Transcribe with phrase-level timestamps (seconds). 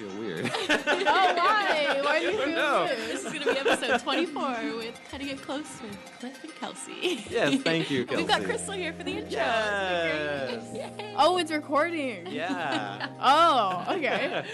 [0.00, 0.50] feel weird.
[0.70, 2.00] oh, why?
[2.02, 2.84] Why do you feel know.
[2.84, 2.98] weird?
[2.98, 7.30] This is going to be episode 24 with Cutting It Close with Cliff and Kelsie.
[7.30, 8.16] yes, thank you, Kelsie.
[8.16, 9.30] We've got Kristle here for the intro.
[9.30, 10.64] Yes.
[11.16, 12.26] Oh, it's recording.
[12.28, 13.08] Yeah.
[13.20, 14.44] Oh, okay.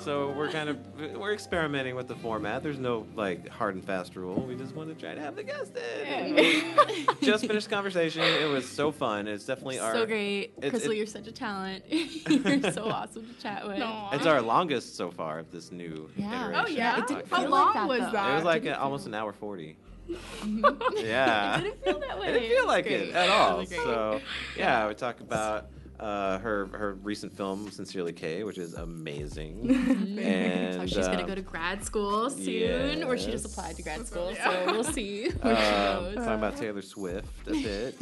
[0.00, 0.78] so we're kind of
[1.16, 2.62] we're experimenting with the format.
[2.62, 4.42] There's no like hard and fast rule.
[4.42, 6.06] We just want to try to have the guest in.
[6.36, 7.06] Hey.
[7.22, 8.22] just finished conversation.
[8.22, 9.28] It was so fun.
[9.28, 10.54] It's definitely our so great.
[10.60, 11.84] it- Kristle, it- you're such a talent.
[11.88, 13.78] you're so awesome to chat with.
[13.78, 14.08] No.
[14.12, 16.48] it's our longest so far of this new Yeah.
[16.50, 16.64] iteration.
[16.64, 16.98] Oh, yeah?
[16.98, 17.36] It didn't podcast.
[17.36, 18.10] How long like that, was though.
[18.12, 18.30] that?
[18.30, 19.76] It was like didn't uh, almost an hour forty.
[20.08, 21.60] It Yeah.
[21.60, 22.28] didn't feel that way.
[22.30, 23.14] It didn't feel like it great.
[23.14, 23.54] at all.
[23.60, 23.66] Really.
[23.66, 24.20] So
[24.56, 25.66] yeah, we talk about
[26.00, 29.70] uh, her her recent film Sincerely Kaye, which is amazing.
[30.20, 33.82] and So she's gonna um, go to grad school soon, or she just applied to
[33.82, 34.32] grad school.
[34.32, 34.66] Yeah.
[34.66, 35.60] So we'll see where um,
[36.10, 36.24] she goes.
[36.24, 37.96] talking about Taylor Swift a bit.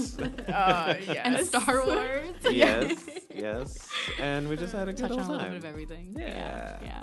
[0.55, 1.19] Uh, yes.
[1.25, 2.35] and Star Wars.
[2.51, 3.89] yes, yes,
[4.21, 6.15] and we just had a good Touch on old a little bit of everything.
[6.19, 7.03] Yeah, Yeah.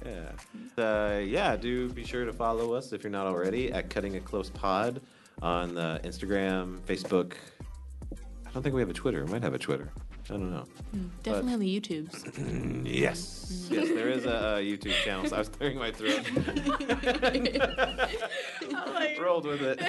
[0.77, 0.83] yeah.
[0.83, 4.25] Uh, yeah, do be sure to follow us if you're not already at Cutting It
[4.25, 5.01] Close Pod
[5.41, 7.33] on uh, Instagram, Facebook.
[8.11, 9.25] I don't think we have a Twitter.
[9.25, 9.91] We might have a Twitter.
[10.31, 10.63] I don't know.
[10.95, 12.85] Mm, Definitely on the YouTubes.
[12.87, 15.27] yes, yes, there is a, uh YouTube channel.
[15.27, 16.21] So I was clearing my throat.
[19.19, 19.79] Rolled with it.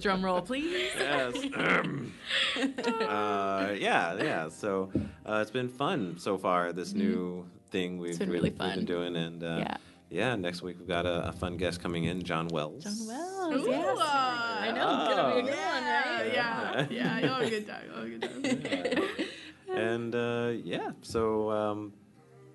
[0.02, 0.90] Drum roll, please.
[0.98, 1.34] yes.
[2.56, 4.48] uh, yeah, yeah.
[4.48, 4.90] So
[5.24, 6.72] uh, it's been fun so far.
[6.72, 8.18] This new thing we've, Mm-hmm.
[8.18, 9.76] been we've, really we've been doing, and uh, Yeah.
[10.14, 10.36] Yeah.
[10.36, 12.84] Next week we've got a, a fun guest coming in, John Wells.
[12.84, 13.54] John Wells.
[13.66, 13.98] Ooh, yes.
[14.00, 15.04] I know.
[15.04, 16.32] It's gonna be a good Yeah, one, right?
[16.32, 17.18] yeah, yeah.
[17.20, 17.84] You'll have a good time.
[17.86, 19.26] You'll have a good time.
[19.76, 22.03] And uh, yeah, so um, is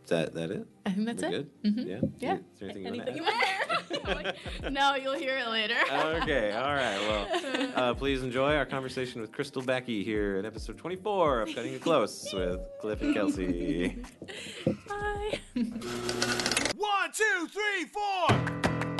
[0.09, 0.67] that that it?
[0.85, 1.63] I think that's We're it.
[1.63, 1.75] good.
[1.75, 1.87] Mhm.
[1.87, 1.99] Yeah.
[2.19, 2.33] Yeah.
[2.35, 3.43] Is there anything, Anything you you want
[3.89, 5.75] to want to no, you'll hear it later.
[6.21, 6.51] okay.
[6.51, 6.99] All right.
[7.07, 11.73] Well, uh, please enjoy our conversation with Kristle Backe here in episode 24 of Cutting
[11.73, 14.05] It Close with Cliff and Kelsie.
[14.87, 15.39] Bye.
[16.75, 18.98] One, two, three, four.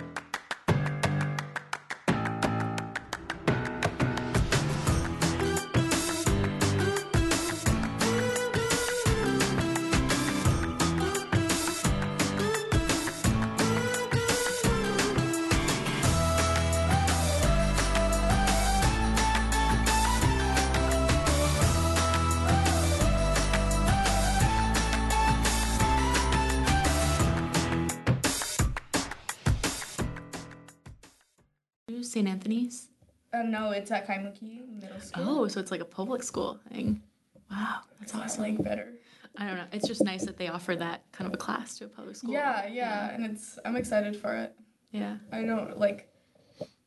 [32.19, 32.27] St.
[32.27, 32.89] Anthony's.
[33.31, 35.23] Uh, no, it's at Kaimuki Middle School.
[35.25, 37.01] Oh, so it's like a public school thing.
[37.49, 38.43] Wow, that's awesome.
[38.43, 38.89] like better.
[39.37, 39.67] I don't know.
[39.71, 42.33] It's just nice that they offer that kind of a class to a public school.
[42.33, 44.53] Yeah, yeah, and it's I'm excited for it.
[44.91, 45.15] Yeah.
[45.31, 46.09] I know, like,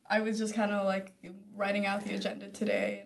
[0.07, 1.13] I was just kind of like
[1.55, 3.05] writing out the agenda today,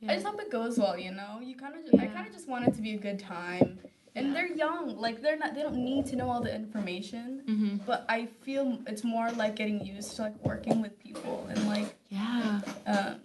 [0.00, 0.98] and I just hope it goes well.
[0.98, 3.20] You know, you kind of, I kind of just want it to be a good
[3.20, 3.78] time.
[4.16, 4.32] And Yeah.
[4.34, 7.42] they're young, like they're not, they don't need to know all the information.
[7.48, 7.76] Mm-hmm.
[7.86, 11.94] But I feel it's more like getting used to like working with people and like,
[12.08, 12.60] Yeah.
[12.86, 13.20] um,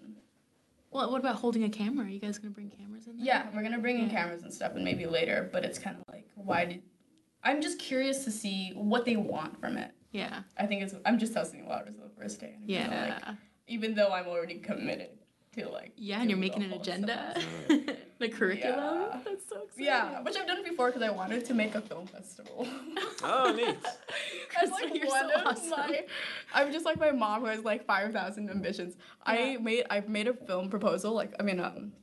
[0.91, 2.05] Well, what about holding a camera?
[2.05, 3.17] Are you guys gonna bring cameras in?
[3.17, 3.25] There?
[3.25, 5.49] yeah, we're gonna bring in cameras and stuff, and maybe later.
[5.51, 6.81] But it's kind of like, why did?
[7.43, 9.91] I'm just curious to see what they want from it.
[10.11, 10.43] Yeah.
[10.57, 10.93] I think it's.
[11.05, 12.55] I'm just testing the waters the first day.
[12.65, 13.17] Yeah.
[13.25, 13.35] like,
[13.67, 15.09] even though I'm already committed
[15.55, 15.93] to like.
[15.97, 17.33] yeah, and you're making an agenda,
[17.67, 17.95] semester.
[18.19, 18.77] the curriculum.
[18.79, 19.19] Yeah.
[19.25, 19.85] That's so exciting.
[19.85, 22.67] Yeah, which I've done before because I wanted to make a film festival.
[23.25, 23.77] Oh, neat.
[24.53, 25.69] That's like you're one so of awesome.
[25.69, 26.05] my.
[26.53, 28.97] I'm just like my mom who has like five thousand ambitions.
[29.25, 31.93] I made I've made a film proposal like I mean um,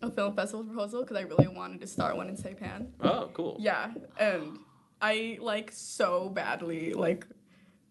[0.00, 2.86] a film festival proposal because I really wanted to start one in Saipan.
[3.00, 3.56] Oh, cool.
[3.58, 4.60] Yeah, and
[5.02, 7.26] I like so badly like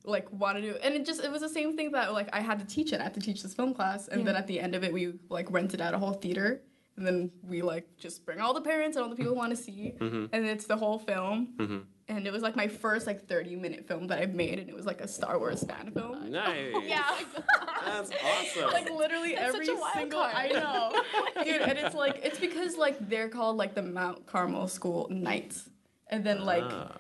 [0.05, 2.39] like wanted to do and it just it was the same thing that like I
[2.41, 2.99] had to teach it.
[2.99, 5.13] I had to teach this film class and then at the end of it we
[5.29, 6.61] like rented out a whole theater
[6.97, 9.51] and then we like just bring all the parents and all the people who want
[9.51, 10.29] to see Mhm.
[10.33, 11.83] and it's the whole film Mhm.
[12.07, 14.75] and it was like my first like 30 minute film that I've made and it
[14.75, 16.31] was like a Star Wars fan film.
[16.31, 16.73] Nice.
[16.83, 17.03] Yeah.
[17.85, 18.71] That's awesome.
[18.71, 20.33] like literally That's every such a single card.
[20.35, 21.03] I know.
[21.43, 25.69] Dude, and it's like it's because like they're called like the Mount Carmel School Knights.
[26.11, 26.97] And then like Ah.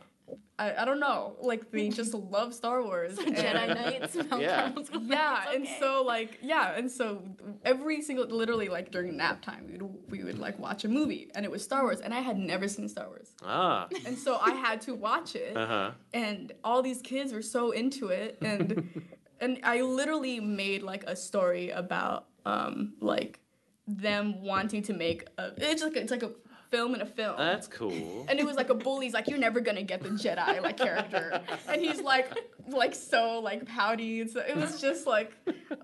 [0.59, 3.17] I, I don't know, like they just love Star Wars.
[3.17, 4.15] and- Jedi Knights.
[4.29, 4.71] Mount Yeah.
[5.01, 7.23] Yeah, "It's and so like yeah, and so
[7.63, 11.31] every single literally like during nap time we would we would like watch a movie
[11.33, 13.29] and it was Star Wars and I had never seen Star Wars.
[13.43, 13.87] Ah.
[14.05, 15.91] And so I had to watch it Uh huh.
[16.13, 18.67] and all these kids were so into it and
[19.39, 23.39] and I literally made like a story about um like
[23.87, 26.31] them wanting to make a it's like it's like a
[26.71, 27.35] film in a film.
[27.37, 28.25] That's cool.
[28.29, 31.41] and it was like a bully's like you're never gonna get the Jedi like character,
[31.67, 32.31] and he's like
[32.67, 34.21] like so like pouty.
[34.21, 35.31] And so it was just like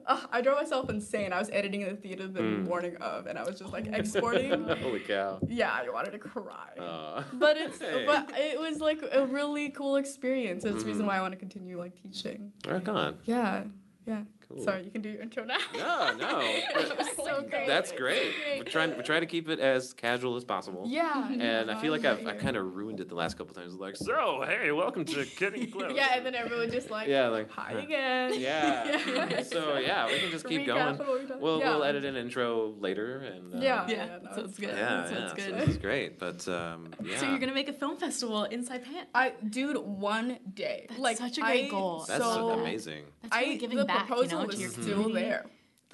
[0.05, 1.33] uh, I drove myself insane.
[1.33, 2.67] I was editing in the theater the Mm.
[2.67, 4.63] morning of, and I was just like exporting.
[4.83, 5.39] Holy cow.
[5.47, 6.69] yeah, I wanted to cry.
[6.79, 8.03] Uh, but it's hey.
[8.05, 10.63] but it was like a really cool experience.
[10.65, 10.87] It's Mm-hmm.
[10.87, 12.51] reason why I want to continue like teaching.
[12.67, 13.17] rock on.
[13.25, 13.63] Yeah,
[14.05, 14.21] yeah.
[14.55, 14.63] Cool.
[14.63, 15.57] Sorry, you can do your intro now.
[15.75, 16.39] No, no.
[16.41, 17.67] It so great.
[17.67, 18.33] That's great.
[18.57, 18.91] We're trying.
[18.91, 20.83] We're trying to keep it as casual as possible.
[20.87, 21.29] Yeah.
[21.45, 23.73] And I feel like I've I kind of ruined it the last couple times.
[23.75, 25.93] Like, so hey, welcome to Kidding Clips.
[25.95, 27.79] Yeah, and then everyone just like, Yeah, like, hi huh.
[27.79, 28.39] again.
[28.39, 29.43] Yeah.
[29.43, 31.21] so yeah, we can just keep Recap going.
[31.21, 31.39] we done.
[31.41, 31.69] We'll yeah.
[31.71, 33.55] we'll edit an intro later and.
[33.55, 33.85] Uh, Yeah.
[33.87, 34.69] Yeah, no, sounds it's good.
[34.69, 35.17] Yeah, That yeah.
[35.17, 35.59] sounds So good.
[35.59, 37.17] this is great, but um, yeah.
[37.17, 39.03] So you're gonna make a film festival in Saipan.
[39.13, 40.85] I, dude, one day.
[40.89, 42.05] That's like such a great I- goal.
[42.07, 43.03] That's so amazing.
[43.23, 45.13] That's really I giving the back, proposal you know, was your still community.
[45.25, 45.45] there.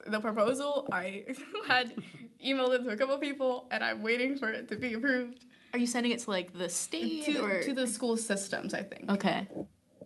[0.07, 1.25] The proposal I
[1.68, 1.94] had
[2.44, 5.80] emailed it to a couple people, and I'm waiting for it to be approved Are
[5.80, 8.74] you sending it to like the state to, or to the school systems.
[8.74, 9.09] I think.
[9.12, 9.48] Okay.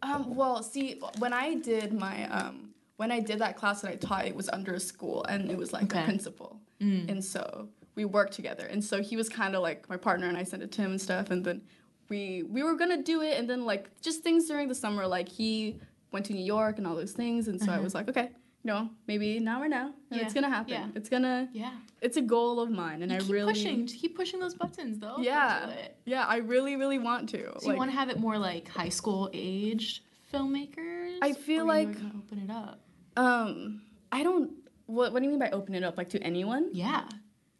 [0.02, 3.96] Um, well, see, when I did my um, when I did that class that I
[3.96, 6.02] taught, it was under a school, and it was like Okay.
[6.02, 9.98] a principal, and so we worked together, and so he was kind of like my
[9.98, 11.62] partner, and I sent it to him and stuff, and then
[12.10, 15.30] we we were gonna do it, and then like just things during the summer, like
[15.30, 15.80] he
[16.16, 18.30] went to New York and all those things, and so I was like, okay,
[18.64, 20.72] you know, maybe now or now, and it's gonna happen.
[20.74, 20.88] yeah.
[20.98, 21.74] It's gonna, Yeah.
[22.02, 23.86] it's a goal of mine, and I keep really pushing.
[23.86, 25.18] Keep pushing those buttons though.
[25.20, 25.98] Yeah, it.
[26.06, 27.42] yeah, I really, really want to.
[27.60, 30.02] So you want to have it more like high school aged
[30.34, 31.18] filmmakers?
[31.22, 32.80] I feel like- open it up.
[33.18, 34.52] um, I don't.
[34.88, 35.98] What What do you mean by open it up?
[35.98, 36.70] Like to anyone?
[36.74, 37.04] Yeah.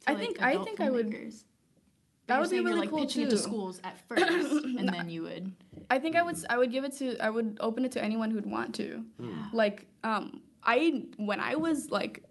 [0.08, 1.34] I like, think- I adult think I would-.
[2.28, 3.32] That would be saying you're, really like cool pitching it too.
[3.32, 5.52] to schools at first, and then you would.
[5.90, 8.32] I think I would I would give it to I would open it to anyone
[8.32, 9.04] who'd want to.
[9.20, 9.30] Yeah.
[9.54, 12.24] Like um I when I was like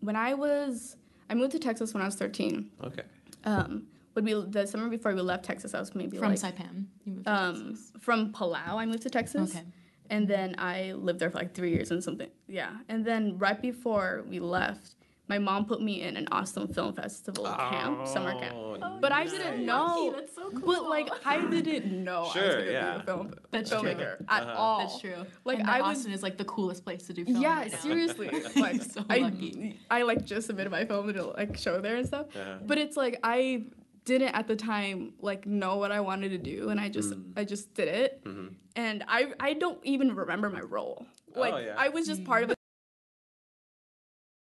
[0.00, 0.96] when I was
[1.28, 2.70] I moved to Texas when I was 13.
[2.84, 3.02] Okay.
[3.44, 6.56] Um would be the summer before we left Texas I was maybe like From like
[6.56, 7.92] Saipan, you moved to um Texas.
[8.00, 9.54] from Palau I moved to Texas.
[9.54, 9.64] Okay.
[10.10, 12.28] And then I lived there for like 3 years and something.
[12.48, 12.70] Yeah.
[12.88, 14.96] And then right before we left
[15.28, 18.54] my mom put me in an awesome film festival camp, summer camp.
[18.56, 20.12] Oh, But I didn't know.
[20.14, 20.60] That's so cool.
[20.66, 22.94] But like I didn't know I was gonna yeah.
[22.96, 23.78] be a film That's true.
[23.78, 24.54] filmmaker at Uh-huh.
[24.58, 24.78] all.
[24.80, 25.24] That's true.
[25.44, 27.40] Like, and that I was- Austin is like the coolest place to do film.
[27.40, 27.78] Yeah, right now.
[27.78, 28.30] seriously.
[28.56, 29.78] Like So I, lucky.
[29.90, 32.26] I like just submitted my film to like show there and stuff.
[32.36, 32.58] Uh-huh.
[32.66, 33.64] But it's like I
[34.04, 37.32] didn't at the time like know what I wanted to do, and I just Mm.
[37.36, 38.54] I just did it, Mhm.
[38.74, 41.06] and I I don't even remember my role.
[41.36, 41.74] Like Oh, yeah.
[41.78, 42.58] I was just part of it.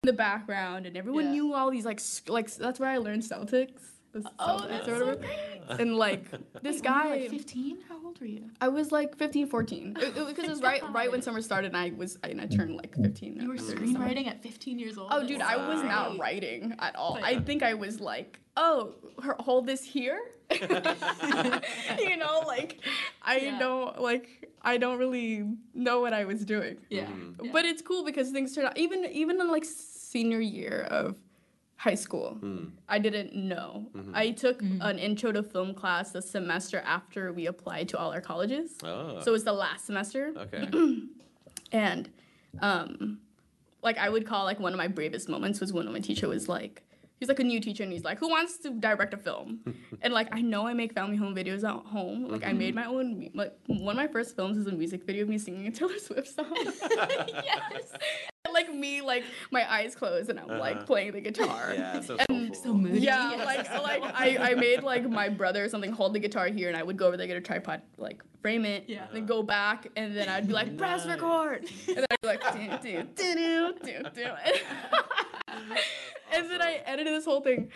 [0.03, 1.33] In the background, and everyone Yeah.
[1.33, 3.83] knew all these like s- like that's where I learned Celtics.
[4.13, 5.17] the Oh, that's or so whatever.
[5.69, 5.81] great.
[5.81, 6.31] And like
[6.63, 7.79] this Wait, were you, guy, like 15?
[7.87, 8.49] How old were you?
[8.63, 9.97] I was like 15, 14.
[10.01, 12.47] It, it, because it was right right when summer started, and I was and I
[12.47, 13.41] turned like 15.
[13.43, 15.11] You were screenwriting at 15 years old.
[15.13, 17.17] Oh, dude, I was not writing at all.
[17.17, 20.19] But I think I was like, oh, her, hold this here.
[20.51, 22.81] you know, like
[23.23, 23.59] I Yeah.
[23.59, 25.45] don't like I don't really
[25.75, 26.79] know what I was doing.
[26.89, 27.05] Yeah.
[27.07, 27.37] Mhm.
[27.45, 27.53] Yeah.
[27.53, 29.65] But it's cool because things turn out even even in like
[30.11, 31.17] senior year of
[31.77, 32.37] high school.
[32.43, 32.73] Mm.
[32.89, 33.87] I didn't know.
[34.13, 38.21] I took an intro to film class the semester after we applied to all our
[38.21, 38.73] colleges.
[38.85, 39.21] Oh.
[39.21, 40.69] So it was the last semester okay.
[41.73, 42.11] and
[42.61, 43.19] um
[43.83, 46.49] like i would call like one of my bravest moments was when my teacher was
[46.49, 46.83] like
[47.19, 49.61] he's like a new teacher and he's like who wants to direct a film
[50.03, 52.87] and like i know i make family home videos at home like i made my
[52.87, 55.71] own like one of my first films is a music video of me singing a
[55.71, 60.59] taylor swift song yes And, like me like my eyes closed and i'm Uh-huh.
[60.59, 62.57] like playing the guitar yeah, so And.
[62.57, 63.01] So moody.
[63.01, 63.47] yeah, Yes.
[63.47, 66.77] like like I, I made like my brother or something hold the guitar here, and
[66.77, 69.07] I would go over there get a tripod, like frame it, Yeah.
[69.13, 71.15] then go back, and then I'd be like press Nice.
[71.21, 74.27] record, and then I'd be like do do do do do do,
[76.33, 77.71] and then I edited this whole thing,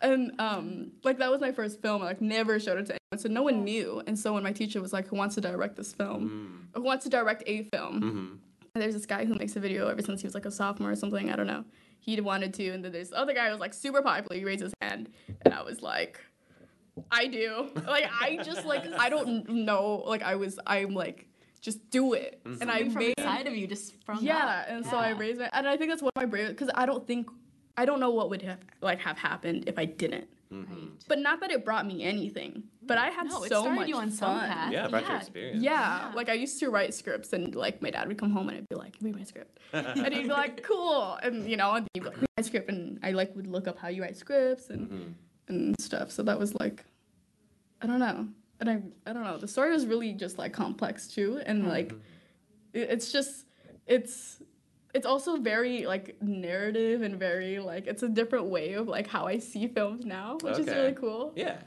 [0.00, 2.02] and um like that was my first film.
[2.02, 4.02] I like never showed it to anyone, so no one knew.
[4.06, 6.68] And so when my teacher was like, "Who wants to direct this film?
[6.74, 8.38] Who wants to direct a film?" Mhm.
[8.74, 10.90] And there's this guy who makes a video ever since he was like a sophomore
[10.90, 11.30] or something.
[11.30, 11.64] I don't know.
[11.98, 14.36] He wanted to, and then there's the other guy who was like super popular.
[14.36, 15.10] He raised his hand,
[15.42, 16.20] and I was like,
[17.10, 17.70] I do.
[17.86, 20.02] Like I just like I don't know.
[20.06, 21.26] Like I was I'm like
[21.60, 22.62] just do it, mm-hmm.
[22.62, 24.62] and I from made inside of you just sprung yeah.
[24.62, 24.66] up.
[24.68, 26.86] And so I raised my and I think that's one of my bravest because I
[26.86, 27.28] don't think
[27.76, 30.28] I don't know what would have like have happened if I didn't.
[30.52, 30.74] Mm-hmm.
[30.74, 30.90] Right.
[31.08, 32.64] But not that it brought me anything.
[32.90, 34.48] But I had No, so started much you on some fun.
[34.48, 34.72] path.
[34.72, 35.16] Yeah, about your Yeah.
[35.20, 35.62] experience.
[35.62, 36.12] Yeah, Yeah.
[36.16, 38.68] like I used to write scripts, and like my dad would come home and I'd
[38.68, 42.00] be like, "Read my script," and he'd be like, "Cool," and you know, and he'd
[42.00, 44.70] be like, "Read my script," and I like would look up how you write scripts
[44.70, 45.12] and Mhm.
[45.50, 46.10] and stuff.
[46.10, 46.84] So that was like,
[47.80, 48.26] I don't know,
[48.58, 49.38] and I I don't know.
[49.38, 51.92] The story was really just like complex too, and like,
[52.72, 53.46] it, it's just
[53.86, 54.42] it's
[54.94, 59.28] it's also very like narrative and very like it's a different way of like how
[59.28, 61.32] I see films now, which is really cool.
[61.36, 61.58] Yeah.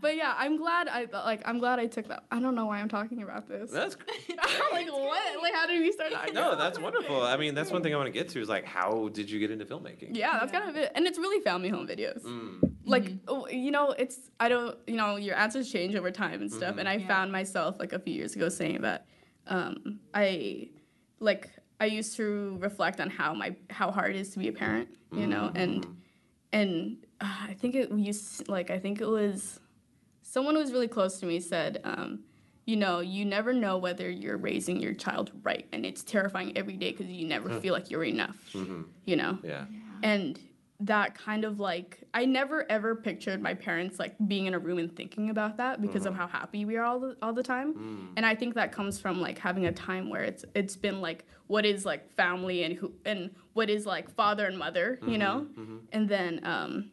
[0.00, 2.24] But yeah, I'm glad I like I'm glad I took that.
[2.30, 3.70] I don't know why I'm talking about this.
[3.70, 4.38] That's great.
[4.38, 5.42] I'm like what?
[5.42, 6.34] Like how did we start talking?
[6.34, 7.22] no, that's wonderful.
[7.22, 9.38] I mean, that's one thing I want to get to is like, how did you
[9.38, 10.16] get into filmmaking?
[10.16, 10.92] Yeah, that's kind of it.
[10.94, 12.22] And it's really family home videos.
[12.24, 12.72] Mm.
[12.84, 16.50] Like oh, you know, it's I don't you know your answers change over time and
[16.50, 16.76] stuff.
[16.78, 17.06] And I Yeah.
[17.08, 19.06] found myself like a few years ago saying that
[19.46, 20.70] um, I
[21.18, 24.52] like I used to reflect on how my how hard it is to be a
[24.52, 25.86] parent, you know, and
[26.52, 29.60] and uh, I think it used like I think it was
[30.30, 32.20] someone who was really close to me said, um,
[32.64, 36.76] you know, you never know whether you're raising your child right, and it's terrifying every
[36.76, 37.58] day because you never hmm.
[37.58, 38.82] feel like you're enough, mm-hmm.
[39.06, 39.64] you know, Yeah.
[40.04, 40.38] and
[40.82, 44.78] that kind of like I never ever pictured my parents like being in a room
[44.78, 46.22] and thinking about that because of mm-hmm.
[46.22, 47.74] how happy we are all the all the time.
[47.74, 48.12] Mm.
[48.16, 51.26] And I think that comes from like having a time where it's it's been like
[51.48, 55.18] what is like family and who and what is like father and mother, you mm-hmm.
[55.18, 55.46] know?
[55.92, 56.90] And then um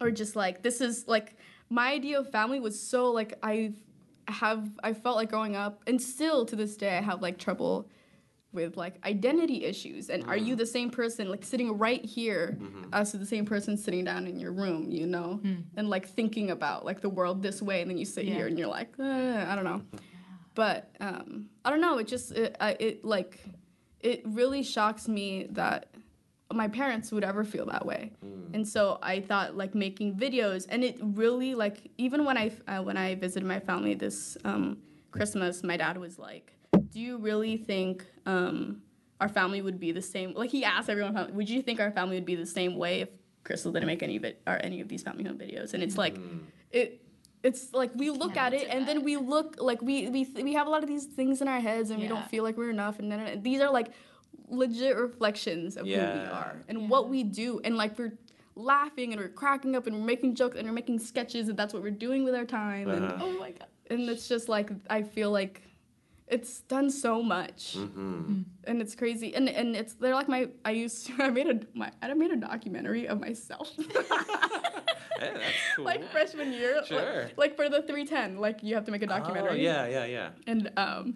[0.00, 1.36] or just like this is like
[1.70, 3.72] my idea of family was so like I
[4.28, 7.88] have I felt like growing up and still to this day I have like trouble
[8.52, 10.10] with like identity issues.
[10.10, 12.58] And are you the same person like sitting right here
[12.92, 15.40] as to the same person sitting down in your room you know?
[15.76, 18.34] And like thinking about like the world this way and then you sit Yeah.
[18.34, 19.82] here and you're like "Uh, I don't know.
[20.54, 23.38] But um I don't know it just it, I, it like
[24.00, 25.89] it really shocks me that
[26.52, 28.12] my parents would ever feel that way.
[28.52, 32.82] And so i thought like making videos and it really like even when i uh,
[32.82, 34.78] when i visited my family this um,
[35.12, 36.52] christmas my dad was like
[36.90, 38.82] do you really think um,
[39.20, 40.32] our family would be the same?
[40.34, 43.08] Like he asked everyone would you think our family would be the same way if
[43.44, 45.74] Kristle didn't make any of it or any of these family home videos?
[45.74, 46.16] And it's like
[46.70, 47.02] it
[47.42, 50.52] it's like we look at it answer and then we look like we we we
[50.54, 52.70] have a lot of these things in our heads and we don't feel like we're
[52.70, 53.92] enough and then these are like
[54.48, 56.86] legit reflections of who we are and Yeah.
[56.88, 58.12] what we do and like we're
[58.56, 61.72] laughing and we're cracking up and we're making jokes and we're making sketches and that's
[61.72, 62.96] what we're doing with our time Uh-huh.
[63.04, 63.68] and, Oh my god.
[63.90, 65.62] and it's just like I feel like
[66.26, 68.42] it's done so much Mm-hmm.
[68.64, 71.60] and it's crazy and and it's they're like my I used to, I made a
[71.74, 73.70] my I made a documentary of myself
[75.20, 75.42] Hey, that's
[75.76, 75.84] cool.
[75.84, 77.30] like freshman year like- Sure.
[77.36, 80.30] like, for the 310 like you have to make a documentary Oh, yeah, yeah, yeah.
[80.46, 81.14] and um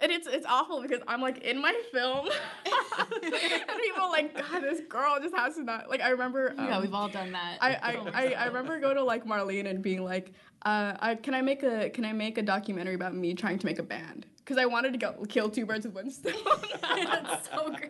[0.00, 2.28] and it's it's awful because I'm like in my film
[3.22, 6.66] and people are like God this girl just has to not like I remember um,
[6.66, 7.58] yeah, we've all done that.
[7.60, 10.32] I, I, I, I remember going to like Marlene and being like,
[10.64, 13.66] uh, I, can I make a can I make a documentary about me trying to
[13.66, 14.26] make a band?
[14.38, 16.32] Because I wanted to go kill two birds with one stone.
[16.82, 17.89] That's so great.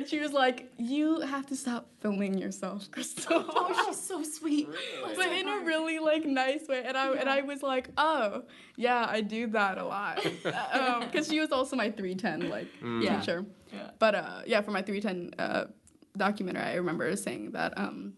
[0.00, 3.44] and she was like, you have to stop filming yourself, Kristle.
[3.48, 4.66] Oh, she's so sweet.
[5.02, 7.88] Bless but her in a really like nice way, and I and I was like,
[7.98, 8.42] oh
[8.76, 10.22] yeah, I do that a lot,
[11.04, 13.20] because she was also my three ten like Yeah.
[13.20, 13.44] teacher.
[13.72, 13.90] Yeah.
[13.98, 15.66] But uh, yeah, for my three ten uh,
[16.16, 18.14] documentary, I remember saying that um,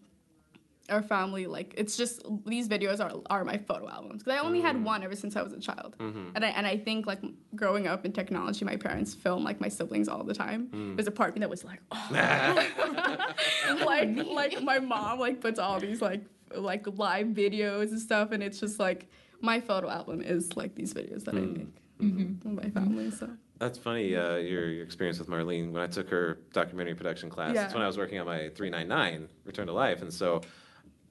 [0.93, 4.61] our family like it's just these videos are are my photo albums because I only
[4.61, 4.83] had mm.
[4.83, 6.29] one ever since I was a child, mm-hmm.
[6.35, 7.21] and I and I think like
[7.55, 10.67] growing up in technology, my parents film like my siblings all the time.
[10.67, 10.95] Mm.
[10.95, 12.07] There's a part of me that was like, oh,
[13.85, 16.23] like like my mom like puts all these like
[16.55, 19.07] like live videos and stuff, and it's just like
[19.41, 21.57] my photo album is like these videos that I mm.
[21.57, 22.49] make mm-hmm.
[22.49, 23.11] with my family.
[23.11, 25.71] So That's funny, uh, your, your experience with Marlene.
[25.71, 27.63] When I took her documentary production class, yeah.
[27.63, 30.01] that's when I was working on my 399, Return to Life.
[30.01, 30.41] And so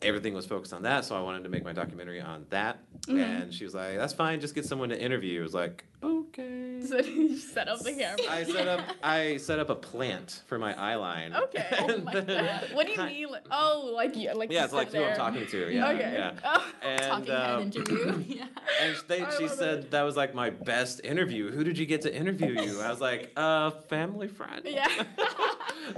[0.04, 1.04] everything was focused on that.
[1.04, 2.78] So I wanted to make my documentary on that.
[3.06, 3.18] Mm-hmm.
[3.18, 5.40] And she was like, that's fine, just get someone to interview.
[5.40, 6.80] I was like, okay.
[6.86, 8.18] so you set up the camera.
[8.30, 11.34] I set up I set up a plant for my eye line.
[11.34, 11.66] Okay.
[11.82, 12.68] Oh my God.
[12.74, 13.28] What do you mean?
[13.28, 15.74] Like, oh, like you like Yeah, it's like sit who I'm talking to.
[15.74, 15.90] Yeah.
[15.90, 16.12] okay.
[16.12, 16.32] Yeah.
[16.44, 16.72] Oh.
[16.82, 18.24] And, Talking head um, interview.
[18.26, 18.46] yeah.
[18.80, 19.90] And they, she said it.
[19.92, 21.50] that was like my best interview.
[21.50, 22.80] Who did you get to interview you?
[22.80, 24.62] I was like, uh, family friend.
[24.64, 24.88] Yeah.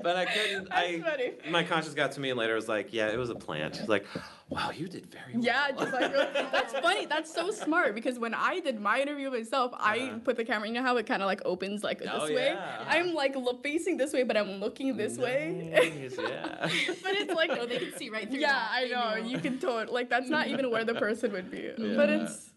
[0.03, 0.69] But I couldn't.
[0.73, 1.33] I funny.
[1.51, 3.77] my conscience got to me, and later I was like, yeah, it was a plant.
[3.77, 4.07] She's like,
[4.49, 5.43] wow, you did very well.
[5.45, 6.13] Yeah, just like
[6.53, 7.07] that's funny.
[7.07, 10.19] That's so smart because when I did my interview myself, I Uh-huh.
[10.25, 10.69] put the camera.
[10.69, 12.47] You know how it kind of like opens like this Oh, way.
[12.55, 12.85] yeah.
[12.89, 15.71] I'm like look, facing this way, but I'm looking this way.
[15.73, 16.59] Yeah.
[17.03, 18.71] but it's like Oh, they can see right through yeah, that.
[18.73, 19.17] I know.
[19.27, 21.71] You can totally like that's not even where the person would be.
[21.77, 22.51] But it's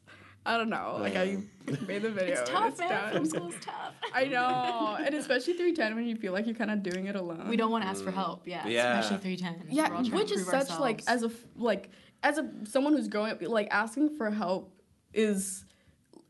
[0.48, 0.98] I don't know.
[1.00, 1.38] Like I
[1.86, 2.40] made the video.
[2.42, 2.90] It's tough, it's man.
[2.90, 3.12] done.
[3.12, 3.94] Film school's tough.
[4.14, 7.50] I know, and especially 310 when you feel like you're kind of doing it alone.
[7.50, 8.48] We don't want to ask for help.
[8.48, 8.66] Yeah.
[8.68, 8.98] Yeah.
[9.00, 9.68] Especially 310.
[9.76, 11.90] Yeah, We're all trying which is prove such like as a like
[12.24, 14.74] as a someone who's growing up, like asking for help
[15.14, 15.66] is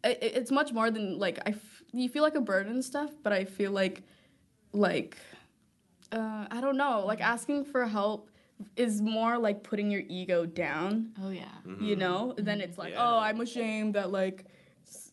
[0.03, 2.83] i- i- it's much more than like I f- you feel like a burden and
[2.83, 4.01] stuff, but I feel like
[4.73, 5.15] like
[6.11, 8.29] uh, I don't know, like asking for help
[8.75, 11.45] is more like putting your ego down Oh yeah.
[11.79, 13.03] you know then it's like Yeah.
[13.15, 14.45] oh i'm ashamed that like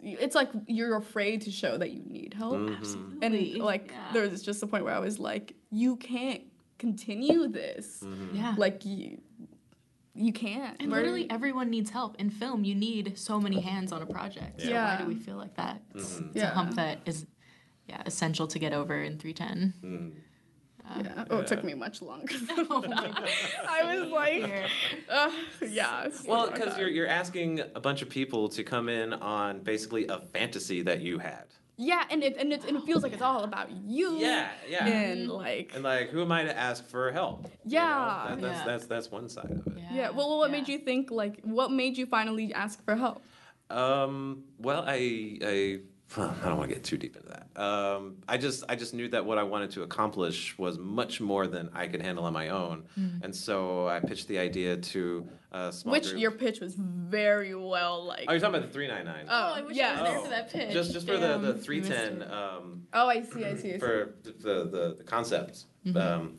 [0.01, 2.55] it's like you're afraid to show that you need help.
[2.55, 3.19] Mm-hmm.
[3.23, 4.13] And like Yeah.
[4.13, 6.43] there was just a point where I was like, you can't
[6.79, 8.01] continue this.
[8.05, 8.37] Mm-hmm.
[8.37, 8.55] Yeah.
[8.57, 9.21] Like you
[10.15, 10.77] you can't.
[10.81, 12.17] And We're- literally everyone needs help.
[12.21, 14.61] In film, you need so many hands on a project.
[14.61, 14.95] So Yeah.
[14.97, 15.83] why do we feel like that?
[15.95, 16.27] It's, Mm-hmm.
[16.27, 16.51] it's Yeah.
[16.53, 17.27] a hump that is
[17.89, 20.23] yeah, essential to get over in 310.
[20.89, 21.05] Mm-hmm.
[21.07, 21.25] yeah.
[21.31, 22.35] Oh, it took me much longer.
[22.71, 23.27] Oh my
[23.69, 24.71] I was like,
[25.11, 25.31] uh,
[25.69, 26.09] yeah.
[26.27, 30.19] Well, because you're you're asking a bunch of people to come in on basically a
[30.19, 31.45] fantasy that you had.
[31.77, 34.17] yeah, and it and it, and it feels like it's all about you.
[34.19, 34.87] Yeah, yeah.
[34.87, 37.45] And like, And like, who am I to ask for help?
[37.45, 37.51] You know?
[37.81, 38.27] Yeah.
[38.29, 38.65] That- that's, Yeah.
[38.67, 39.83] that's that's one side of it.
[39.93, 40.11] yeah.
[40.11, 40.57] Well, what Yeah.
[40.59, 41.41] made you think like?
[41.43, 43.23] What made you finally ask for help?
[43.71, 45.81] Um, well, I, I,
[46.17, 47.61] I don't want to get too deep into that.
[47.61, 51.47] Um, I just, I just knew that what I wanted to accomplish was much more
[51.49, 52.85] than I could handle on my own,
[53.23, 56.21] and so I pitched the idea to a small Which group.
[56.21, 58.27] your pitch was very well like.
[58.29, 59.27] Oh, you're talking about the three nine nine.
[59.29, 59.89] Oh, I wish yeah.
[59.99, 60.23] I was there Oh.
[60.25, 60.73] for that pitch.
[60.73, 62.23] Just, just for Damn, the the we three missed ten.
[62.23, 62.31] it.
[62.31, 63.45] Um, Oh, I see.
[63.45, 63.71] I see.
[63.71, 63.79] I see.
[63.79, 64.33] for the
[64.71, 65.65] the, the concept.
[65.97, 66.39] Um,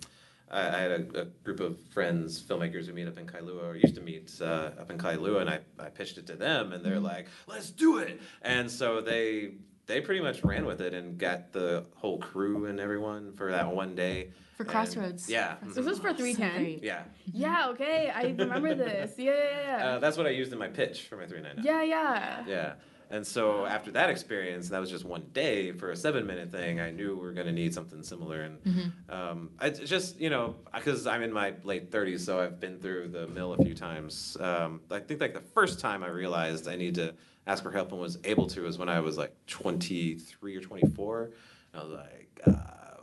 [0.51, 3.75] I, I had a, a group of friends, filmmakers who meet up in Kailua, or
[3.75, 6.83] used to meet uh, up in Kailua, and I, I pitched it to them, and
[6.85, 9.55] they're like, "Let's do it!" And so they
[9.87, 13.71] they pretty much ran with it and got the whole crew and everyone for that
[13.71, 14.31] one day.
[14.57, 15.29] For And- Crossroads.
[15.29, 15.75] yeah, Crossroads.
[15.75, 16.55] This is for 310?
[16.63, 16.83] great.
[16.83, 17.03] yeah.
[17.33, 17.67] Yeah.
[17.69, 18.09] Okay.
[18.09, 19.13] I remember this.
[19.17, 19.31] Yeah.
[19.33, 19.77] Yeah.
[19.77, 19.87] Yeah.
[19.87, 21.65] Uh, that's what I used in my pitch for my three nine nine.
[21.65, 21.83] yeah.
[21.83, 22.43] Yeah.
[22.47, 22.73] Yeah.
[23.09, 26.79] And so after that experience, that was just one day for a seven minute thing.
[26.79, 28.41] I knew we were going to need something similar.
[28.41, 32.59] And um, I it's just, you know, because I'm in my late 30s, so I've
[32.59, 34.37] been through the mill a few times.
[34.39, 37.13] Um, I think like the first time I realized I need to
[37.47, 41.31] ask for help and was able to was when I was like 23 or 24.
[41.73, 42.53] I was like, uh,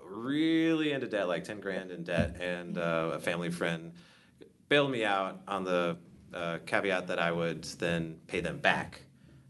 [0.04, 2.36] really into debt, like 10 grand in debt.
[2.40, 3.92] And uh, a family friend
[4.68, 5.96] bailed me out on the
[6.34, 9.02] uh, caveat that I would then pay them back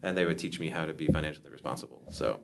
[0.03, 2.03] and they would teach me how to be financially responsible.
[2.11, 2.41] So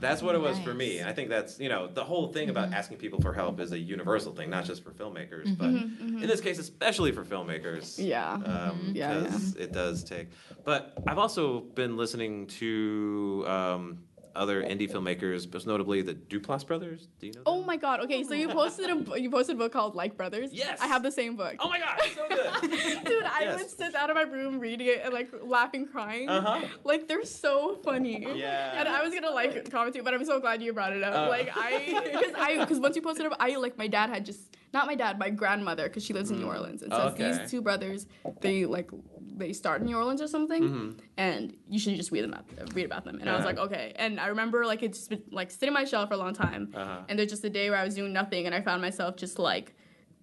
[0.00, 0.98] that's what it was for me.
[0.98, 3.72] And I think that's, you know, the whole thing about asking people for help is
[3.72, 8.04] a universal thing, not just for filmmakers, but in this case, especially for filmmakers.
[8.04, 8.32] Yeah.
[8.32, 10.28] Um, Yeah, because it does take.
[10.64, 13.98] But I've also been listening to um,
[14.34, 17.08] other indie filmmakers, most notably the Duplass brothers.
[17.20, 17.42] Do you know?
[17.46, 18.00] Oh my god.
[18.00, 20.50] Okay, so you posted a you posted a book called Like Brothers.
[20.52, 20.78] Yes.
[20.80, 21.56] I have the same book.
[21.60, 22.70] Oh my god, so good.
[23.04, 23.58] Dude, I Yes.
[23.60, 26.28] would sit out of my room reading it and like laughing, crying.
[26.28, 26.66] Uh-huh.
[26.84, 28.26] Like they're so funny.
[28.34, 28.74] Yeah.
[28.78, 31.14] And I was gonna like comment too, but I'm so glad you brought it up.
[31.14, 31.28] Uh.
[31.28, 34.24] like I, because I, because once you posted it, up, I like my dad had
[34.24, 37.12] just not my dad, my grandmother, because she lives in New Orleans, and so Mm.
[37.12, 37.32] Okay.
[37.38, 38.06] these two brothers,
[38.40, 38.90] they like
[39.36, 40.90] they start in New Orleans or something, Mm-hmm.
[41.16, 43.18] and you should just read them up, read about them.
[43.20, 43.48] And I was Uh-huh.
[43.48, 43.92] like, okay.
[43.96, 46.70] And I remember like it's been like sitting on my shelf for a long time,
[46.74, 47.00] Uh-huh.
[47.08, 49.38] and there's just a day where I was doing nothing, and I found myself just
[49.38, 49.74] like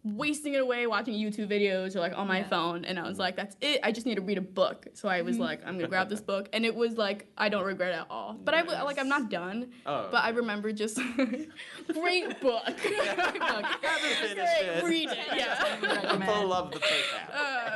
[0.03, 2.47] wasting it away watching YouTube videos or like on my Yeah.
[2.47, 2.85] phone.
[2.85, 3.81] And I was like that's it.
[3.83, 4.87] I just need to read a book.
[4.93, 6.47] So I was like I'm gonna grab this book.
[6.53, 8.33] And it was like I don't regret it at all.
[8.41, 9.71] But I w- like I'm not done.
[9.85, 10.99] Oh, but I remember just
[11.93, 12.63] great book.
[12.79, 14.83] Haven't finished Great, it.
[14.83, 15.17] read it.
[15.35, 15.79] Yeah.
[15.81, 16.49] Recommend.
[16.49, 17.29] love the first half.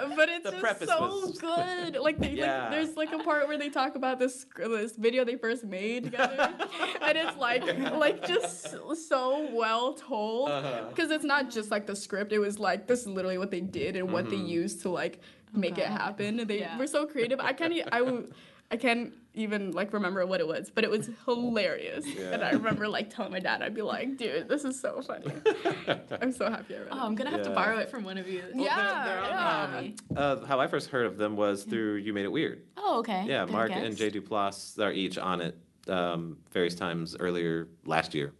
[0.06, 1.98] uh, but it's The just preface so was- good.
[1.98, 2.64] Like, they, Yeah.
[2.64, 6.06] like there's like a part where they talk about this this video they first made
[6.06, 6.54] together.
[7.02, 8.76] And it's like like just
[9.10, 10.50] so well told.
[10.50, 10.86] Uh-huh.
[10.90, 13.62] because it's not just like the script it was like this is literally what they
[13.62, 14.46] did and what they Mm-hmm.
[14.48, 15.20] used to like
[15.54, 16.78] make it happen and they Yeah.
[16.78, 18.32] were so creative i can't i w-
[18.72, 22.06] I can't even like remember what it was, but it was hilarious.
[22.18, 25.28] And I remember like telling my dad, I'd be like, "Dude, this is so funny."
[26.22, 26.94] I'm so happy I read it.
[26.94, 28.42] Oh, I'm gonna have to borrow it from one of you.
[28.56, 29.76] yeah, they're on, yeah.
[29.78, 32.64] um, Uh, how I first heard of them was through You Made It Weird.
[32.78, 33.26] Oh, okay.
[33.28, 33.86] Yeah, Good Mark guess.
[33.86, 35.56] and Jay Duplass are each on it
[35.88, 38.34] um, various times earlier last year.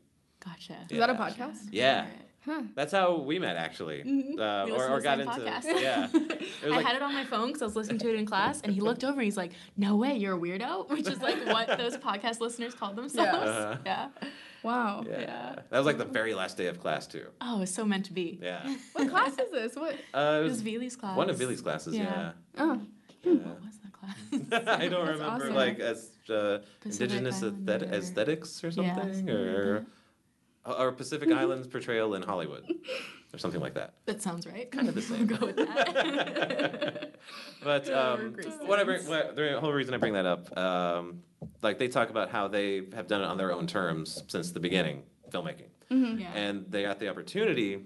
[0.44, 0.78] Gotcha.
[0.90, 1.20] Is that a Yeah.
[1.30, 1.58] podcast?
[1.72, 2.06] Yeah,
[2.46, 2.62] Huh.
[2.76, 5.32] that's how we met actually, uh, We or, or to got into.
[5.34, 5.64] podcast.
[5.82, 8.10] Yeah, it was I like had it on my phone because I was listening to
[8.10, 9.14] it in class, and he looked over.
[9.14, 12.74] And He's like, "No way, you're a weirdo," which is like what those podcast listeners
[12.74, 13.50] call themselves.
[13.50, 13.78] Uh-huh.
[13.86, 14.10] Yeah.
[14.62, 15.04] Wow.
[15.10, 15.20] yeah.
[15.22, 15.56] Yeah.
[15.70, 17.28] that was like the very last day of class too.
[17.42, 18.40] Oh, it's so meant to be.
[18.42, 19.76] Yeah, What class is this?
[19.76, 19.96] What?
[20.14, 21.18] uh, It was Vili's class.
[21.18, 21.96] one of Billy's classes.
[21.96, 22.32] Yeah, Yeah.
[22.58, 22.82] Oh.
[23.24, 23.34] Yeah.
[23.34, 24.78] What was that class?
[24.80, 25.56] I don't That's remember awesome.
[25.56, 29.86] like as uh, indigenous aesthet- aesthetics or something, something like or
[30.66, 32.64] or Pacific Islands portrayal in Hollywood,
[33.34, 33.94] or something like that.
[34.06, 34.72] That sounds right.
[34.72, 35.28] Kind of the same.
[35.28, 37.16] We'll go with that.
[37.64, 40.58] but Yeah, um, we're what I bring, what, the whole reason I bring that up,
[40.58, 41.24] um,
[41.62, 44.60] like they talk about how they have done it on their own terms since the
[44.60, 46.32] beginning, filmmaking, yeah.
[46.34, 47.86] and they got the opportunity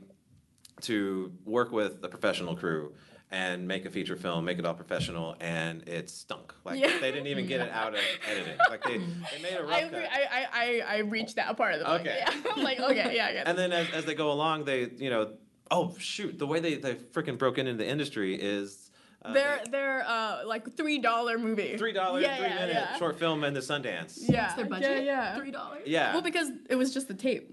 [0.82, 2.94] to work with a professional crew
[3.30, 6.54] and make a feature film, make it all professional, and it stunk.
[6.63, 6.98] Like Yeah.
[7.02, 8.00] they didn't even get it out of
[8.32, 8.58] editing.
[8.70, 9.94] Like they, they made a rough I, cut.
[9.94, 10.06] agree.
[10.06, 12.02] I, I, I, I reached that part of the book.
[12.02, 12.18] Okay.
[12.20, 12.34] Yeah.
[12.56, 13.48] I'm like, okay, yeah, I get it.
[13.50, 15.32] and then as, as they go along, they, you know,
[15.70, 18.90] oh shoot, the way they, they freaking broke into the industry is
[19.24, 21.76] Uh, they're they- they're uh like three dollar movie.
[21.76, 22.98] three dollars, Yeah, three yeah, minute yeah.
[22.98, 24.20] short film and the Sundance.
[24.22, 25.04] Yeah, That's their budget.
[25.04, 25.36] Yeah, yeah.
[25.36, 25.82] Three dollars.
[25.86, 26.13] Yeah.
[26.13, 27.52] Well, because it was just the tape.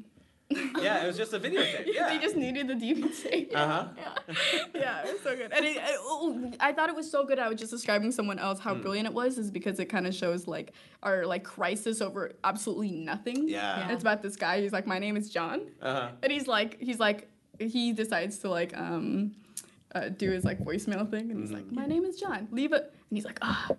[0.51, 1.87] Yeah, it was just a videotape.
[1.95, 2.09] Yeah.
[2.11, 3.55] they just needed the DVD.
[3.55, 3.89] Uh huh.
[4.75, 5.53] yeah, it was so good.
[5.53, 7.39] And it, it- oh, I thought it was so good.
[7.39, 10.15] I was just describing someone else how brilliant it was, is because it kind of
[10.15, 13.49] shows like our like crisis over absolutely nothing.
[13.49, 13.83] Yeah.
[13.83, 14.61] And it's about this guy.
[14.61, 16.09] He's like, my name is John, Uh huh.
[16.23, 17.29] and he's like, he's like,
[17.59, 19.33] he decides to like um,
[19.95, 21.75] uh, do his like voicemail thing, and he's like, Mm-hmm.
[21.77, 22.49] my name is John.
[22.51, 22.83] Leave it.
[23.11, 23.71] And he's like, ah.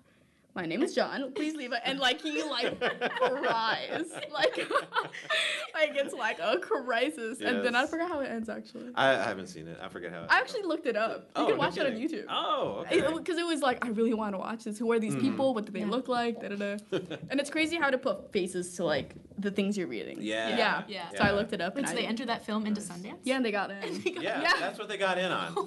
[0.56, 1.32] My name is John.
[1.32, 1.80] Please leave it.
[1.84, 4.56] And like he like cries, like
[5.74, 7.40] like it's like a crisis.
[7.42, 8.90] And then I forgot how it ends actually.
[8.94, 9.78] I, I haven't seen it.
[9.82, 10.22] I forget how.
[10.22, 11.24] It I actually looked it up.
[11.36, 11.92] You Oh, can no watch it on.
[11.92, 12.24] YouTube.
[12.30, 13.02] Oh, okay.
[13.16, 14.78] Because it, was like, I really want to watch this.
[14.78, 15.52] Who are these people?
[15.52, 15.86] What do they Yeah.
[15.90, 16.40] look like?
[16.40, 16.76] Da, da, da.
[17.30, 20.16] and it's crazy how to put faces to like the things you're reading.
[20.22, 20.56] Yeah.
[20.56, 20.82] Yeah.
[20.88, 21.08] Yeah.
[21.18, 21.74] So I looked it up.
[21.74, 23.18] Wait, and so I, they entered that film into Sundance?
[23.24, 24.00] Yeah, and they got in.
[24.06, 24.52] yeah, Yeah.
[24.58, 25.52] that's what they got in on.
[25.54, 25.66] Oh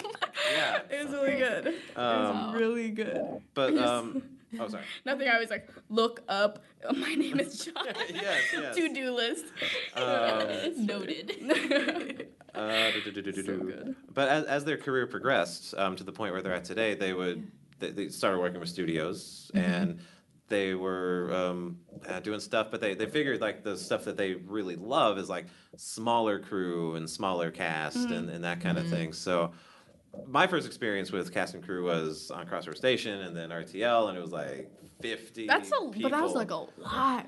[0.51, 0.79] Yeah.
[0.89, 1.67] It was really good.
[1.67, 3.41] it Um, was really good.
[3.53, 4.23] But um,
[4.59, 4.83] oh sorry.
[5.05, 5.27] Nothing.
[5.27, 6.63] I was like, look up.
[6.87, 7.85] uh, My name is John.
[8.09, 8.75] Yes, yes.
[8.75, 9.45] To do list.
[9.95, 12.27] Um, Noted.
[12.55, 13.95] Uh, do, do, do, So good.
[14.13, 17.13] But as, as their career progressed um, to the point where they're at today, they
[17.13, 19.71] would they, they started working with studios Mm-hmm.
[19.73, 19.99] and
[20.47, 22.67] they were um, uh, doing stuff.
[22.71, 25.45] But they, they figured like the stuff that they really love is like
[25.77, 28.13] smaller crew and smaller cast Mm-hmm.
[28.13, 29.13] and, and that kind of thing.
[29.13, 29.51] So
[30.27, 34.17] my first experience with cast and crew was on Crossroad Station and then RTL, and
[34.17, 34.69] it was like
[35.01, 35.47] fifty.
[35.47, 37.25] That's a, but that was like a lot.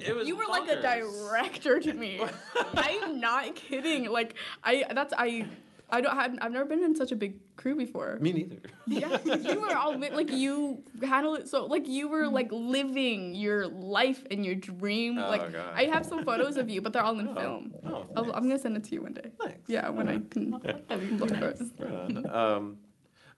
[0.00, 2.20] It was You were like a director to me.
[2.74, 4.10] I'm not kidding.
[4.10, 5.46] Like I, that's I,
[5.92, 6.36] I don't have.
[6.40, 8.18] I've never been in such a big crew before.
[8.20, 8.56] Me neither.
[8.86, 13.68] Yeah, you were all like you handle it so like you were like living your
[13.68, 15.18] life and your dream.
[15.18, 15.72] Oh, like God.
[15.74, 17.74] I have some photos of you, but they're all in film.
[17.86, 19.30] Oh, I'll, I'm gonna send it to you one day.
[19.40, 19.60] Thanks.
[19.68, 21.62] Yeah, when I can look for it.
[21.78, 22.26] Right on.
[22.34, 22.78] um,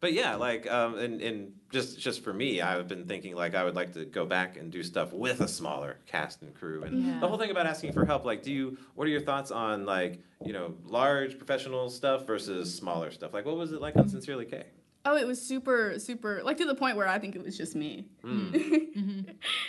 [0.05, 3.65] but yeah, like, um, and, and just just for me, I've been thinking like I
[3.65, 6.83] would like to go back and do stuff with a smaller cast and crew.
[6.85, 7.21] And Yeah.
[7.21, 8.77] the whole thing about asking for help, like, do you?
[8.97, 13.33] What are your thoughts on like you know large professional stuff versus smaller stuff?
[13.33, 14.67] Like, what was it like on Sincerely Kaye?
[15.07, 17.75] Oh, it was super, super, like to the point where I think it was just
[17.75, 18.07] me.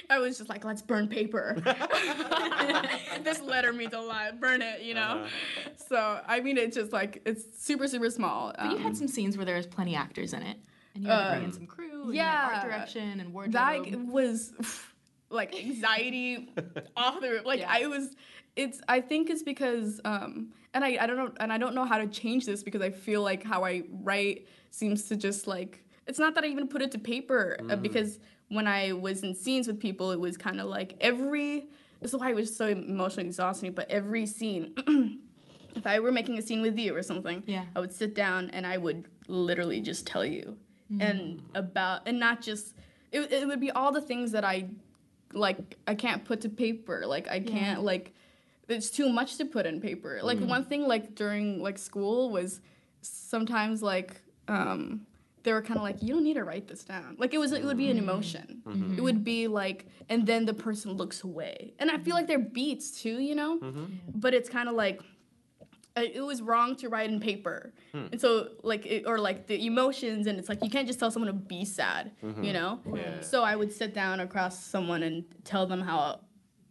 [0.09, 1.57] I was just like, let's burn paper.
[3.23, 4.39] this letter means a lot.
[4.39, 5.01] Burn it, you know?
[5.25, 5.69] Uh-huh.
[5.89, 8.53] So, I mean, it's just like, it's super, super small.
[8.57, 10.57] But you Um, had some scenes where there was plenty actors in it.
[10.93, 12.51] And you had to bring in Uh, some crew and yeah.
[12.53, 13.53] art direction and wardrobe.
[13.91, 14.53] that was
[15.29, 16.53] like anxiety
[16.95, 17.45] off the roof.
[17.45, 17.71] Like Yeah.
[17.73, 18.15] I was,
[18.55, 18.79] it's.
[18.87, 21.97] I think it's because, um, and I, I don't know, and I don't know how
[21.97, 25.83] to change this because I feel like how I write seems to just like.
[26.05, 29.33] It's not that I even put it to paper uh, because when I was in
[29.33, 31.65] scenes with people, it was kind of like every.
[32.01, 33.71] This is why it was so emotionally exhausting.
[33.71, 34.75] But every scene.
[35.75, 37.65] If I were making a scene with you or something, Yeah.
[37.75, 40.55] I would sit down and I would literally just tell you
[41.01, 42.75] and about and not just
[43.11, 44.67] it, it would be all the things that I
[45.33, 48.13] like I can't put to paper like I can't like
[48.67, 50.19] it's too much to put in paper.
[50.23, 50.47] Like mm.
[50.47, 52.61] one thing like during like school was
[53.01, 55.05] sometimes like um
[55.43, 57.15] they were kind of like you don't need to write this down.
[57.19, 58.61] Like it was it would be an emotion.
[58.65, 58.97] Mm-hmm.
[58.97, 61.73] It would be like and then the person looks away.
[61.79, 63.59] And I feel like they're beats too you know?
[63.59, 63.85] Mm-hmm.
[64.15, 65.01] But it's kind of like
[65.97, 67.71] uh, it was wrong to write in paper.
[67.93, 68.07] Hmm.
[68.11, 71.11] And so like it, or like the emotions and it's like you can't just tell
[71.11, 72.51] someone to be sad you mm-hmm.
[72.51, 72.79] know?
[72.93, 73.21] Yeah.
[73.21, 76.19] so i would sit down across someone and tell them how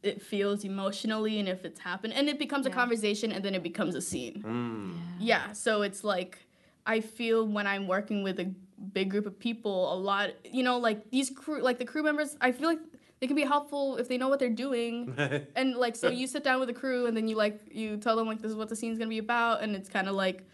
[0.04, 3.62] it feels emotionally and if it's happened and it becomes a conversation and then it
[3.62, 4.42] becomes a scene.
[4.46, 4.98] Mm.
[5.18, 5.52] yeah.
[5.52, 6.38] So it's like
[6.86, 8.44] i feel when i'm working with a
[8.92, 12.36] big group of people a lot you know like these crew like the crew members
[12.42, 12.78] i feel like
[13.20, 15.14] they can be helpful if they know what they're doing.
[15.56, 18.16] And like so you sit down with the crew and then you like you tell
[18.16, 20.46] them like this is what the scene's gonna be about and it's kind of like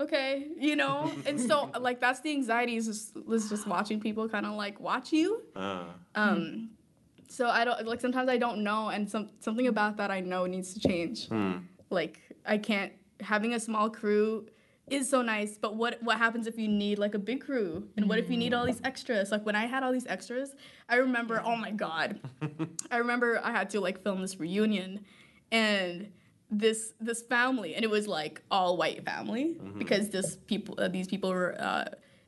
[0.00, 1.12] okay you know?
[1.26, 4.80] And so like that's the anxiety is just is just watching people kind of like
[4.80, 5.42] watch you.
[5.54, 6.70] Uh, um
[7.28, 10.46] so i don't like sometimes i don't know and some something about that i know
[10.46, 11.28] needs to change.
[11.28, 11.58] Hmm.
[11.90, 14.46] like i can't having a small crew
[14.88, 17.88] is so nice but what what happens if you need like a big crew?
[17.96, 19.32] And what if you need all these extras?
[19.32, 20.54] Like when i had all these extras
[20.88, 22.20] i remember oh my god.
[22.90, 25.04] I remember i had to like film this reunion
[25.50, 26.12] and
[26.50, 31.08] this this family and it was like all white family because this people uh, these
[31.08, 31.86] people were uh,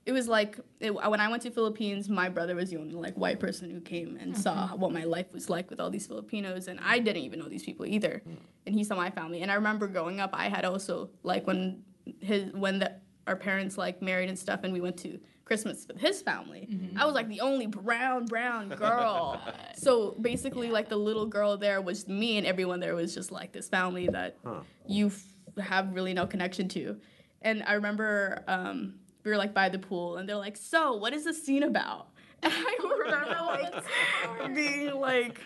[0.08, 3.14] it was like it, when I went to Philippines, my brother was the only like
[3.14, 4.80] white person who came and saw mm-hmm.
[4.80, 7.62] what my life was like with all these Filipinos, and I didn't even know these
[7.62, 8.22] people either.
[8.26, 8.36] Mm.
[8.64, 11.82] And he saw my family, and I remember growing up, I had also like when
[12.20, 12.94] his when the
[13.26, 16.66] our parents like married and stuff, and we went to Christmas with his family.
[16.70, 16.98] Mm-hmm.
[16.98, 19.38] I was like the only brown brown girl.
[19.76, 23.52] so basically, like the little girl there was me, and everyone there was just like
[23.52, 24.60] this family that Huh.
[24.86, 26.96] you f- have really no connection to.
[27.42, 28.94] And I remember um,
[29.28, 32.08] we were like by the pool, and they're like, "So, what is the scene about?"
[32.42, 35.40] And I remember like being like,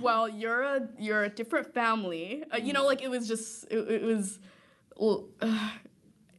[0.00, 3.78] "Well, you're a you're a different family." Uh, you know, like it was just it,
[3.90, 4.38] it was.
[4.96, 5.28] well,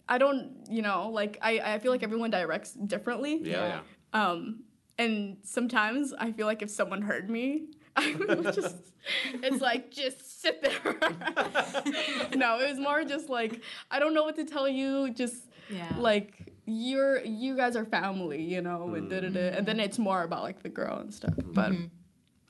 [0.08, 3.40] I don't, you know, like I, I feel like everyone directs differently.
[3.42, 3.82] Yeah,
[4.14, 4.22] yeah.
[4.22, 4.64] Um,
[4.98, 8.76] and sometimes I feel like if someone heard me, I would just,
[9.42, 10.98] it's like, just sit there.
[12.36, 15.12] no, it was more just like, I don't know what to tell you.
[15.12, 15.96] Just Yeah.
[15.98, 19.40] like, you're, you guys are family, you know, and, da, da, da.
[19.58, 19.86] and then mm-hmm.
[19.86, 21.36] it's more about like the girl and stuff.
[21.36, 21.54] Mm-hmm.
[21.54, 21.86] But mm-hmm.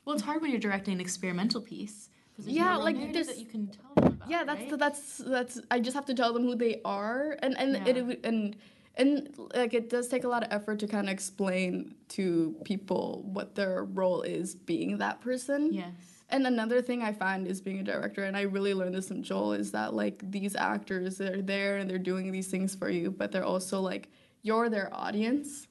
[0.05, 2.09] Well, it's hard when you're directing an experimental piece.
[2.39, 4.29] Yeah, no like, narrative there's- that you can tell them about.
[4.29, 4.79] yeah, that's right?
[4.79, 5.61] that's that's.
[5.69, 7.93] I just have to tell them who they are, and and Yeah.
[7.93, 8.55] it, and
[8.95, 13.23] and like it does take a lot of effort to kind of explain to people
[13.25, 15.71] what their role is being that person.
[15.71, 15.93] yes.
[16.31, 19.21] And another thing I find is being a director, and I really learned this from
[19.21, 23.11] Joel, is that like these actors, they're there and they're doing these things for you,
[23.11, 24.09] but they're also like
[24.41, 25.67] you're their audience,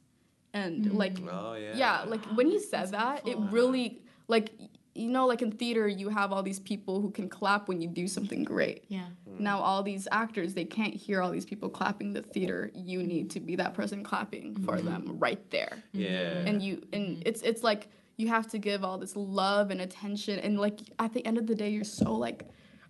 [0.53, 0.95] and mm.
[0.95, 1.73] like Oh yeah.
[1.75, 4.53] yeah, like when he said that, it really like
[4.95, 7.89] you know like in theater you have all these people who can clap when you
[7.89, 8.85] do something great.
[8.89, 9.07] Yeah.
[9.29, 9.41] Mm.
[9.41, 12.71] Now all these actors they can't hear all these people clapping the theater.
[12.75, 14.87] You need to be that person clapping for mm-hmm.
[14.87, 16.45] them right there Yeah.
[16.47, 17.23] and you and mm-hmm.
[17.25, 17.89] it's it's like
[18.21, 21.47] you have to give all this love and attention and like at the end of
[21.47, 22.45] the day you're so like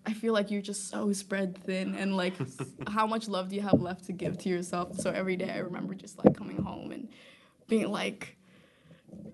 [0.07, 2.35] I feel like you're just so spread thin and like
[2.89, 4.97] how much love do you have left to give to yourself?
[4.99, 7.09] So every day I remember just like coming home and
[7.69, 8.37] being like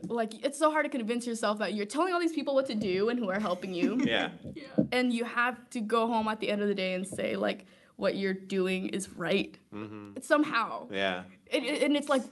[0.09, 2.75] like it's so hard to convince yourself that you're telling all these people what to
[2.75, 4.31] do and who are helping you yeah.
[4.55, 4.63] Yeah.
[4.93, 7.67] And you have to go home at the end of the day and say like
[7.97, 10.21] what you're doing is right mm-hmm.
[10.21, 11.23] somehow Yeah.
[11.47, 12.23] it, it- and it's like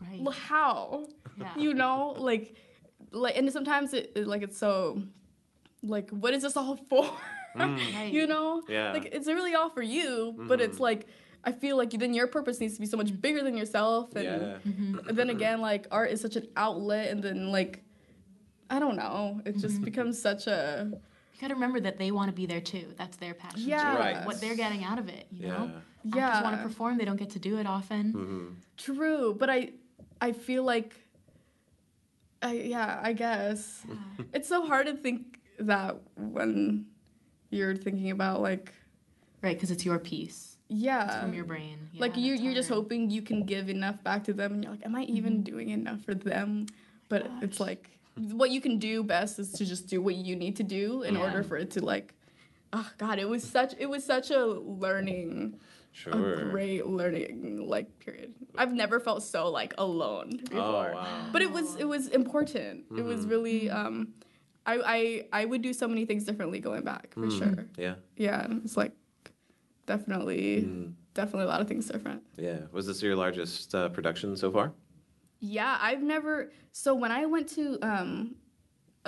[0.00, 0.34] Right.
[0.34, 1.06] how
[1.38, 1.56] Yeah.
[1.56, 2.54] you know like
[3.12, 5.02] like and sometimes it, it- like it's so
[5.82, 7.04] like what is this all for
[7.56, 7.94] mm.
[7.94, 8.12] Right.
[8.12, 8.92] you know Yeah.
[8.92, 10.82] like it's really all for you but it's mm-hmm.
[10.84, 11.06] like
[11.44, 14.24] i feel like then your purpose needs to be so much bigger than yourself and,
[14.24, 14.56] Yeah.
[15.08, 17.82] and then again like art is such an outlet and then like
[18.70, 19.84] i don't know it just mm-hmm.
[19.84, 20.88] becomes such a
[21.34, 22.86] You gotta remember that they want to be there too.
[22.96, 23.68] That's their passion.
[23.68, 23.92] Yeah.
[23.92, 23.98] Too.
[23.98, 24.26] Right.
[24.26, 25.64] What they're getting out of it, you know?
[26.04, 26.16] Yeah.
[26.16, 28.12] yeah Actors want to perform, they don't get to do it often.
[28.12, 28.46] Mm-hmm.
[28.76, 29.72] True, but I
[30.20, 30.94] I feel like
[32.42, 33.84] I yeah, I guess.
[34.32, 36.86] It's so hard to think that when
[37.50, 38.72] you're thinking about like
[39.42, 40.56] Right, because it's your piece.
[40.70, 41.20] It's yeah.
[41.20, 41.78] from your brain.
[41.92, 44.72] Yeah, like you you're just hoping you can give enough back to them and you're
[44.72, 45.42] like am I even mm-hmm.
[45.42, 46.66] doing enough for them?
[47.10, 50.56] But it's like what you can do best is to just do what you need
[50.56, 51.20] to do in Yeah.
[51.20, 52.14] order for it to like
[52.72, 55.60] oh god, it was such it was such a learning
[55.96, 56.34] Sure.
[56.34, 58.34] a great learning like period.
[58.58, 60.92] I've never felt so like alone Oh before.
[60.94, 61.28] wow.
[61.32, 62.84] But it was it was important.
[62.98, 64.14] It was really um
[64.66, 64.80] I,
[65.32, 67.66] I I would do so many things differently going back for sure.
[67.78, 67.94] Yeah.
[68.16, 68.92] Yeah, it's like
[69.86, 70.94] definitely Mm.
[71.14, 72.22] definitely a lot of things different.
[72.36, 72.58] Yeah.
[72.72, 74.72] Was this your largest uh, production so far?
[75.40, 76.50] Yeah, I've never.
[76.72, 78.34] So when I went to um,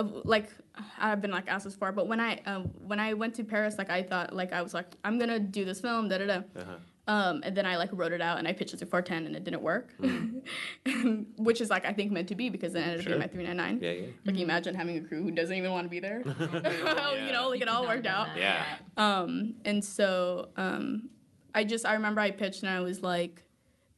[0.03, 0.51] like
[0.99, 3.77] I've been like asked this before, but when I um, when I went to Paris,
[3.79, 6.35] like I thought like I was like I'm gonna do this film, da da da.
[6.35, 6.77] Uh-huh.
[7.09, 9.37] Um, and then I like wrote it out and I pitched it to 410 and
[9.37, 9.95] it didn't work,
[11.39, 13.11] which is like I think meant to be because it ended up Sure.
[13.11, 13.79] being my 399.
[13.81, 13.91] Yeah.
[14.07, 14.13] Yeah.
[14.25, 16.21] Like you imagine having a crew who doesn't even want to be there.
[17.25, 18.29] you know, like it all worked out.
[18.37, 18.65] Yeah.
[18.97, 21.09] Um, and so um,
[21.55, 23.45] I just I remember I pitched and I was like,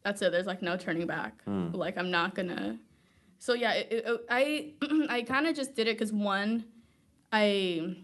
[0.05, 0.31] that's it.
[0.31, 1.41] There's like no turning back.
[1.47, 2.79] Like I'm not gonna.
[3.39, 4.73] So yeah, it, it, I
[5.09, 6.65] I kind of just did it because one,
[7.33, 7.97] I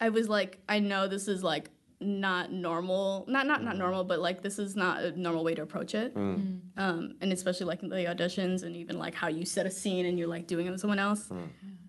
[0.00, 4.18] I was like I know this is like not normal, not not not normal, but
[4.20, 6.14] like this is not a normal way to approach it.
[6.16, 10.06] Um, and especially like in the auditions and even like how you set a scene
[10.06, 11.30] and you're like doing it with someone else.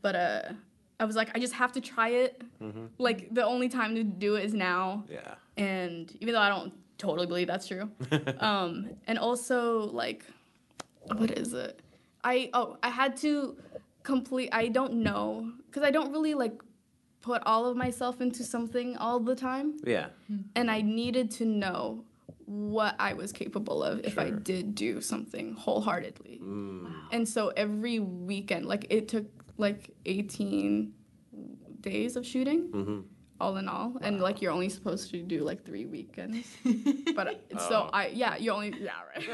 [0.02, 0.42] But uh,
[1.00, 2.42] I was like I just have to try it.
[2.98, 5.36] Like the only time to do it is now Yeah.
[5.58, 7.90] and even though I don't totally believe that's true,
[8.40, 10.26] um, and also like,
[11.08, 11.82] what is it?
[12.24, 13.58] I oh I had to
[14.04, 14.50] complete.
[14.52, 16.62] I don't know because I don't really like
[17.22, 20.08] put all of myself into something all the time, Yeah.
[20.56, 22.04] and I needed to know
[22.46, 26.42] what I was capable of if I did do something wholeheartedly.
[26.44, 26.92] Mm.
[27.14, 29.26] And so every weekend, like it took
[29.58, 30.92] like 18
[31.80, 33.00] days of shooting, Mm-hmm.
[33.40, 33.94] All in all.
[34.02, 36.48] And like you're only supposed to do like three weekends.
[37.16, 37.90] But uh, so Oh.
[37.94, 39.30] I, yeah, you're only, yeah, right.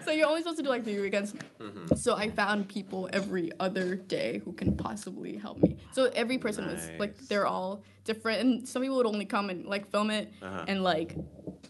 [0.04, 1.34] so you're only supposed to do like three weekends.
[1.60, 1.94] Mm-hmm.
[1.96, 5.76] So I found people every other day who can possibly help me.
[5.92, 8.40] So every person was like, they're all different.
[8.40, 10.64] And some people would only come and like film it Uh-huh.
[10.68, 11.16] and like,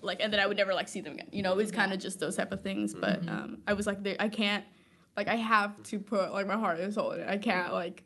[0.03, 1.29] like, and then I would never like see them again.
[1.33, 2.95] You know, it was kind of just those type of things.
[2.95, 3.29] But Mm-hmm.
[3.29, 4.65] um, I was like, I can't,
[5.17, 7.29] like, I have to put like my heart and soul in it.
[7.29, 8.05] I can't like,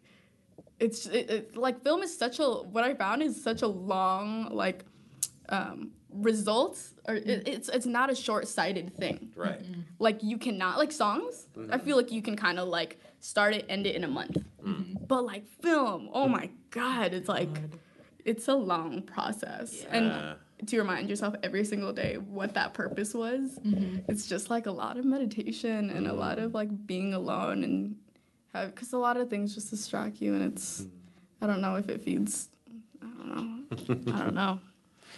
[0.80, 4.48] it's it, it, like film is such a what I found is such a long
[4.50, 4.84] like
[5.48, 7.26] um, results are Mm.
[7.28, 9.60] it, it's it's not a short-sighted thing Right.
[9.98, 11.72] like you cannot like songs Mm-hmm.
[11.74, 14.36] i feel like you can kind of like start it end it in a month
[14.64, 15.06] Mm.
[15.08, 17.54] but like film oh my god it's like
[18.24, 19.96] it's a long process Yeah.
[19.96, 23.58] and to remind yourself every single day what that purpose was
[24.08, 26.18] it's just like a lot of meditation and a Mm.
[26.18, 27.96] lot of like being alone and
[28.52, 30.90] because a lot of things just distract you and it's Mm.
[31.42, 32.48] i don't know if it feeds
[33.02, 34.58] i don't know i don't know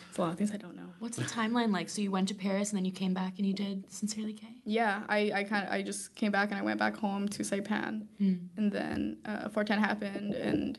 [0.09, 1.89] it's a lot of things i don't know What's the timeline like?
[1.89, 4.61] So you went to Paris and then you came back and you did Sincerely Kaye.
[4.67, 7.43] Yeah, I, I kind of I just came back and I went back home to
[7.43, 10.79] Saipan, and then uh, 410 happened, and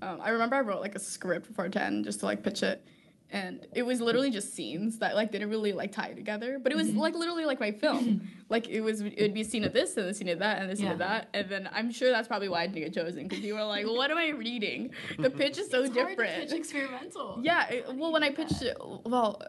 [0.00, 2.82] um, I remember I wrote like a script for 410 just to like pitch it,
[3.30, 6.76] and it was literally just scenes that like didn't really like tie together, but it
[6.76, 9.72] was like literally like my film, like it was it would be a scene of
[9.72, 12.10] this and a scene of that and a scene of that, and then I'm sure
[12.10, 14.90] that's probably why I didn't get chosen because you were like, what am I reading?
[15.18, 16.18] The pitch is so It's different.
[16.40, 17.38] pitch experimental.
[17.42, 19.42] Yeah, it, well, when I pitched it, well,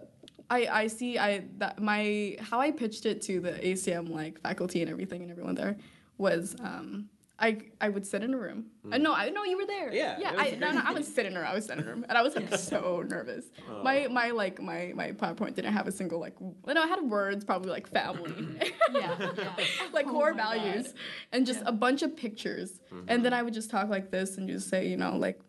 [0.50, 4.82] I I see I that my how I pitched it to the ACM like faculty
[4.82, 5.78] and everything and everyone there
[6.18, 7.08] was um
[7.39, 8.65] I I would sit in a room.
[8.91, 9.93] I know I know you were there.
[9.93, 10.34] Yeah, yeah.
[10.38, 11.47] I no, no I would sit in a room.
[11.49, 13.45] I was sitting in a room and I was like so nervous.
[13.84, 17.02] My my like my my PowerPoint didn't have a single like w- no it had
[17.04, 18.34] words probably like family.
[18.91, 19.54] Yeah, yeah.
[19.93, 20.56] like Oh core my God.
[20.58, 20.93] values
[21.32, 24.49] and just a bunch of pictures and then i would just talk like this and
[24.49, 25.39] just say you know like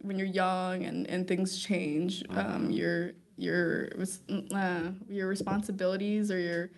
[0.00, 3.90] when you're young and, and things change um, your your
[4.54, 6.70] uh, your responsibilities or your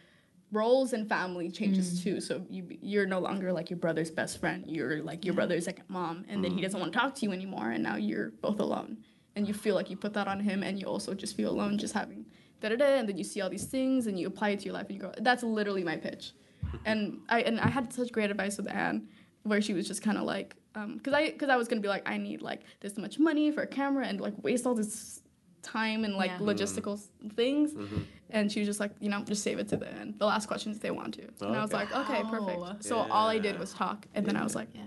[0.53, 2.03] roles in family changes mm.
[2.05, 2.21] too.
[2.21, 4.65] So you you're no longer like your brother's best friend.
[4.67, 6.63] You're like your brother's second mom and then he mm.
[6.63, 8.99] doesn't want to talk to you anymore and now you're both alone.
[9.35, 11.79] And you feel like you put that on him and you also just feel alone
[11.79, 12.27] just having
[12.61, 14.67] da da da and then you see all these things and you apply it to
[14.67, 16.33] your life and you go that's literally my pitch.
[16.85, 19.09] And I and I had such great advice with Anne,
[19.43, 21.89] where she was just kind of like, um, because I because I was gonna be
[21.89, 25.23] like, I need like this much money for a camera and like waste all this
[25.63, 26.39] time and like Yeah.
[26.39, 28.03] logistical s things, mm-hmm.
[28.33, 30.47] And she was just like, you know, just save it to the end, the last
[30.47, 31.77] questions if they want to, and I was Okay.
[31.85, 32.31] like, okay, Wow.
[32.31, 32.63] perfect.
[32.63, 32.77] Oh.
[32.81, 33.61] So all I did Yeah.
[33.61, 34.83] was talk, and then I was like, Yeah.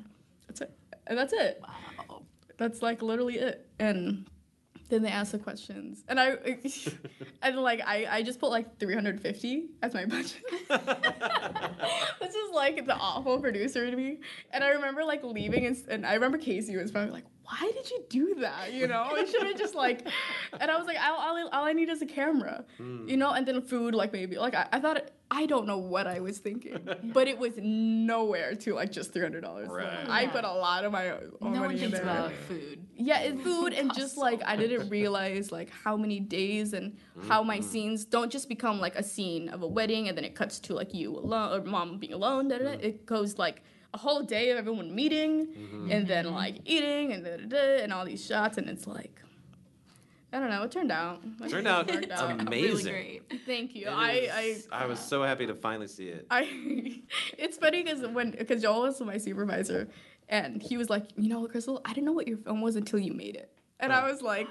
[0.47, 0.71] that's it,
[1.08, 1.62] and that's it.
[1.62, 2.23] Wow.
[2.58, 4.27] That's like literally it, and.
[4.88, 6.38] Then they ask the questions, and I,
[7.41, 10.36] and like I, I just put like 350 as my budget.
[12.19, 14.19] this is like the awful producer to me.
[14.52, 17.89] And I remember like leaving, and, and I remember Casey was probably like, "Why did
[17.89, 18.74] you do that?
[18.74, 20.08] You know, it should have just like."
[20.60, 23.08] And I was like, all, all, I- all I need is a camera, hmm.
[23.08, 25.80] you know, and then food, like maybe, like I, I thought, it, I don't know
[25.80, 26.78] what I was thinking,
[27.14, 29.70] but it was nowhere to like just three hundred dollars.
[29.70, 30.08] Right.
[30.08, 30.30] I Yeah.
[30.32, 32.04] put a lot of my own No money one in thinks there.
[32.04, 32.86] about food.
[32.96, 36.96] Yeah, it's food and just like I didn't realize like how many days and
[37.28, 37.68] how my Mm-hmm.
[37.70, 40.74] scenes don't just become like a scene of a wedding and then it cuts to
[40.76, 42.48] like you alone or mom being alone.
[42.48, 42.70] Da, da, da.
[42.72, 42.84] Mm-hmm.
[42.86, 43.62] It goes like
[43.94, 47.92] a whole day of everyone meeting and then like eating and da, da, da, and
[47.94, 49.22] all these shots and it's like
[50.36, 50.63] I don't know.
[50.63, 51.21] It turned out.
[51.41, 52.41] I Turned think it out out.
[52.41, 52.91] amazing.
[52.93, 53.41] Really great.
[53.45, 53.88] Thank you.
[53.88, 56.28] It I, is- I I was so happy to finally see it.
[56.30, 57.02] I
[57.38, 59.88] it's funny because when because Joel was my supervisor
[60.28, 63.00] and he was like, you know, Kristle, I didn't know what your film was until
[63.00, 64.12] you made it, and I oh.
[64.12, 64.50] was like.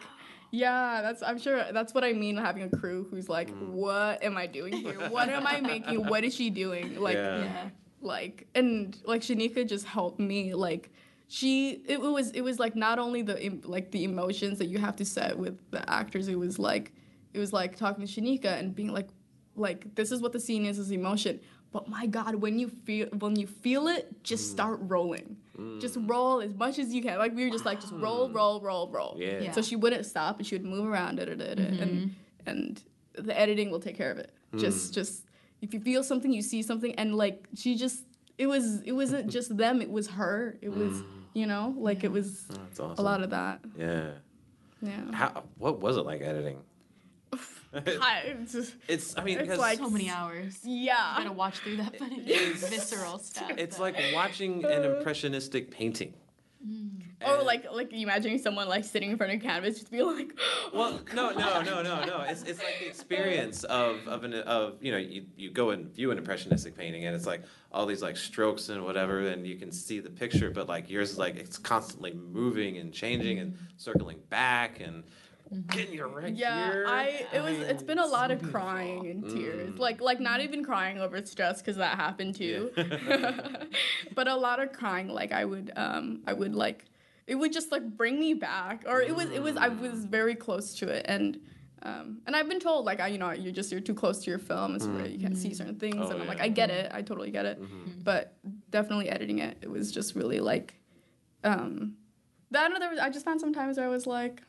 [0.50, 3.70] Yeah, that's I'm sure that's what I mean having a crew who's like, mm.
[3.70, 5.10] what am I doing here?
[5.10, 6.06] What am I making?
[6.06, 7.00] What is she doing?
[7.00, 7.38] Like Yeah.
[7.38, 7.68] Yeah.
[8.00, 10.92] like and like Shanika just helped me like
[11.28, 14.96] she it was it was like not only the like the emotions that you have
[14.96, 16.92] to set with the actors it was like
[17.32, 19.08] it was like talking to Shanika and being like
[19.56, 21.40] like this is what the scene is is emotion.
[21.72, 24.52] But my god when you feel when you feel it just mm.
[24.52, 25.36] start rolling.
[25.58, 25.80] Mm.
[25.80, 27.18] Just roll as much as you can.
[27.18, 29.16] Like we were just like just roll roll roll roll.
[29.18, 29.40] Yeah.
[29.40, 29.52] Yeah.
[29.52, 32.08] so she wouldn't stop and she would move around da, da, da, da, and mm-hmm.
[32.46, 32.82] and
[33.14, 34.32] the editing will take care of it.
[34.56, 34.94] Just mm.
[34.94, 35.24] just
[35.62, 38.04] if you feel something you see something and like she just
[38.38, 41.04] it was it wasn't just them it was her it was mm.
[41.34, 42.94] you know like it was Oh, awesome.
[42.98, 44.10] a lot of that Yeah.
[44.82, 45.44] yeah How?
[45.58, 46.58] What was it like editing?
[47.74, 49.18] I, it's, just- It's.
[49.18, 50.60] I mean, It's like- So many hours.
[50.62, 52.26] You yeah gotta watch through that footage.
[52.28, 53.50] It's- Visceral stuff.
[53.56, 54.96] it's that- like watching an uh.
[54.96, 56.14] impressionistic painting.
[57.24, 60.32] Or And- like like imagining someone like sitting in front of canvas just be like
[60.74, 62.20] Well, no, no, no, no, no.
[62.22, 65.94] It's, it's like the experience of of an of you know you, you go and
[65.94, 69.56] view an impressionistic painting and it's like all these like strokes and whatever and you
[69.56, 73.56] can see the picture, but like yours is like it's constantly moving and changing and
[73.76, 75.04] circling back and
[75.62, 76.84] getting you right yeah here.
[76.88, 79.70] i it was it's been a lot of crying and tears.
[79.70, 79.78] Mm.
[79.78, 82.70] like like not even crying over stress because that happened too.
[84.14, 86.84] But a lot of crying like i would um i would like
[87.26, 90.34] it would just like bring me back or it was it was i was very
[90.34, 91.06] close to it.
[91.08, 91.40] And
[91.86, 94.30] um, and I've been told like I, you know you're just you're too close to
[94.30, 96.40] your film, it's where you can't see certain things, Oh, and I'm like.
[96.40, 97.60] I get it, I totally get it,
[98.02, 98.38] but
[98.70, 100.80] definitely editing it, it was just really like,
[101.42, 101.96] um,
[102.52, 104.42] that other I just found some times where I was like,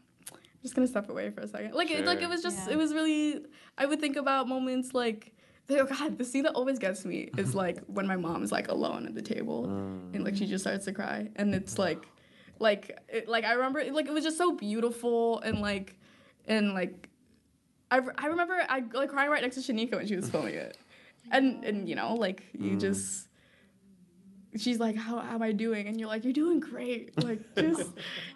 [0.66, 1.74] just gonna step away for a second.
[1.74, 2.74] Like it, like it was just Yeah.
[2.74, 3.45] it was really.
[3.78, 5.32] I would think about moments like.
[5.68, 8.68] Oh God, the scene that always gets me is like when my mom is like
[8.68, 10.49] alone at the table and like she mm.
[10.49, 12.05] just starts to cry and it's like,
[12.59, 15.97] like it, like I remember like it was just so beautiful and like,
[16.47, 17.09] and like,
[17.89, 20.78] I, I remember I like crying right next to Shanika when she was filming it,
[21.32, 22.80] and and you know like you mm.
[22.80, 23.24] just
[24.57, 25.87] she's like, how, how am I doing?
[25.87, 27.21] And you're like, you're doing great.
[27.23, 27.91] Like just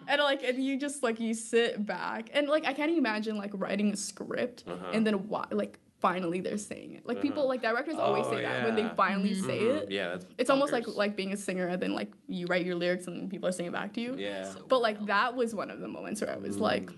[0.08, 3.50] and like and you just like you sit back and like I can't imagine like
[3.54, 4.90] writing a script Uh-huh.
[4.92, 7.06] and then why like finally they're saying it.
[7.06, 8.94] Like people like directors always Oh, say that when they yeah.
[8.94, 9.90] finally say it.
[9.90, 12.74] Yeah, that's It's almost like like being a singer and then like you write your
[12.76, 14.14] lyrics and then people are singing back to you.
[14.16, 14.50] yeah.
[14.68, 16.90] But like that was one of the moments where I was like,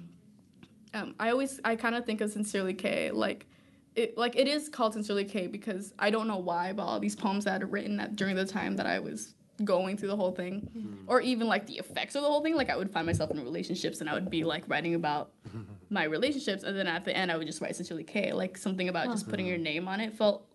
[0.95, 3.47] um, I always I kind of think of Sincerely Kaye like.
[3.95, 7.15] It, like it is called Sincerely Kaye because I don't know why, but all these
[7.17, 9.35] poems that are written at, during the time that I was
[9.65, 11.05] going through the whole thing, mm-hmm.
[11.07, 12.57] or even like the effects of the whole thing.
[12.57, 15.33] Like I would find myself in relationships and I would be like writing about
[15.91, 18.33] my relationships, and then at the end I would just write Sincerely K.
[18.33, 20.47] Like something about just putting your name on it felt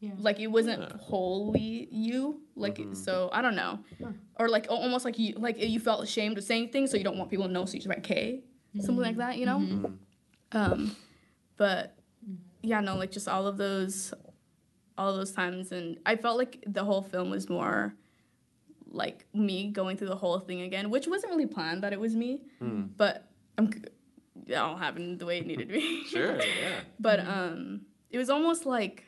[0.00, 0.12] Yeah.
[0.18, 0.96] like it wasn't Yeah.
[1.00, 2.42] wholly you.
[2.54, 2.94] Like mm-hmm.
[2.94, 3.80] so, I don't know,
[4.38, 7.18] or like almost like you like you felt ashamed of saying things, so you don't
[7.18, 8.44] want people to know, so you just write K,
[8.76, 9.20] something like mm-hmm.
[9.20, 9.92] that, you know.
[10.52, 10.96] Um,
[11.56, 11.96] but
[12.66, 14.12] yeah, no, like just all of those,
[14.98, 17.94] all of those times, and I felt like the whole film was more
[18.90, 22.16] like me going through the whole thing again, which wasn't really planned that it was
[22.16, 22.42] me,
[22.96, 23.70] but I'm.
[24.46, 26.04] It all happened the way it needed to be.
[26.04, 26.80] Sure, yeah.
[27.00, 29.05] But um, it was almost like,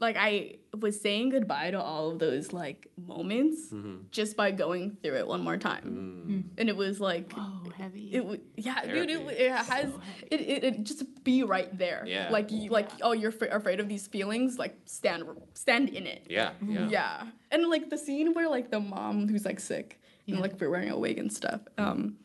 [0.00, 3.96] like I was saying goodbye to all of those like moments Mm-hmm.
[4.10, 7.32] just by going through it one more time, and it was like.
[7.36, 8.10] Oh, heavy.
[8.12, 9.10] It would, yeah, dude.
[9.10, 9.90] It, it has
[10.30, 12.04] it, it, it just be right there.
[12.06, 12.28] Yeah.
[12.30, 14.58] Like you, like oh, you're fr- afraid of these feelings.
[14.58, 15.24] Like stand,
[15.54, 16.26] stand in it.
[16.28, 16.88] Yeah, yeah.
[16.88, 17.22] Yeah.
[17.50, 20.90] And like the scene where like the mom who's like sick and like we're wearing
[20.90, 21.60] a wig and stuff.
[21.78, 22.16] Um,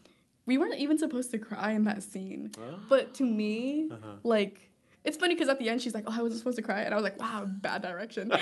[0.45, 2.51] we weren't even supposed to cry in that scene.
[2.59, 2.79] Oh.
[2.89, 4.13] But to me, Uh-huh.
[4.23, 4.69] like
[5.05, 6.93] it's funny because at the end she's like, "Oh, I wasn't supposed to cry," and
[6.93, 8.39] I was like, "Wow, bad direction." but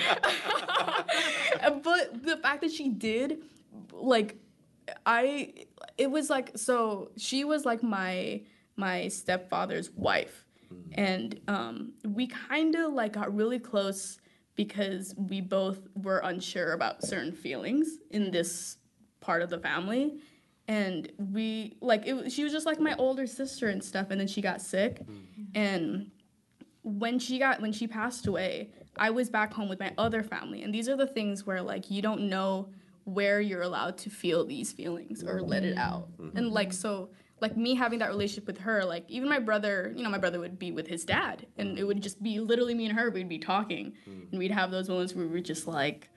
[2.22, 3.42] the fact that she did,
[3.92, 4.36] like,
[5.06, 5.52] I,
[5.98, 8.42] it was like so she was like my
[8.76, 10.44] my stepfather's wife,
[10.92, 14.18] and um, we kind of like got really close
[14.56, 18.78] because we both were unsure about certain feelings in this
[19.20, 20.20] part of the family.
[20.66, 24.28] And we like it she was just like my older sister and stuff and then
[24.28, 25.02] she got sick.
[25.54, 26.10] And
[26.84, 30.62] when she got when she passed away i was back home with my other family.
[30.62, 32.68] And these are the things where like you don't know
[33.04, 36.08] where you're allowed to feel these feelings or let it out.
[36.18, 36.36] Mm-hmm.
[36.36, 37.10] And like so
[37.40, 40.40] like me having that relationship with her like even my brother you know my brother
[40.40, 41.46] would be with his dad.
[41.58, 43.10] And it would just be literally me and her.
[43.10, 43.92] We'd be talking.
[44.08, 44.30] Mm.
[44.30, 46.10] And we'd have those moments where we were just like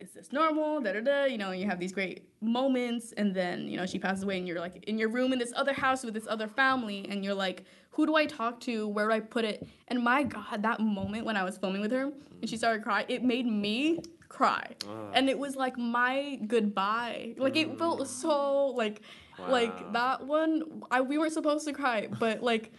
[0.00, 0.80] is this normal?
[0.80, 1.24] Da da da.
[1.26, 4.48] You know, you have these great moments, and then you know she passes away, and
[4.48, 7.34] you're like in your room in this other house with this other family, and you're
[7.34, 8.88] like, who do I talk to?
[8.88, 9.66] Where do I put it?
[9.88, 13.06] And my God, that moment when I was filming with her and she started crying,
[13.08, 14.66] it made me cry,
[15.12, 17.34] and it was like my goodbye.
[17.36, 18.06] Like it felt mm.
[18.06, 19.02] so like,
[19.38, 19.50] Wow.
[19.50, 20.82] like that one.
[20.90, 22.72] I we weren't supposed to cry, but like,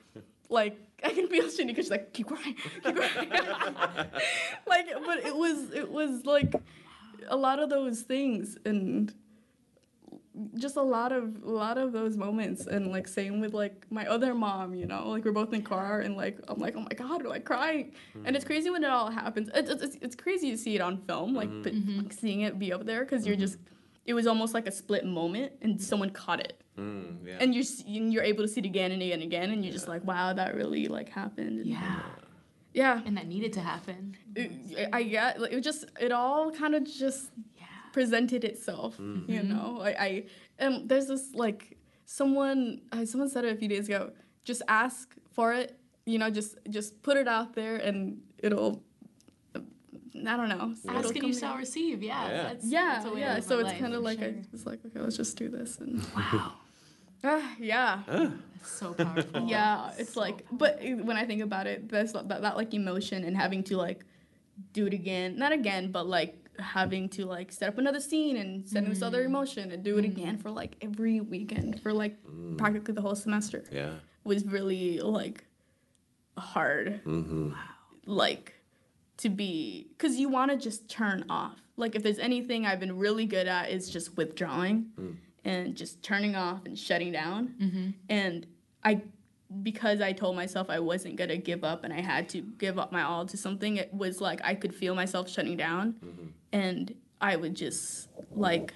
[0.49, 0.77] like.
[1.05, 3.29] I can feel Shinny because she's like, keep crying, keep crying.
[4.65, 6.55] like, but it was, it was like,
[7.27, 9.13] a lot of those things and
[10.55, 14.05] just a lot of a lot of those moments and like same with like my
[14.07, 15.09] other mom you know?
[15.09, 17.93] Like we're both in car and like i'm like oh my god we're like crying.
[18.25, 18.47] And it's mm.
[18.47, 19.49] crazy when it all happens.
[19.53, 21.61] It's, it's, it's crazy to see it on film like mm-hmm.
[21.61, 21.99] but mm-hmm.
[21.99, 23.41] like, seeing it be up there because you're mm-hmm.
[23.41, 23.57] just
[24.05, 26.59] it was almost like a split moment and someone caught it.
[26.77, 27.37] Mm, yeah.
[27.39, 29.71] and you're and you're able to see it again and again and again and you're
[29.71, 31.59] just like wow that really like happened.
[31.59, 31.99] And yeah.
[32.73, 33.01] yeah.
[33.05, 34.17] And that needed to happen.
[34.35, 37.52] it, i get like, it was just it all kind of just Yeah.
[37.93, 40.23] Presented itself you know I, I
[40.65, 44.11] um there's this like someone uh, someone said it a few days ago
[44.43, 48.83] just ask for it you know just just put it out there and it'll
[49.55, 52.01] i don't know it'll Ask and you to shall receive.
[52.03, 52.27] Yeah.
[52.27, 52.43] Yeah.
[52.43, 54.29] That's, yeah that's a way yeah so it's kind of like sure.
[54.29, 56.53] i was like okay let's just do this and Wow.
[57.23, 59.47] ah, yeah Ah, That's so powerful.
[59.47, 63.23] yeah it's So like but when i think about it that's that, that like emotion
[63.23, 64.03] and having to like
[64.73, 68.67] do it again not again but like having to like set up another scene and
[68.67, 69.27] send this other mm.
[69.27, 70.11] emotion and do it mm.
[70.11, 72.57] again for like every weekend for like mm.
[72.57, 73.93] practically the whole semester yeah.
[74.23, 75.45] was really like
[76.37, 77.03] hard.
[77.05, 77.53] Mm-hmm.
[78.05, 78.53] like
[79.17, 81.59] to be because you want to just turn off.
[81.77, 84.87] Like if there's anything i've been really good at is just withdrawing
[85.43, 87.55] and just turning off and shutting down.
[87.61, 87.89] Mm-hmm.
[88.09, 88.45] And
[88.83, 89.01] i
[89.61, 92.79] because i told myself i wasn't going to give up and i had to give
[92.79, 95.95] up my all to something it was like i could feel myself shutting down
[96.51, 98.73] and i would just like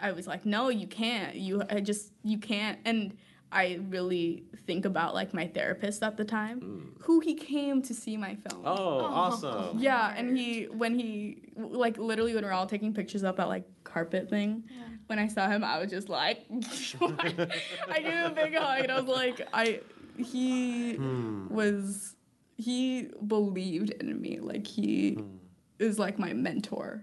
[0.00, 3.16] i was like no you can't you i just you can't and
[3.52, 8.16] I really think about like my therapist at the time, who he came to see
[8.16, 8.64] my film.
[8.64, 8.78] Mm.
[8.78, 9.78] Oh, awesome.
[9.78, 13.46] Yeah, and he when he like literally when we are all taking pictures up at
[13.48, 14.64] like carpet thing,
[15.06, 18.92] when I saw him, I was just like, I gave him a big hug, and
[18.92, 19.80] I was like, I
[20.18, 21.48] he Hmm.
[21.48, 22.14] was
[22.56, 25.36] he believed in me, like he Hmm.
[25.78, 27.02] is like my mentor,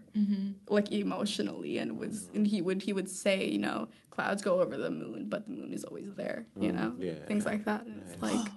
[0.70, 4.76] like emotionally, and was and he would he would say, you know, clouds go over
[4.78, 7.02] the moon, but the moon is always there, you know, Hmm.
[7.02, 7.26] yeah.
[7.28, 8.48] things like that, and it's like.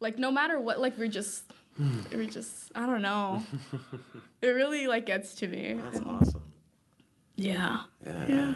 [0.00, 1.44] Like no matter what, like we're just,
[2.12, 3.40] we're just, I don't know.
[4.42, 5.74] it really like gets to me.
[5.80, 6.42] That's and- awesome.
[7.42, 7.80] Yeah.
[8.06, 8.26] Yeah.
[8.28, 8.54] Yeah.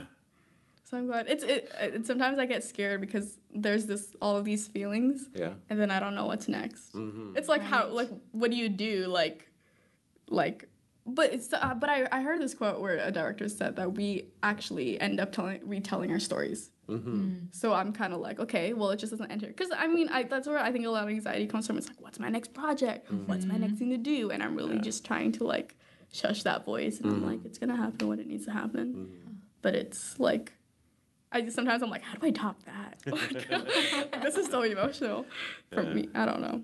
[0.84, 1.26] So I'm glad.
[1.28, 2.06] It's it, it.
[2.06, 5.54] Sometimes I get scared because there's this all of these feelings, Yeah.
[5.68, 6.92] and then I don't know what's next.
[6.94, 7.36] Mm-hmm.
[7.36, 9.48] It's like how like what do you do like,
[10.28, 10.68] like.
[11.04, 14.28] But it's uh, but I, I heard this quote where a director said that we
[14.44, 16.70] actually end up telling retelling our stories.
[16.88, 17.46] Mm-hmm.
[17.50, 19.48] So I'm kind of like, okay, well, it just doesn't enter.
[19.48, 21.78] Because I mean, I, that's where I think a lot of anxiety comes from.
[21.78, 23.10] It's like, what's my next project?
[23.26, 24.30] What's my next thing to do?
[24.30, 25.76] And I'm really just trying to like
[26.12, 29.34] shush that voice and I'm like, it's gonna happen when it needs to happen.
[29.62, 30.52] But it's like,
[31.32, 33.00] I just sometimes I'm like, how do I top that?
[33.12, 35.26] Like, this is so emotional
[35.72, 36.08] for me.
[36.14, 36.62] I don't know.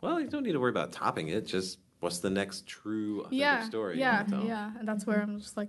[0.00, 1.46] Well, you don't need to worry about topping it.
[1.46, 3.98] Just what's the next true authentic Yeah, story?
[3.98, 4.70] yeah, yeah.
[4.78, 5.68] And that's where I'm just like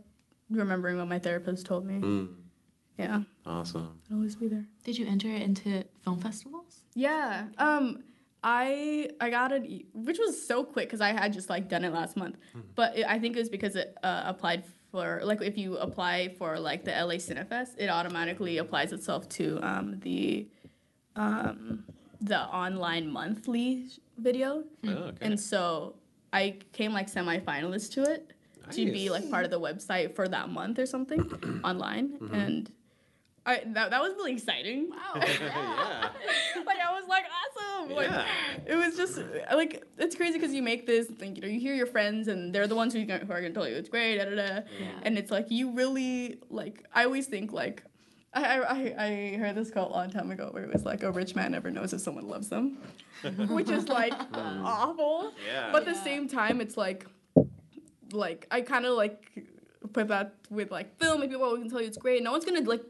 [0.49, 1.99] remembering what my therapist told me.
[1.99, 2.36] Mm,
[2.97, 3.99] Yeah, awesome.
[4.09, 4.66] I'll always be there.
[4.86, 6.82] Did you enter into film festivals?
[6.95, 7.47] Yeah.
[7.57, 8.03] Um
[8.43, 11.93] I I got it which was so quick cuz I had just like done it
[11.93, 12.37] last month.
[12.75, 16.29] But it, I think it was because it uh, applied for like if you apply
[16.37, 20.47] for like the LA Cinefest, it automatically applies itself to um the
[21.15, 21.83] um
[22.19, 23.87] the online monthly
[24.17, 24.63] video.
[24.85, 25.17] Oh, okay.
[25.21, 25.95] And so
[26.33, 28.31] I came like semi-finalist to it
[28.71, 31.21] to be like part of the website for that month or something
[31.63, 32.71] online and
[33.45, 34.89] I that, that was really exciting.
[34.91, 34.97] Wow.
[35.15, 36.09] yeah.
[36.65, 37.95] like I was like awesome.
[37.95, 38.25] Like Yeah.
[38.67, 39.19] it was just
[39.53, 41.35] like it's crazy because you make this thing.
[41.35, 43.41] You know, you hear your friends and they're the ones who, are gonna- who are
[43.41, 44.17] gonna tell you it's great.
[44.17, 44.59] Da, da, da.
[45.03, 46.85] And it's like you really like.
[46.93, 47.83] I always think like.
[48.33, 51.03] I, I, I- I heard this quote a long time ago where it was like
[51.03, 52.77] a rich man never knows if someone loves them,
[53.49, 55.33] which is like awful.
[55.45, 55.69] Yeah.
[55.73, 56.03] But at the Yeah.
[56.05, 57.05] same time, it's like,
[58.13, 59.31] like I kind of like
[59.93, 62.23] put that with like film and people always can tell you it's great.
[62.23, 62.83] No one's gonna like,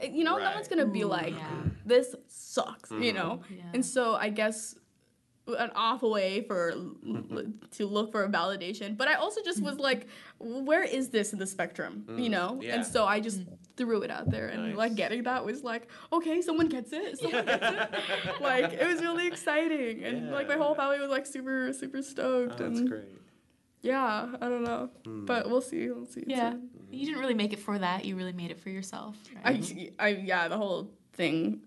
[0.00, 1.48] Uh, you know, no one's gonna be like, yeah.
[1.84, 3.02] this sucks, Mm-hmm.
[3.02, 3.40] you know.
[3.50, 3.62] Yeah.
[3.74, 4.74] And so I guess
[5.48, 6.94] an awful way for l-
[7.32, 8.96] l- to look for a validation.
[8.96, 10.06] But I also just was like,
[10.38, 12.60] where is this in the spectrum, mm, you know?
[12.62, 12.76] yeah.
[12.76, 13.58] And so I just mm.
[13.76, 14.76] threw it out there, and Nice.
[14.76, 18.40] like getting that was like, okay, someone gets it, someone gets it.
[18.40, 22.60] like it was really exciting, and like my whole family was like super super stoked,
[22.60, 23.08] Oh, that's and great.
[23.82, 25.24] yeah, I don't know, hmm.
[25.26, 26.22] but we'll see, we'll see.
[26.26, 26.54] Yeah.
[26.92, 26.98] Soon.
[27.00, 28.04] You didn't really make it for that.
[28.04, 29.16] You really made it for yourself.
[29.44, 29.92] I, Right?
[29.98, 31.60] I, yeah, the whole thing,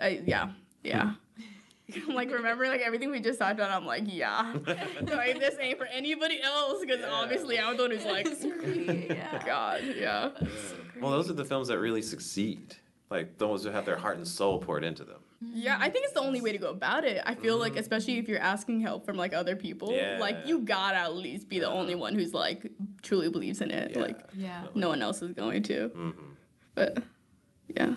[0.00, 0.50] I, yeah,
[0.84, 1.12] yeah.
[2.08, 3.70] like remember like everything we just talked about.
[3.70, 7.10] I'm like, yeah, like this ain't for anybody else because Yeah.
[7.12, 8.26] obviously I'm the one who's like,
[9.10, 9.42] yeah.
[9.44, 10.30] God, yeah,
[11.00, 12.76] Well, those are the films that really succeed.
[13.12, 15.20] Like those who have their heart and soul poured into them.
[15.42, 15.76] yeah.
[15.78, 17.20] I think it's the only way to go about it.
[17.26, 20.96] I feel like especially if you're asking help from like other people, like you gotta
[20.96, 22.70] at least be the only one who's like
[23.02, 23.92] truly believes in it.
[23.94, 24.02] Yeah.
[24.02, 24.64] Like Yeah.
[24.74, 25.90] no one else is going to.
[25.90, 26.14] Mhm.
[26.74, 27.02] But
[27.76, 27.94] yeah,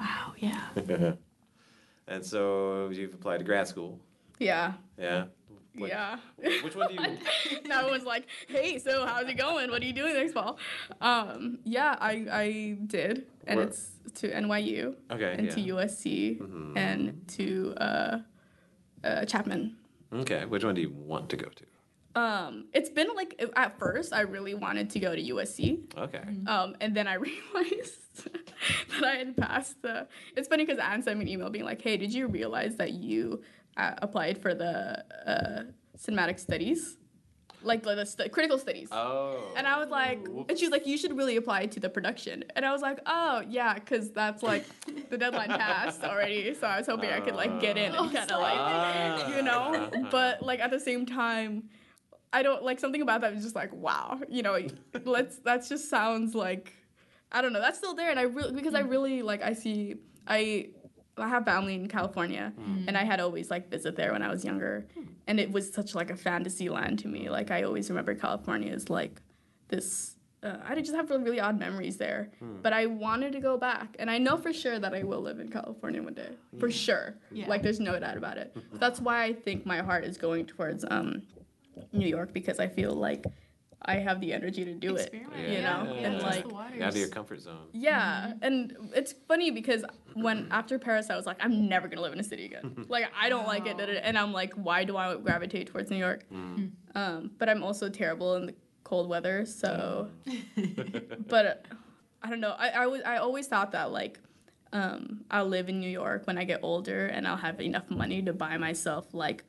[0.00, 0.32] Wow.
[0.38, 0.62] Yeah.
[2.08, 4.00] and so you've applied to grad school.
[4.38, 5.24] yeah, Yeah.
[5.78, 6.18] What- yeah.
[6.62, 7.60] Which one do you?
[7.66, 9.70] now everyone's like, "Hey, so how's it going?
[9.70, 10.58] What are you doing next fall?"
[11.00, 15.34] Um, yeah, I I did, and Where- it's to NYU Okay.
[15.36, 15.54] and yeah.
[15.54, 16.76] to USC Mhm.
[16.76, 18.18] and to uh,
[19.04, 19.76] uh, Chapman.
[20.12, 20.44] Okay.
[20.46, 21.64] Which one do you want to go to?
[22.18, 26.22] Um, it's been like at first I really wanted to go to USC, Okay.
[26.46, 30.08] um, and then I realized that I had passed the.
[30.34, 32.92] It's funny because Anne sent me an email being like, "Hey, did you realize that
[32.94, 33.42] you
[33.76, 35.62] uh, applied for the uh,
[35.98, 36.96] cinematic studies,
[37.62, 39.52] like the, the stu- critical studies?" Oh.
[39.56, 42.44] And I was like, and she was like, you should really apply to the production.
[42.54, 44.64] And I was like, oh yeah, because that's like
[45.10, 46.54] the deadline passed already.
[46.54, 49.36] So I was hoping I could like get in and kind of like, Ah.
[49.36, 49.90] you know.
[50.10, 51.64] But like at the same time,
[52.32, 54.58] I don't like something about that is just like, wow, you know,
[55.04, 56.72] let's that just sounds like,
[57.32, 58.10] I don't know, that's still there.
[58.10, 59.96] And I really because I really like I see
[60.26, 60.70] I.
[61.18, 62.52] I have family in California,
[62.86, 64.86] and I had always like visit there when I was younger,
[65.26, 67.30] and it was such like a fantasy land to me.
[67.30, 69.22] Like I always remember California as like
[69.68, 70.16] this.
[70.42, 72.30] Uh, I just have really, really odd memories there,
[72.62, 75.40] but I wanted to go back, and I know for sure that I will live
[75.40, 77.14] in California one day, for sure.
[77.32, 77.48] Yeah.
[77.48, 78.54] Like there's no doubt about it.
[78.74, 81.22] That's why I think my heart is going towards um,
[81.92, 83.24] New York because I feel like
[83.86, 85.00] I have the energy to do it.
[85.14, 85.82] Experiment, You Yeah.
[85.84, 86.00] know, Yeah.
[86.06, 86.82] and Test like the waters.
[86.82, 87.68] Out of your comfort zone.
[87.72, 89.84] yeah, and it's funny because
[90.14, 92.84] when after Paris, I was like, I'm never gonna live in a city again.
[92.88, 96.24] like I don't like it, and I'm like, why do I gravitate towards New York?
[96.94, 100.10] Um, but I'm also terrible in the cold weather, so.
[101.28, 101.54] but uh,
[102.22, 102.54] I don't know.
[102.58, 104.18] I I, was, I always thought that like.
[104.72, 108.20] Um, I'll live in New York when I get older, and I'll have enough money
[108.22, 109.44] to buy myself like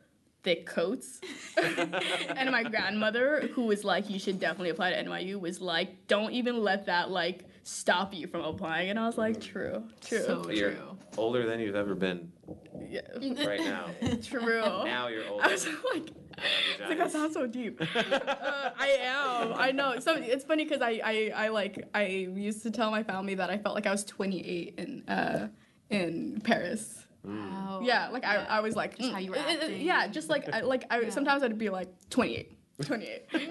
[0.47, 1.19] thick coats.
[1.57, 6.31] and my grandmother, who was like, "You should definitely apply to NYU," was like, "Don't
[6.31, 10.49] even let that like stop you from applying." And I was like, "True, true, So
[10.49, 10.97] You're true.
[11.17, 12.31] older than you've ever been
[12.89, 13.01] yeah,
[13.45, 13.89] right now.
[14.23, 15.43] true." now you're older.
[15.43, 16.11] I was like,
[16.79, 17.81] it's like that sounds so deep.
[17.81, 19.53] uh, I am.
[19.53, 19.99] I know.
[19.99, 23.49] So it's funny because I, I, I like I used to tell my family that
[23.49, 25.49] I felt like I was 28 in uh
[25.89, 27.06] in Paris.
[27.24, 27.82] Wow.
[27.84, 29.82] Yeah, like I, I was like, Just how you were mm, uh, uh, acting.
[29.82, 31.09] Yeah, just like I, like I Yeah.
[31.09, 32.53] sometimes I'd be like 28.
[32.84, 33.24] 28.
[33.34, 33.49] it's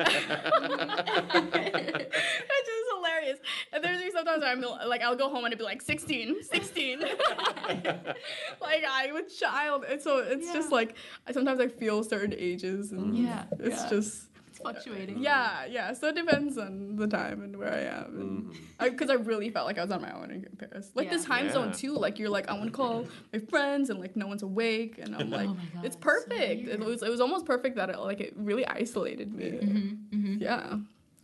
[2.68, 3.38] just hilarious.
[3.72, 7.00] And there's sometimes I'm like, I'll go home and it'd be like 16, 16.
[7.70, 9.84] like I'm a child.
[9.88, 10.96] And so it's just like,
[11.26, 13.90] I, sometimes I feel certain ages and Yeah, it's yeah.
[13.90, 15.18] just, It's fluctuating.
[15.18, 15.92] yeah, yeah.
[15.92, 18.52] So it depends on the time and where I am.
[18.80, 20.90] Because I, really felt like I was on my own in Paris.
[20.94, 21.22] Like the Yeah.
[21.24, 21.92] time zone too.
[21.94, 24.98] Like you're like, I want to call my friends and like no one's awake.
[24.98, 26.68] And I'm like, Oh God, it's so perfect.
[26.68, 29.50] it was it was almost perfect that it like it really isolated me.
[29.50, 30.36] Mm-hmm.
[30.42, 30.78] Yeah.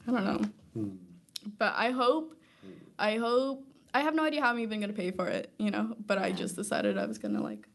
[0.06, 0.90] I don't know.
[1.58, 2.36] But I hope,
[2.98, 3.64] I hope,
[3.94, 5.96] I have no idea how I'm even gonna pay for it, you know.
[6.06, 7.68] But I just decided I was gonna like,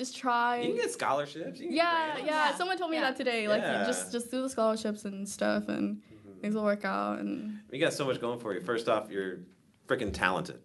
[0.00, 0.60] just try.
[0.62, 1.60] You can get scholarships.
[1.60, 2.22] Can yeah, grants.
[2.24, 2.56] yeah, Yeah.
[2.56, 3.02] Someone told me Yeah.
[3.08, 3.46] that today.
[3.48, 3.84] Like, you Yeah.
[3.86, 6.00] just just do the scholarships and stuff, and
[6.40, 7.18] things will work out.
[7.18, 8.60] And You got so much going for you.
[8.62, 9.40] First off, you're
[9.86, 10.58] freaking talented.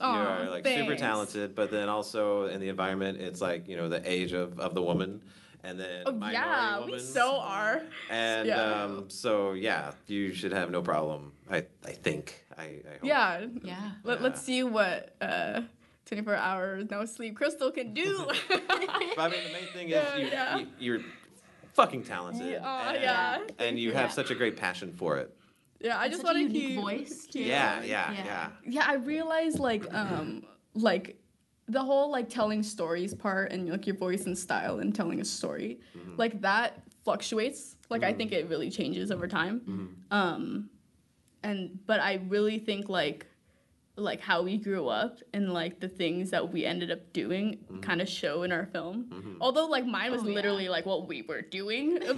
[0.00, 3.88] Aw, you're like super talented, but then also in the environment, it's like you know
[3.88, 5.22] the age of, of the woman,
[5.62, 7.82] and then Oh minority yeah, we so are.
[8.10, 8.84] And Yeah.
[8.84, 11.32] um, so yeah, you should have no problem.
[11.48, 12.66] I I think I, I
[12.98, 13.04] hope.
[13.04, 13.46] Yeah.
[13.62, 13.90] Yeah.
[14.04, 15.62] Let, let's see what uh,
[16.06, 18.26] 24 hours no sleep Kristle can do.
[18.48, 20.58] But I mean, the main thing is Yeah, you, yeah.
[20.58, 21.00] you you're
[21.74, 22.46] fucking talented.
[22.50, 23.38] Yeah, and, yeah.
[23.58, 23.94] And you you.
[23.94, 24.14] have Yeah.
[24.14, 25.34] such a great passion for it.
[25.80, 27.40] yeah, I just Such want to unique keep voice, too.
[27.40, 28.24] Yeah, yeah, Yeah.
[28.24, 28.48] yeah.
[28.64, 30.44] yeah i realized like um
[30.74, 31.16] like
[31.68, 35.24] the whole like telling stories part and like your voice and style and telling a
[35.24, 35.78] story
[36.16, 39.56] like that fluctuates like i think it really changes over time
[40.10, 40.68] um
[41.42, 43.26] and but i really think like
[43.96, 47.80] like how we grew up and like the things that we ended up doing mm-hmm.
[47.80, 49.06] kind of show in our film.
[49.10, 49.34] Mm-hmm.
[49.40, 50.34] Although like mine oh, was Oh, yeah.
[50.34, 51.98] literally like what we were doing.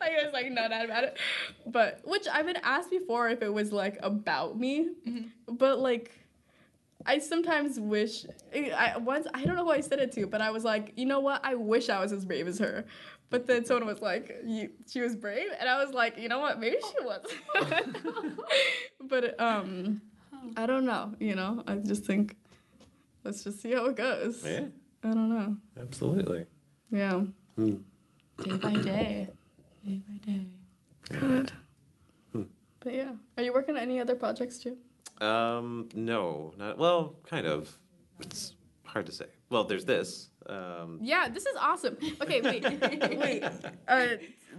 [0.00, 1.18] Like it was like not that about it
[1.66, 4.90] but which i've been asked before if it was like about me.
[5.06, 5.54] Mm-hmm.
[5.56, 6.12] But like
[7.06, 10.40] I sometimes wish eh, I once I don't know who I said it to, but
[10.40, 11.44] I was like, you know what?
[11.44, 12.84] I wish I was as brave as her.
[13.30, 16.38] But then someone was like, you, she was brave, and I was like, you know
[16.38, 16.60] what?
[16.60, 17.24] Maybe she was.
[19.08, 20.00] but um,
[20.56, 21.14] I don't know.
[21.18, 22.36] You know, I just think
[23.24, 24.42] let's just see how it goes.
[24.44, 24.66] Yeah,
[25.02, 25.56] I don't know.
[25.80, 26.46] absolutely.
[26.90, 27.24] Yeah.
[27.56, 29.28] Day by day.
[29.84, 30.46] Day by day.
[31.08, 31.52] Good.
[32.84, 34.76] But yeah, are you working on any other projects too?
[35.24, 37.76] Um, no, not well, kind of.
[38.20, 38.54] It's
[38.84, 39.26] hard to say.
[39.54, 40.30] Well, there's this.
[40.46, 41.96] Um, Yeah, this is awesome.
[42.22, 42.64] Okay, wait,
[43.26, 43.44] wait.
[43.86, 44.16] Uh,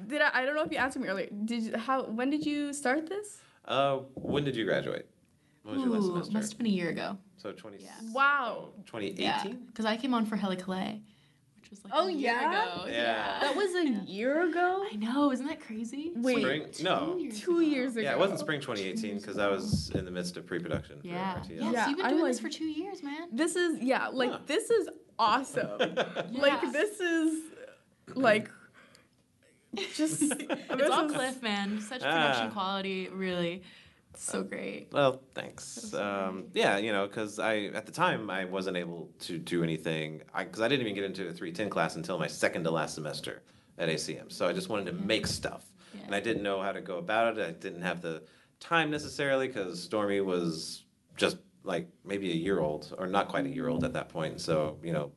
[0.07, 0.29] did I?
[0.33, 1.27] I don't know if you answered me earlier.
[1.43, 2.03] Did you, how?
[2.05, 3.41] When did you start this?
[3.65, 5.05] uh, when did you graduate?
[5.63, 6.31] When was your last Ooh, semester?
[6.37, 7.17] must have been a year ago.
[7.35, 7.89] So 20, Yeah.
[8.13, 8.69] Wow.
[8.85, 9.17] 2018?
[9.25, 11.14] Yeah, because I came on for Heli Calais, which
[11.84, 12.73] was like Oh, a year yeah?
[12.76, 12.86] ago.
[12.88, 13.38] Yeah.
[13.41, 14.86] That was a year ago.
[14.91, 16.11] I know, isn't that crazy?
[16.15, 16.65] Wait, Spring?
[16.84, 17.17] No.
[17.17, 17.59] years two ago.
[17.59, 18.01] years ago.
[18.01, 21.01] Yeah, it wasn't spring 2018 because I was in the midst of pre-production.
[21.01, 21.36] for Yeah.
[21.36, 21.49] RTS.
[21.49, 23.28] Yeah, Yeah, so you've been doing like- this for two years, man.
[23.32, 24.39] This is yeah, like Huh.
[24.45, 25.80] this is awesome.
[26.32, 27.43] Like this is
[28.13, 28.49] like
[29.95, 31.82] just It's all Cliff, man.
[31.82, 32.53] Such production Ah.
[32.53, 33.63] quality, really.
[34.18, 34.88] So great.
[34.91, 35.93] Well, thanks.
[35.93, 40.22] Um, yeah, you know, because I at the time I wasn't able to do anything
[40.38, 42.95] because I, didn't even get into a three ten class until my second to last
[42.95, 43.41] semester
[43.78, 44.32] at ACM.
[44.32, 45.66] So I just wanted to make stuff,
[46.05, 47.47] and I didn't know how to go about it.
[47.47, 48.24] I didn't have the
[48.59, 50.86] time necessarily because Stormy was
[51.18, 54.39] just like maybe a year old or not quite a year old at that point.
[54.41, 55.11] So you know,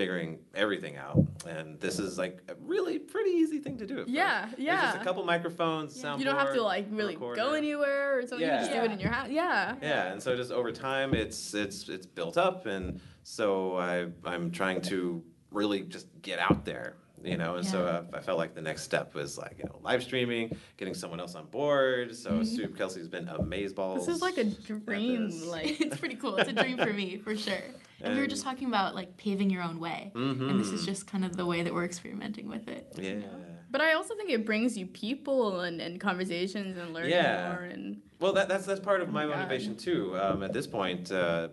[0.00, 4.02] figuring everything out, and this is like a really pretty easy thing to do.
[4.08, 4.56] Yeah, first.
[4.56, 5.00] There's just yeah.
[5.00, 6.20] a couple microphones, soundboard.
[6.20, 8.40] you don't have to like really go anywhere or something.
[8.40, 9.28] You can just do it in your house.
[9.28, 9.74] Yeah.
[9.82, 14.50] Yeah, and so just over time, it's it's it's built up, and so I I'm
[14.50, 17.56] trying to really just get out there, you know.
[17.56, 18.02] And so Yeah.
[18.12, 21.20] I, I felt like the next step was like you know live streaming, getting someone
[21.20, 22.14] else on board.
[22.16, 23.98] So Soup Kelsie's been amazeballs.
[24.06, 25.30] This is like a dream.
[25.46, 26.36] Like it's pretty cool.
[26.36, 27.62] It's a dream for me, for sure.
[28.02, 30.10] And we were just talking about like paving your own way.
[30.14, 32.86] And this is just kind of the way that we're experimenting with it.
[32.96, 33.16] yeah,
[33.70, 37.52] But I also think it brings you people and, and conversations and learning Yeah.
[37.52, 39.38] more and Well, that, that's that's part of my Oh my God.
[39.40, 40.18] motivation too.
[40.18, 41.48] Um, at this point, uh,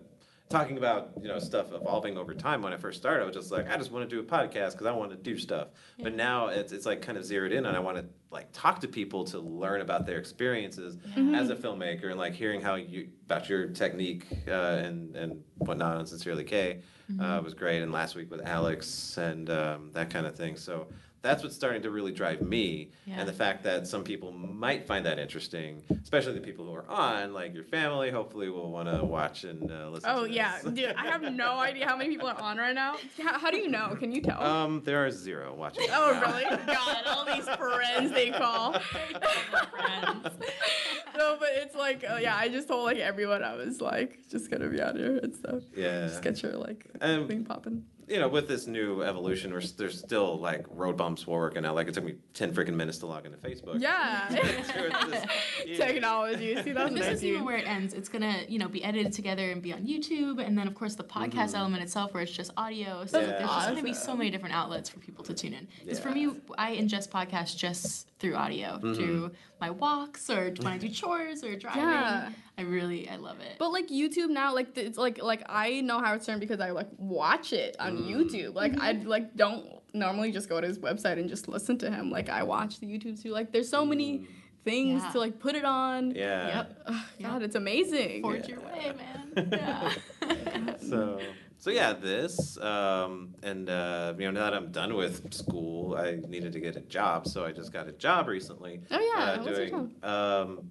[0.48, 2.62] talking about you know stuff evolving over time.
[2.62, 4.72] When I first started, I was just like, I just want to do a podcast
[4.72, 5.68] because I want to do stuff.
[5.98, 8.80] But now it's it's like kind of zeroed in, and I want to like talk
[8.80, 10.98] to people to learn about their experiences
[11.34, 15.98] as a filmmaker and like hearing how you about your technique uh, and and whatnot.
[15.98, 16.80] And sincerely, Kaye
[17.20, 20.56] uh, was great, and last week with Alex and um, that kind of thing.
[20.56, 20.88] So.
[21.20, 23.16] That's what's starting to really drive me, Yeah.
[23.18, 26.88] and the fact that some people might find that interesting, especially the people who are
[26.88, 30.10] on, like your family, hopefully will want to watch and uh, listen.
[30.12, 30.72] Oh to yeah, this.
[30.72, 32.96] dude, I have no idea how many people are on right now.
[33.20, 33.96] How, how do you know?
[33.98, 34.40] Can you tell?
[34.42, 35.88] Um, there are zero watching.
[35.90, 36.32] oh now.
[36.32, 36.44] really?
[36.66, 38.74] God, all these friends they call.
[38.78, 40.24] friends.
[41.16, 44.50] no, but it's like, uh, yeah, I just told like everyone I was like just
[44.50, 45.62] gonna be out here and stuff.
[45.76, 46.06] Yeah.
[46.06, 47.84] Just get your like Um, thing popping.
[48.08, 51.74] You know, with this new evolution, we're, there's still like road bumps we're working out.
[51.74, 53.80] Like it took me ten freaking minutes to log into Facebook.
[53.80, 54.28] Yeah.
[55.66, 55.86] Yeah.
[55.86, 57.92] Technology, This isn't even where it ends.
[57.92, 60.94] It's gonna, you know, be edited together and be on YouTube, and then of course
[60.94, 63.04] the podcast element itself, where it's just audio.
[63.04, 63.30] So Mm-hmm.
[63.30, 63.38] Yeah.
[63.38, 65.68] there's just gonna be so many different outlets for people to tune in.
[65.82, 68.94] Because for me, I ingest podcasts just through audio, Mm-hmm.
[68.94, 71.82] through my walks or when I do chores or driving.
[71.82, 72.30] Yeah.
[72.56, 73.56] I really, I love it.
[73.58, 76.88] But like YouTube now, like it's like like I know Howard Stern because I like
[76.96, 78.08] watch it on mm.
[78.08, 78.54] YouTube.
[78.54, 79.08] Like I mm-hmm.
[79.08, 82.10] like don't normally just go to his website and just listen to him.
[82.10, 83.30] Like I watch the YouTube too.
[83.30, 84.26] Like there's so many mm.
[84.64, 85.10] things Yeah.
[85.12, 86.12] to like put it on.
[86.12, 86.48] Yeah.
[86.48, 86.82] Yep.
[86.86, 88.22] Ugh, God, it's amazing.
[88.22, 89.48] Forge your way, man.
[89.52, 89.94] Yeah.
[90.88, 91.20] So,
[91.58, 96.20] so yeah, this, um, and uh, you know, now that I'm done with school, I
[96.28, 98.80] needed to get a job, so I just got a job recently.
[98.90, 100.70] Oh, yeah, uh, doing um,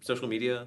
[0.00, 0.66] social media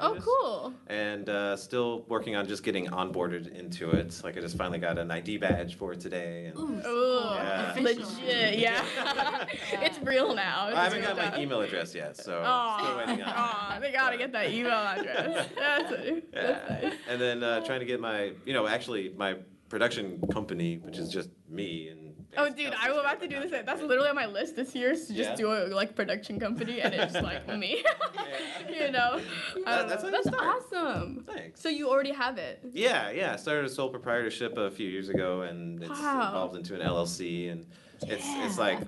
[0.00, 0.74] Oh, cool.
[0.86, 4.20] And uh, still working on just getting onboarded into it.
[4.24, 6.46] Like I just finally got an ID badge for it today.
[6.46, 7.34] And Ooh, Oh, cool.
[7.36, 7.74] Yeah.
[7.80, 8.58] Legit.
[8.58, 9.46] Yeah.
[9.82, 10.68] it's real now.
[10.68, 13.32] It's I haven't real got my email address yet, so Aw, still waiting on.
[13.36, 15.48] aw, they gotta get that email address.
[15.56, 16.32] That's it.
[16.32, 16.92] That's nice.
[17.08, 19.36] And then uh, trying to get my, you know, actually my
[19.68, 22.03] production company, which is just me and.
[22.36, 23.50] Oh, dude, I was about to do this.
[23.50, 23.64] same.
[23.64, 25.36] That's literally on my list this year is to just Yeah?
[25.36, 27.84] do a like production company, and it's like me.
[28.68, 29.20] you know,
[29.66, 30.10] I um, That's know.
[30.10, 31.24] That's awesome.
[31.26, 31.60] Thanks.
[31.60, 32.60] So you already have it.
[32.72, 33.32] Yeah, yeah.
[33.32, 36.28] I started a sole proprietorship a few years ago, and it's Wow.
[36.30, 37.66] evolved into an LLC, and
[38.02, 38.80] it's it's like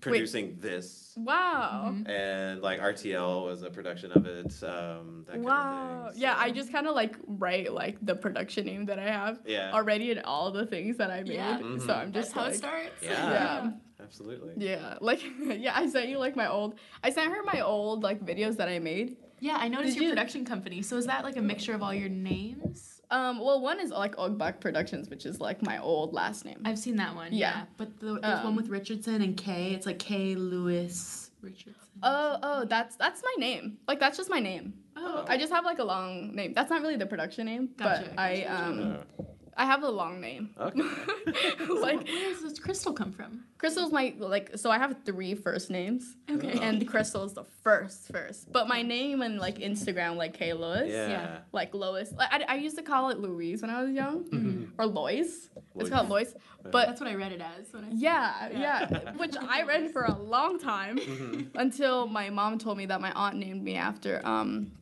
[0.00, 1.94] producing this, Wow.
[2.06, 4.52] and like RTL was a production of it.
[4.62, 6.04] Um, that kind Wow.
[6.08, 6.22] Of thing.
[6.22, 9.72] Yeah, I just kind of like write like the production name that I have Yeah.
[9.72, 11.34] already and all the things that I made.
[11.34, 11.58] Yeah.
[11.58, 13.02] So I'm That's just how like, it starts.
[13.02, 13.30] Yeah.
[13.30, 13.70] Yeah.
[14.00, 14.52] absolutely.
[14.56, 16.76] Yeah, like yeah, I sent you like my old.
[17.02, 19.16] I sent her my old like videos that I made.
[19.40, 20.82] Yeah, I noticed Did your you- production company.
[20.82, 22.97] So is that like a mixture of all your names?
[23.10, 26.60] Um, well, one is like Ogbach Productions, which is like my old last name.
[26.64, 27.32] I've seen that one.
[27.32, 27.38] Yeah.
[27.58, 27.64] Yeah.
[27.76, 29.72] But the, there's one Um, with Richardson and K.
[29.72, 31.74] It's like K Lewis Richardson.
[32.02, 33.78] Oh, oh, that's that's my name.
[33.88, 34.74] Like that's just my name.
[34.96, 35.24] Oh.
[35.28, 36.52] I just have like a long name.
[36.52, 39.26] That's not really the production name, Gotcha, but I gotcha, um Oh,
[39.58, 40.50] I have a long name.
[40.58, 40.80] Okay.
[41.68, 43.44] like Where does this Kristle come from?
[43.58, 46.16] Kristle's my like so I have three first names.
[46.30, 46.60] Okay.
[46.62, 48.52] And Kristle is the first first.
[48.52, 50.88] But my name and like Instagram like K Lewis.
[50.88, 51.08] yeah.
[51.08, 51.38] Yeah.
[51.52, 52.12] Like Lois.
[52.12, 54.24] Like I, I used to call it Louise when I was young.
[54.24, 54.64] mm-hmm.
[54.78, 55.50] Or Lois.
[55.74, 56.34] It's called Lois.
[56.62, 57.72] But That's what I read it as.
[57.72, 62.78] When I Yeah, yeah, which I read for a long time until my mom told
[62.78, 64.72] me that my aunt named me after um,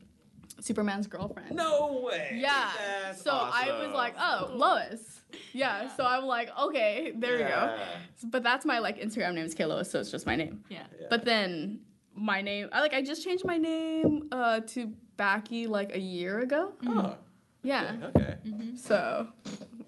[0.61, 1.55] Superman's girlfriend.
[1.57, 2.33] No way.
[2.41, 2.71] Yeah.
[3.05, 5.21] That's so I was like, oh, Lois.
[5.53, 5.95] Yeah.
[5.97, 7.77] So I'm like, okay, there we go.
[8.25, 10.65] But that's my like Instagram name is K Lois, so it's just my name.
[10.69, 10.85] Yeah.
[10.99, 11.07] Yeah.
[11.11, 11.81] But then
[12.15, 16.41] my name, I like, I just changed my name uh, to Backe like a year
[16.41, 16.73] ago.
[16.87, 17.17] Oh,
[17.63, 17.95] Yeah.
[18.17, 18.37] okay.
[18.77, 19.29] So,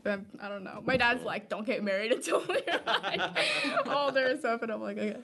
[0.04, 0.82] um, I don't know.
[0.84, 3.20] My dad's like, don't get married until you're like
[3.86, 5.16] older and stuff, and I'm like, okay.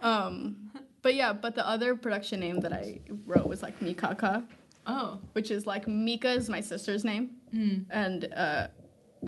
[0.00, 0.70] Um,
[1.02, 4.44] but yeah, but the other production name that I wrote was like Mikaka,
[4.86, 5.18] Oh.
[5.32, 7.84] which is like Mika is my sister's name, Mm.
[7.90, 8.68] and uh,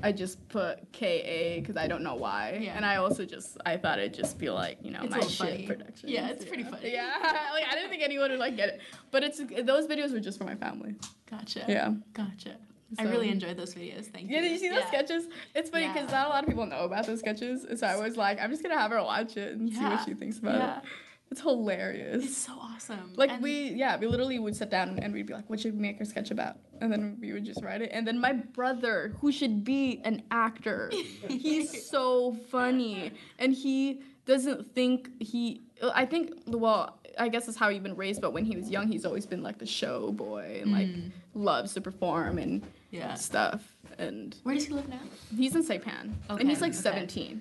[0.02, 2.76] I just put K A because I don't know why, Yeah.
[2.76, 5.38] and I also just I thought it'd just be like you know It's my shit
[5.52, 5.66] funny.
[5.66, 6.08] production.
[6.08, 6.92] Yeah, it's pretty funny.
[6.92, 7.12] Yeah,
[7.52, 8.80] like I didn't think anyone would like get it,
[9.10, 10.94] but it's those videos were just for my family.
[11.30, 11.64] Gotcha.
[11.68, 11.94] Yeah.
[12.12, 12.56] Gotcha.
[12.98, 14.06] I really enjoyed those videos.
[14.06, 14.36] Thank you.
[14.36, 14.88] Yeah, did you see those Yeah.
[14.88, 15.28] sketches?
[15.54, 16.18] It's funny because Yeah.
[16.22, 17.66] not a lot of people know about those sketches.
[17.78, 20.14] So I was like, I'm just gonna have her watch it and see what she
[20.14, 20.78] thinks about Yeah.
[20.78, 20.84] it.
[21.30, 22.24] It's hilarious.
[22.24, 23.12] It's so awesome.
[23.16, 25.74] like And- we, yeah, we literally would sit down and we'd be like, "What should
[25.74, 27.90] we make our sketch about?" And then we would just write it.
[27.92, 30.90] And then my brother, who should be an actor,
[31.28, 35.62] he's so funny, and he doesn't think he.
[35.94, 38.20] I think well, I guess that's how he's been raised.
[38.22, 41.10] But when he was young, he's always been like the show boy and like mm.
[41.34, 43.14] loves to perform and Yeah.
[43.14, 43.76] stuff.
[43.98, 45.00] And Where does he live now?
[45.36, 46.80] He's in Saipan, Okay, and he's like okay.
[46.80, 47.40] 17.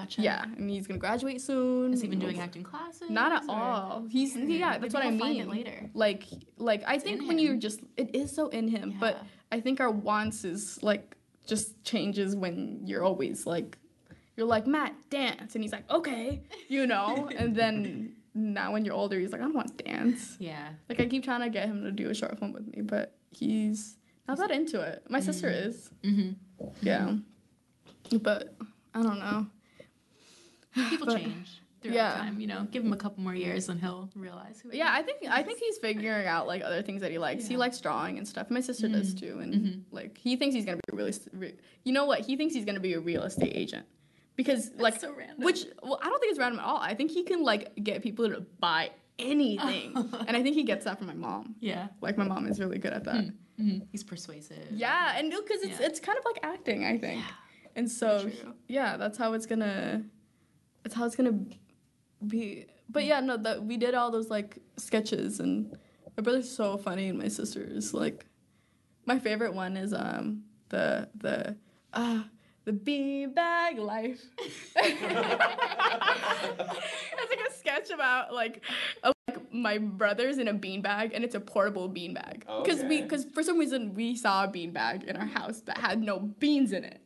[0.00, 0.22] Gotcha.
[0.22, 1.92] Yeah, and he's gonna graduate soon.
[1.92, 3.08] Has he been doing acting classes?
[3.10, 4.06] Not at or- all.
[4.10, 5.48] He's yeah, that's Maybe what I mean.
[5.48, 5.90] later.
[5.94, 6.24] Like
[6.58, 9.22] like I think in when you're just it is so in him, but
[9.52, 11.16] I think our wants is like
[11.46, 13.78] just changes when you're always like
[14.36, 18.94] you're like Matt dance and he's like okay, you know, and then now when you're
[18.94, 20.36] older he's like I don't want to dance.
[20.38, 20.68] Yeah.
[20.88, 23.16] Like I keep trying to get him to do a short film with me, but
[23.30, 23.96] he's
[24.28, 25.04] not that into it.
[25.08, 25.88] My sister is.
[26.02, 26.32] Mm-hmm.
[26.82, 27.14] Yeah.
[28.20, 28.54] But
[28.94, 29.46] I don't know.
[30.90, 32.14] People But- change throughout yeah.
[32.16, 32.40] time.
[32.40, 34.70] You know, give him a couple more years and he'll realize who.
[34.70, 35.04] he Yeah, I is.
[35.06, 37.46] think I think he's figuring out like other things that he likes.
[37.46, 38.50] He likes drawing and stuff.
[38.50, 39.80] My sister does too, and Mhm.
[39.90, 41.10] like he thinks he's gonna be a real.
[41.32, 41.54] Re-
[41.84, 42.20] you know what?
[42.20, 43.86] He thinks he's gonna be a real estate agent
[44.36, 45.44] because like so random.
[45.44, 46.78] which well I don't think it's random at all.
[46.78, 49.94] I think he can like get people to buy anything,
[50.26, 51.56] and I think he gets that from my mom.
[51.60, 51.88] Yeah.
[52.00, 53.24] Like my mom is really good at that.
[53.58, 54.68] hmm He's persuasive.
[54.72, 55.86] Yeah, and because it's Yeah.
[55.86, 57.20] it's kind of like acting, I think.
[57.20, 57.30] Yeah.
[57.76, 58.30] And so
[58.68, 60.04] yeah, that's how it's gonna
[60.86, 61.40] that's how it's gonna
[62.24, 62.64] be.
[62.88, 65.76] But yeah, no, that we did all those like sketches and
[66.16, 68.24] my brother's so funny and my sister is like
[69.04, 71.56] my favorite one is um the the
[71.92, 72.22] uh
[72.66, 74.22] the beanbag life.
[74.76, 75.04] it's
[77.30, 78.60] like a sketch about like,
[79.04, 82.40] a, like my brother's in a beanbag and it's a portable beanbag.
[82.62, 86.02] Because we because for some reason we saw a beanbag in our house that had
[86.02, 87.00] no beans in it.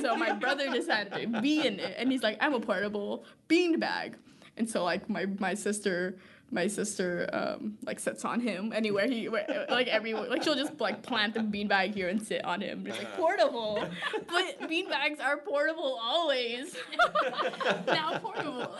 [0.00, 4.14] So my brother decided to be in it and he's like, I'm a portable beanbag.
[4.56, 6.18] And so like my my sister
[6.50, 10.80] my sister um like sits on him anywhere he where, like everywhere like she'll just
[10.80, 12.86] like plant the beanbag here and sit on him.
[12.86, 13.84] It's like portable.
[14.26, 16.76] But beanbags are portable always.
[17.86, 18.74] now portable.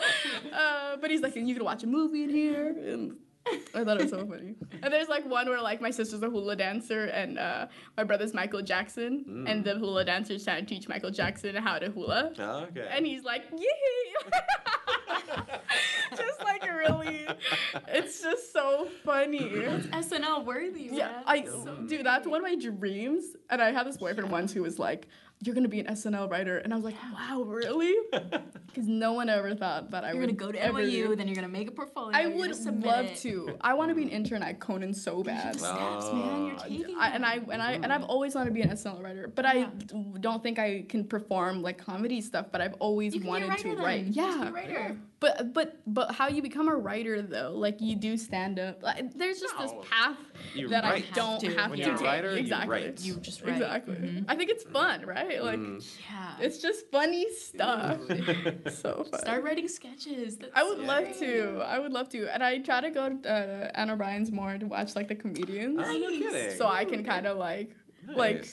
[0.53, 2.67] Uh, but he's like, and you can watch a movie in here.
[2.67, 3.17] And
[3.73, 4.55] I thought it was so funny.
[4.83, 7.67] And there's like one where like my sister's a hula dancer and uh,
[7.97, 11.89] my brother's Michael Jackson, and the hula dancer's trying to teach Michael Jackson how to
[11.89, 12.31] hula.
[12.37, 12.87] Oh, okay.
[12.89, 14.31] And he's like, yay!
[17.39, 19.37] just like really, it's just so funny.
[19.37, 20.89] It's SNL worthy.
[20.91, 21.23] Yeah, man.
[21.25, 23.35] I So dude, that's one of my dreams.
[23.49, 25.07] And I had this boyfriend once who was like,
[25.43, 27.95] "You're gonna be an SNL writer," and I was like, "Wow, really?"
[28.71, 31.15] Because no one ever thought that I You're would gonna go to ever NYU, do-
[31.17, 32.11] then you're gonna make a portfolio.
[32.17, 33.17] I would love it.
[33.17, 33.57] to.
[33.59, 35.55] I want to be an intern at Conan so bad.
[35.55, 36.45] The steps, man.
[36.45, 36.95] You're Oh, taking.
[36.97, 37.49] I, and I them.
[37.51, 39.69] and I and I've always wanted to be an SNL writer, but I Yeah.
[39.77, 42.45] d- don't think I can perform like comedy stuff.
[42.49, 43.83] But I've always You can be a wanted writer to then.
[43.85, 44.05] write.
[44.05, 44.97] Just be Yeah, a writer.
[45.19, 47.51] but but but how you become a writer though?
[47.53, 48.81] Like you do stand up.
[48.81, 50.15] Like, there's just this path
[50.55, 51.07] You that write.
[51.11, 51.59] I don't Have to.
[51.59, 52.07] have When to you're a take.
[52.07, 52.69] writer, you exactly.
[52.85, 53.01] write.
[53.01, 53.51] You just write.
[53.55, 53.95] Exactly.
[53.95, 54.25] Mhm.
[54.29, 55.30] I think it's fun, right?
[55.39, 56.35] Like Yeah.
[56.39, 57.99] it's just funny stuff.
[58.71, 59.19] so fun.
[59.19, 60.37] Start writing sketches.
[60.37, 61.61] That's I would so love to.
[61.65, 62.27] I would love to.
[62.33, 65.79] And I try to go to uh, Anna O'Brien's more to watch like the comedians.
[65.83, 66.57] Oh, no kidding.
[66.57, 67.75] so I can kind of like
[68.15, 68.47] like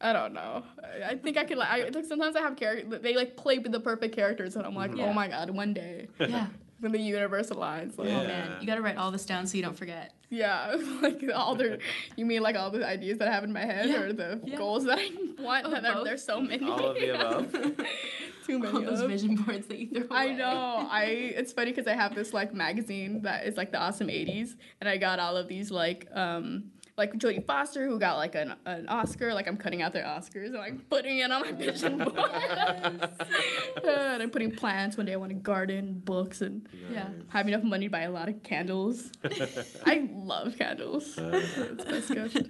[0.00, 0.62] I don't know.
[0.82, 3.58] I, I think I could like I like sometimes I have characters they like play
[3.58, 5.04] the perfect characters and I'm like, Yeah.
[5.06, 6.46] oh my god, one day Yeah.
[6.80, 7.98] when the universe aligns.
[7.98, 10.12] Like, Oh man, you gotta write all this down so you don't forget.
[10.30, 11.78] yeah, like all the
[12.16, 14.00] you mean like all the ideas that I have in my head Yeah.
[14.00, 14.56] or the Yeah.
[14.56, 15.10] goals that I
[15.42, 15.66] want?
[15.66, 16.04] Oh, that there, both.
[16.04, 16.64] there's so many.
[16.68, 17.52] All of the above.
[18.46, 18.72] Too many.
[18.74, 19.10] All those of.
[19.10, 20.16] vision boards that you throw Away.
[20.32, 20.88] I know.
[20.90, 21.02] I
[21.36, 24.88] it's funny because I have this like magazine that is like the awesome '80s, and
[24.88, 28.88] I got all of these like um like Jodie Foster who got like an, an
[28.88, 29.32] Oscar.
[29.34, 32.16] Like I'm cutting out their Oscars and like putting it on my vision board.
[33.84, 34.96] and I'm putting plants.
[34.96, 37.08] One day I want a garden, books, and Yeah.
[37.28, 39.10] have enough money to buy a lot of candles.
[39.86, 41.16] I love candles.
[41.18, 41.30] Uh.
[41.32, 42.48] It's best gift.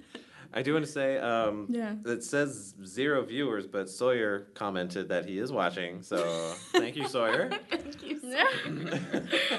[0.53, 1.95] I do want to say, um, Yeah.
[2.05, 6.01] it says zero viewers, but Sawyer commented that he is watching.
[6.01, 6.17] So
[6.73, 7.49] thank you, Sawyer.
[7.69, 8.19] Thank you.
[8.21, 8.45] so Yeah.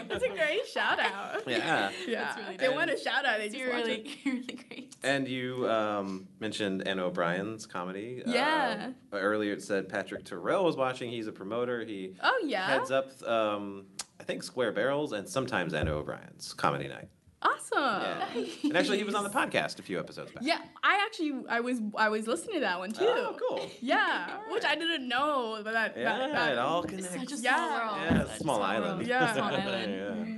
[0.09, 1.43] That's a great shout out.
[1.47, 1.91] Yeah.
[2.07, 2.37] Yeah.
[2.37, 2.77] really they nice.
[2.77, 3.39] want a shout out.
[3.39, 4.97] They just You're really, you're really great.
[5.03, 8.23] And you um, mentioned Anna O'Brien's comedy.
[8.27, 8.91] Yeah.
[9.13, 11.11] Uh, earlier it said Patrick Terrell was watching.
[11.11, 11.85] He's a promoter.
[11.85, 12.67] He Oh yeah.
[12.67, 13.87] heads up, um,
[14.21, 17.09] I think, Square Barrels and sometimes Anna O'Brien's comedy night.
[17.43, 18.03] Awesome.
[18.03, 18.45] Yeah.
[18.65, 20.43] And actually, he was on the podcast a few episodes back.
[20.45, 23.05] Yeah, I actually I was I was listening to that one too.
[23.09, 23.69] Oh, cool.
[23.81, 25.97] Yeah, which I didn't know but that.
[25.97, 27.15] Yeah, that, that it all It's connects.
[27.15, 27.87] such a small Yeah.
[27.87, 27.99] world.
[28.03, 28.97] Yeah, Such a small island.
[28.99, 29.07] world.
[29.09, 29.33] Yeah.
[29.35, 29.93] Small island.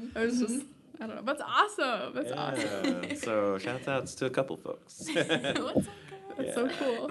[0.14, 0.20] Yeah.
[0.20, 0.64] I was just
[1.00, 1.22] I don't know.
[1.22, 2.14] That's awesome.
[2.14, 3.16] That's awesome.
[3.16, 5.09] So shout outs to a couple folks.
[5.12, 5.84] What's up,
[6.37, 6.55] guys?
[6.55, 7.11] That's so cool.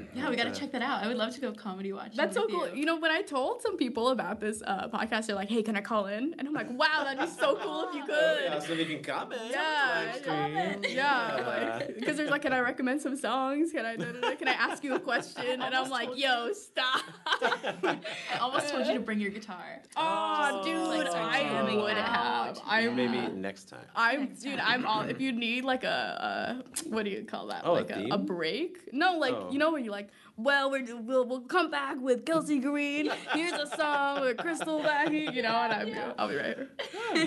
[0.12, 1.04] Yeah, we gotta check that out.
[1.04, 2.16] I would love to go comedy watch.
[2.16, 2.68] That's so cool.
[2.74, 5.76] You know, when I told some people about this uh, podcast, they're like, "Hey, can
[5.76, 8.54] I call in?" And I'm like, "Wow, that'd be so cool if you could yeah,
[8.54, 9.40] could." so we can comment.
[9.48, 10.78] Yeah, live comment.
[10.84, 10.96] stream.
[10.96, 13.70] Yeah, like because there's like, can I recommend some songs?
[13.72, 15.62] Can I da, da, da, can I ask you a question?
[15.62, 17.02] And I'm like, yo, stop.
[17.26, 17.98] I
[18.40, 19.80] almost told you to bring your guitar.
[19.96, 20.64] Oh, Oh.
[20.64, 22.56] dude, Like, I jamming would out.
[22.56, 22.60] have.
[22.66, 23.86] I'm Maybe next time.
[23.94, 24.58] I'm Next dude.
[24.58, 24.66] time.
[24.80, 25.02] I'm all.
[25.10, 27.62] If you need like a, a what do you call that?
[27.64, 28.12] Oh, like a, theme?
[28.12, 28.59] a break.
[28.68, 28.92] Break.
[28.92, 29.48] No, like Oh.
[29.50, 33.10] you know when you like, well, we're, we'll we'll come back with Kelsie Green.
[33.32, 36.12] Here's a song with Kristle Backe, you know, and I'm Yeah.
[36.18, 36.70] I'll be right here.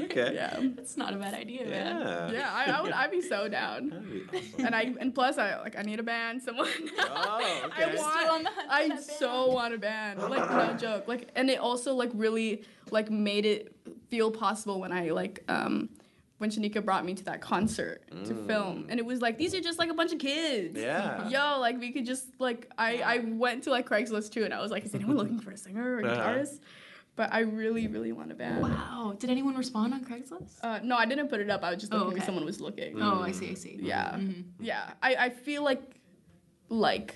[0.05, 0.31] okay.
[0.35, 2.01] Yeah, It's not a bad idea, man.
[2.01, 2.31] Yeah.
[2.31, 3.89] yeah, I, I would I'd be so down.
[3.89, 4.65] That'd be awesome.
[4.65, 6.67] And I and plus I like I need a band, someone.
[6.99, 7.95] Oh, I okay.
[7.95, 10.19] Still want on the hunt I so want a band.
[10.21, 11.07] Like no joke.
[11.07, 13.75] Like and it also like really like made it
[14.09, 15.89] feel possible when I like um
[16.39, 18.87] when Shanika brought me to that concert to film.
[18.89, 20.77] And it was like these are just like a bunch of kids.
[20.77, 20.83] Mm.
[20.83, 21.29] Yeah.
[21.29, 24.61] Yo, like we could just like I I went to like Craigslist too and I
[24.61, 26.21] was like, is anyone looking for a singer or a Uh-huh.
[26.29, 26.59] guitarist?
[27.15, 28.63] But I really, really want a band.
[28.63, 29.15] Wow.
[29.19, 30.53] Did anyone respond on Craigslist?
[30.63, 31.63] Uh, no, I didn't put it up.
[31.63, 32.99] I was just Oh, looking if someone was looking.
[32.99, 33.77] Oh, I see, I see.
[33.79, 34.13] Yeah.
[34.15, 34.45] Mhm.
[34.59, 34.93] Yeah.
[35.01, 35.81] I, I feel like
[36.69, 37.15] like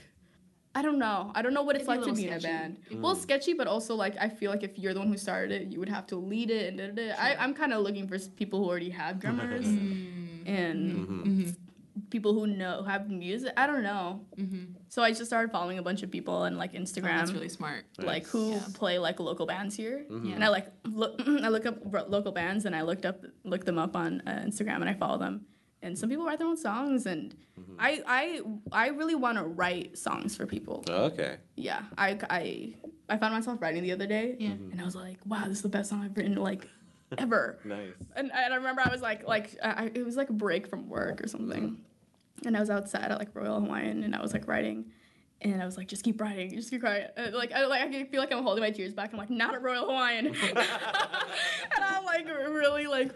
[0.75, 1.31] I don't know.
[1.33, 2.53] I don't know what it's It'd be like to little be in a sketchy.
[2.93, 3.01] band.
[3.03, 5.67] Well, sketchy, but also like I feel like if you're the one who started it,
[5.69, 7.15] you would have to lead it and da, da, da.
[7.19, 9.65] I, I'm kind of looking for people who already have drummers
[10.47, 10.47] Mm-hmm.
[10.47, 11.55] and
[12.09, 13.51] people who know have music.
[13.57, 14.21] I don't know.
[14.37, 14.73] Mm-hmm.
[14.87, 17.49] So I just started following a bunch of people on like Oh, Instagram, that's really
[17.49, 17.85] smart.
[17.97, 18.31] like Nice.
[18.31, 18.61] who Yeah.
[18.73, 20.05] play like local bands here.
[20.09, 20.35] Yeah.
[20.35, 23.79] And I like look, I look up local bands and I looked up looked them
[23.79, 25.45] up on uh, Instagram and I follow them.
[25.81, 27.35] And some people write their own songs and
[27.79, 30.83] I I I really want to write songs for people.
[30.89, 31.37] Okay.
[31.55, 32.73] Yeah, I I
[33.09, 34.35] I found myself writing the other day.
[34.39, 34.49] Yeah.
[34.49, 36.67] And I was like, wow, this is the best song I've written like
[37.17, 37.59] ever.
[37.63, 37.93] Nice.
[38.15, 40.89] And, and I remember I was like, like I, it was like a break from
[40.89, 41.77] work or something,
[42.45, 44.85] and I was outside at like Royal Hawaiian, and I was like writing,
[45.41, 47.07] and I was like, just keep writing, just keep writing.
[47.17, 49.11] Uh, like I like I feel like I'm holding my tears back.
[49.13, 50.35] I'm like, not at Royal Hawaiian, and
[51.77, 53.13] I'm like really like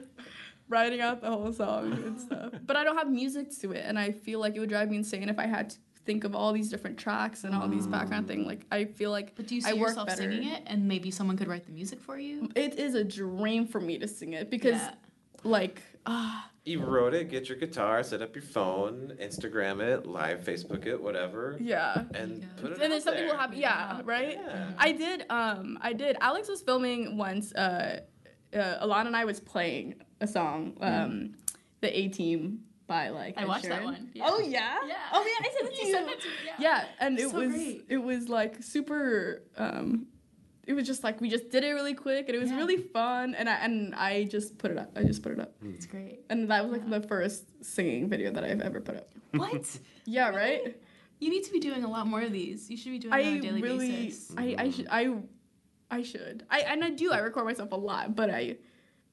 [0.72, 2.54] writing out the whole song and stuff.
[2.66, 4.98] But I don't have music to it, and I feel like it would drive me
[4.98, 8.28] insane if I had to think of all these different tracks and all these background
[8.28, 8.44] thing.
[8.48, 10.24] Like I feel like But do you I see work yourself better.
[10.24, 12.50] singing it and maybe someone could write the music for you?
[12.56, 14.94] It is a dream for me to sing it because Yeah.
[15.44, 16.48] like ah.
[16.64, 21.02] You wrote it, get your guitar, set up your phone, Instagram it, live Facebook it,
[21.02, 22.04] whatever, Yeah.
[22.16, 22.48] and Yeah.
[22.58, 23.38] put it And then out some people there.
[23.40, 24.02] have yeah, Yeah.
[24.06, 24.40] right?
[24.44, 24.72] Yeah.
[24.80, 26.18] I did um I did.
[26.20, 28.02] Alex was filming once uh,
[28.56, 31.34] uh Alana and I was playing a song, um
[31.82, 34.10] the A Team by like I Ed watched that one.
[34.14, 34.24] Yeah.
[34.28, 34.78] Oh yeah?
[34.88, 34.96] Yeah.
[35.14, 35.94] Oh yeah, I sent it to You you.
[35.94, 36.54] sent it to me, yeah.
[36.60, 37.86] Yeah, and it So was great.
[37.90, 40.08] it was like super um
[40.68, 42.58] it was just like we just did it really quick and it was Yeah.
[42.58, 44.92] really fun and I and I just put it up.
[44.96, 45.54] I just put it up.
[45.66, 46.20] It's great.
[46.30, 49.10] And that was like the first singing video that I've ever put up.
[49.34, 49.80] What?
[50.06, 50.76] Yeah, right?
[51.20, 52.70] You need to be doing a lot more of these.
[52.70, 54.34] You should be doing I it on a daily really, basis.
[54.36, 55.14] I, I should, I,
[55.92, 56.44] I should.
[56.50, 57.12] I and I do.
[57.12, 58.58] I record myself a lot, but I,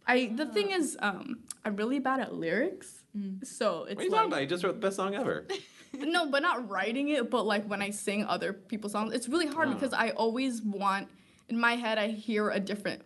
[0.09, 0.33] I.
[0.35, 3.45] The thing is, um, I'm really bad at lyrics, Mm.
[3.47, 4.41] so it's What are you like talking about?
[4.43, 5.47] You just wrote the best song ever.
[5.95, 7.31] no, but not writing it.
[7.31, 9.75] But like when I sing other people's songs, it's really hard Oh.
[9.75, 11.09] because I always want
[11.49, 11.97] in my head.
[11.99, 13.03] I hear a different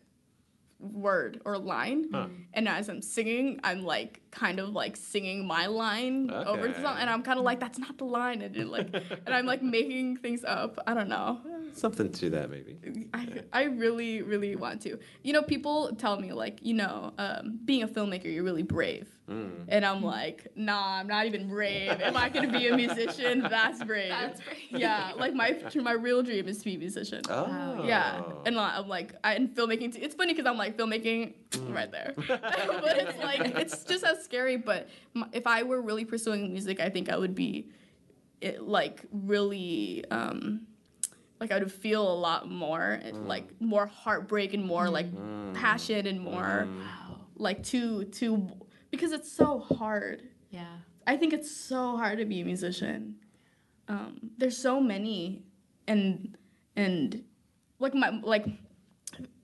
[0.81, 2.27] word or line, Huh.
[2.55, 6.97] and as I'm singing, I'm like kind of like singing my line over the song,
[6.99, 10.17] and I'm kind of like that's not the line, and like, and I'm like making
[10.17, 10.79] things up.
[10.87, 11.41] I don't know.
[11.75, 12.77] Something to that, maybe.
[13.15, 14.99] I, I really, really want to.
[15.23, 19.09] You know, people tell me, like, you know, um, being a filmmaker, you're really brave.
[19.31, 19.65] Mm.
[19.69, 21.91] And I'm like, nah, I'm not even brave.
[21.91, 24.11] Am I gonna be a musician, that's brave.
[24.11, 24.59] That's brave.
[24.71, 27.23] Yeah, like my my real dream is to be a musician.
[27.29, 27.85] Oh.
[27.85, 29.95] Yeah, and I'm like, I, and filmmaking.
[29.95, 30.01] Too.
[30.03, 31.75] It's funny because I'm like filmmaking Mm.
[31.75, 34.57] right there, but it's like it's just as scary.
[34.57, 37.69] But m- if I were really pursuing music, I think I would be,
[38.41, 40.67] it, like really, um,
[41.41, 45.55] like I would feel a lot more, and, like more heartbreak and more like Mm.
[45.55, 47.19] passion and more Wow.
[47.37, 48.49] like to to
[48.91, 50.23] because it's so hard.
[50.51, 50.77] Yeah.
[51.07, 53.17] I think it's so hard to be a musician.
[53.89, 55.43] Um, there's so many,
[55.89, 56.37] and
[56.77, 57.25] and
[57.81, 58.47] like my like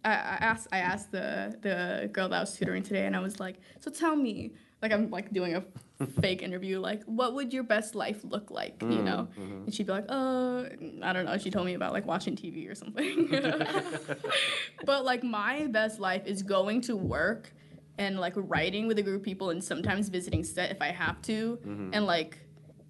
[0.05, 3.21] I, I asked I asked the the girl that I was tutoring today, and I
[3.21, 4.53] was like, so tell me,
[4.83, 5.65] like I'm like doing a
[6.21, 9.29] fake interview, like what would your best life look like, you know?
[9.33, 9.65] Mm-hmm, mm-hmm.
[9.65, 10.65] And she'd be like, uh,
[11.03, 11.37] I don't know.
[11.39, 13.29] She told me about like watching TV or something.
[14.85, 17.53] but like my best life is going to work
[17.99, 21.21] and like writing with a group of people and sometimes visiting set if I have
[21.23, 21.91] to mm-hmm.
[21.93, 22.39] and like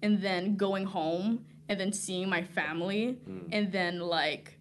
[0.03, 3.47] and then going home and then seeing my family mm.
[3.51, 4.58] and then like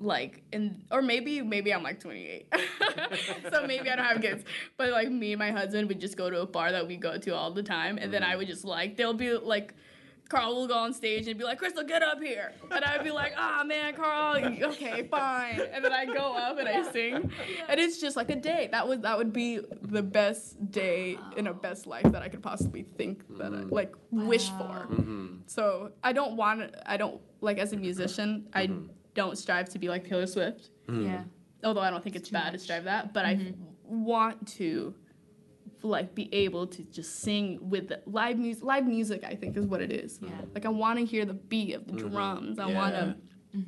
[0.00, 2.46] like and or maybe maybe I'm like 28
[3.52, 4.44] so maybe I don't have kids
[4.76, 7.18] but like me and my husband would just go to a bar that we go
[7.18, 9.74] to all the time and then I would just like they'll be like
[10.30, 12.52] Carl will go on stage and be like, Kristle, get up here.
[12.70, 15.60] And I'd be like, ah, man, Carl, okay, fine.
[15.72, 17.32] And then I go up and I sing.
[17.68, 18.68] And it's just like a day.
[18.70, 22.42] That would that would be the best day in a best life that I could
[22.42, 24.86] possibly think that I like wish for.
[24.88, 25.26] Mm-hmm.
[25.46, 28.86] So I don't want I don't like as a musician, I Mm-hmm.
[29.20, 30.70] Don't strive to be like Taylor Swift.
[30.88, 31.06] Mm-hmm.
[31.06, 31.22] Yeah.
[31.62, 34.04] Although I don't think it's, too bad to strive that, but I mm-hmm.
[34.04, 34.94] want to
[35.82, 38.64] like be able to just sing with the live music.
[38.64, 40.18] Live music, I think, is what it is.
[40.22, 40.30] Yeah.
[40.54, 42.08] Like I want to hear the beat of the mm-hmm.
[42.08, 42.58] drums.
[42.58, 43.12] I want Yeah.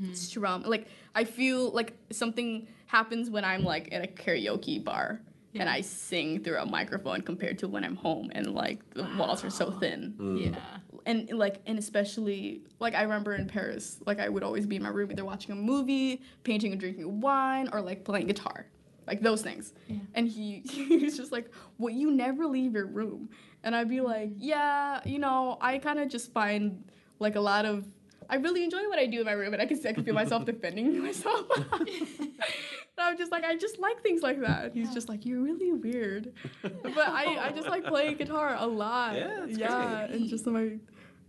[0.09, 0.63] to strum.
[0.63, 5.21] Like I feel like something happens when I'm like in a karaoke bar.
[5.61, 9.45] And I sing through a microphone compared to when I'm home and like the walls
[9.45, 10.53] are so thin mm.
[10.53, 10.57] Yeah.
[11.05, 14.83] and like and especially like I remember in Paris, like I would always be in
[14.83, 18.67] my room either watching a movie, painting and drinking wine, or like playing guitar,
[19.07, 19.75] like those things.
[19.89, 19.99] Yeah.
[20.15, 23.29] And he he was just like, "Well, you never leave your room,"
[23.63, 26.85] and I'd be like, "Yeah, you know, I kind of just find
[27.19, 27.87] like a lot of."
[28.33, 30.15] I really enjoy what I do in my room, and I can I can feel
[30.15, 31.47] myself defending myself.
[31.55, 32.33] And
[32.99, 34.73] I'm just like, I just like things like that.
[34.73, 39.15] He's just like, you're really weird, but I, I just like playing guitar a lot.
[39.17, 40.17] Yeah, it's yeah, great.
[40.21, 40.79] and just in my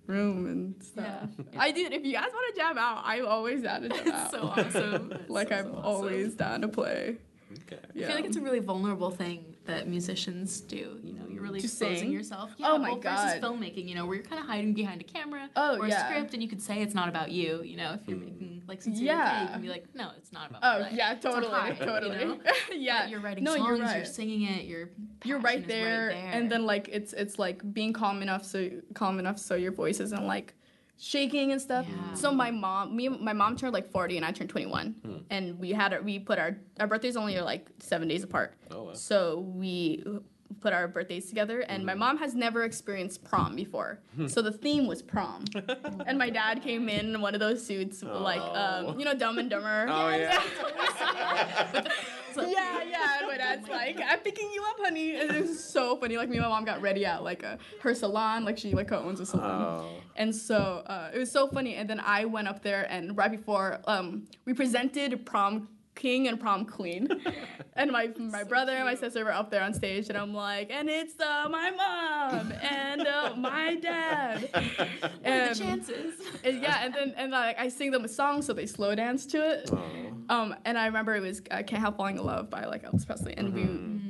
[0.07, 1.29] room and stuff.
[1.51, 1.59] Yeah.
[1.61, 1.91] I did.
[1.93, 4.31] If you guys want to jam out, I'm always down to jam out.
[4.31, 5.13] so awesome.
[5.27, 5.85] like So, I'm so awesome.
[5.85, 7.17] always down to play.
[7.63, 7.79] Okay.
[7.93, 8.05] Yeah.
[8.05, 10.99] I feel like it's a really vulnerable thing that musicians do.
[11.03, 12.11] You know, you're really To exposing sing?
[12.11, 12.51] yourself.
[12.61, 13.27] Oh my well, God.
[13.27, 16.07] Versus filmmaking, you know, where you're kind of hiding behind a camera Oh, or yeah.
[16.07, 17.61] a script, and you could say it's not about you.
[17.63, 18.25] You know, if you're hmm.
[18.25, 19.43] making like sincere Yeah.
[19.43, 20.61] you can be like, no, it's not about.
[20.63, 20.93] Oh life.
[20.93, 22.25] yeah, It's a totally, you totally.
[22.25, 22.39] know?
[22.73, 23.95] yeah, But you're writing no, songs, you're right.
[23.97, 24.89] you're, singing it, your
[25.23, 26.31] you're passion right there, right there.
[26.33, 29.99] and then like it's it's like being calm enough so calm enough so your voice
[29.99, 30.53] isn't like
[30.97, 31.85] shaking and stuff.
[31.89, 32.13] Yeah.
[32.13, 35.17] So my mom, me, my mom turned like 40 and I turned 21, hmm.
[35.29, 38.55] and we had our, we put our our birthdays only are like seven days apart.
[38.71, 38.93] Oh, wow.
[38.93, 40.03] So we
[40.61, 41.99] put our birthdays together, and my hmm.
[41.99, 43.99] mom has never experienced prom before.
[44.15, 44.27] Hmm.
[44.27, 45.45] so the theme was prom,
[46.05, 48.89] and my dad came in in one of those suits like um, Oh.
[48.89, 49.87] um, you know Dumb and Dumber.
[49.89, 50.43] Oh yeah.
[51.73, 51.91] yeah,
[52.37, 52.83] yeah.
[52.83, 53.27] yeah.
[53.27, 55.15] my dad's like, I'm picking you up, honey.
[55.15, 56.17] And it was so funny.
[56.17, 58.45] Like me and my mom got ready at like a, her salon.
[58.45, 59.85] Like she like owns a salon.
[59.85, 60.01] Oh.
[60.15, 61.75] And so uh, it was so funny.
[61.75, 66.39] And then I went up there and right before um, we presented prom king and
[66.39, 67.07] prom queen.
[67.75, 70.71] and my my brother and my sister were up there on stage and I'm like,
[70.71, 74.49] and it's uh, my mom and uh, my dad.
[74.53, 76.15] the And, chances.
[76.43, 79.25] and yeah, and then and like I sing them a song so they slow dance
[79.27, 79.69] to it.
[79.71, 79.79] Oh.
[80.29, 83.05] Um, and I remember it was uh, "Can't Help Falling in Love" by like Elvis
[83.05, 83.63] Presley, and we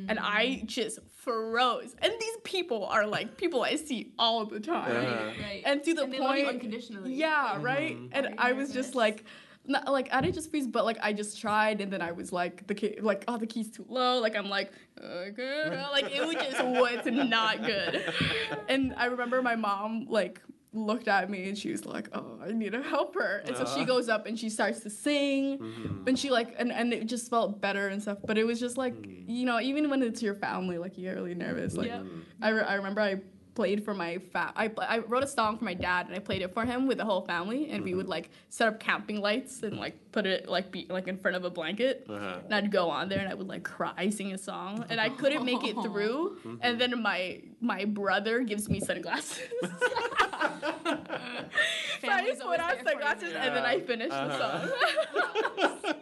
[0.07, 1.95] and I just froze.
[2.01, 5.31] And these people are like people I see all the time, Uh-huh.
[5.41, 5.63] Right.
[5.65, 7.13] and to the And they love you point, unconditionally.
[7.15, 7.97] yeah, right.
[8.11, 9.25] And Are you I was just like.
[9.66, 12.34] Not, like I didn't just freeze, but like I just tried, and then I was
[12.34, 14.20] like the key, like oh the key's too low.
[14.20, 18.03] Like I'm like okay, like it was just was not good.
[18.68, 20.41] And I remember my mom like
[20.74, 23.64] looked at me and she was like, "Oh, I need to help her." And so
[23.66, 23.86] she Uh.
[23.86, 26.07] goes up and she starts to sing, Mhm.
[26.07, 28.18] and she like and, and it just felt better and stuff.
[28.26, 31.16] But it was just like you know, even when it's your family, like you get
[31.16, 31.76] really nervous.
[31.76, 32.05] Like Yep.
[32.41, 33.22] I, re- I remember I
[33.56, 36.41] played for my fa- I, I wrote a song for my dad and I played
[36.41, 39.62] it for him with the whole family and we would like set up camping lights
[39.62, 42.39] and like put it like be like in front of a blanket Uh-huh.
[42.45, 45.10] and I'd go on there and I would like cry sing a song and I
[45.10, 49.38] couldn't make it through and then my my brother gives me sunglasses.
[49.62, 49.70] so
[50.89, 51.45] I
[52.01, 54.68] Family's put on there for sunglasses and then I finish the Uh-huh.
[54.68, 55.93] song.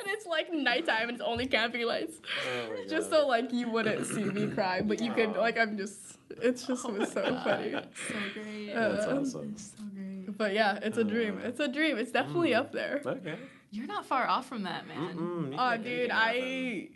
[0.00, 2.16] and it's like nighttime and it's only camping lights
[2.46, 3.20] Oh just God.
[3.20, 6.84] so like you wouldn't see me cry, but you could like I'm just it's just
[6.86, 7.72] Oh was so funny.
[7.72, 8.72] So great.
[8.74, 9.56] That's Uh, awesome.
[9.58, 10.36] so great.
[10.38, 11.38] But yeah, it's a dream.
[11.44, 11.98] It's a dream.
[11.98, 13.00] It's definitely up there.
[13.04, 13.36] Okay.
[13.72, 15.16] You're not far off from that, man.
[15.16, 16.10] Mm-mm, Oh, can dude.
[16.12, 16.88] I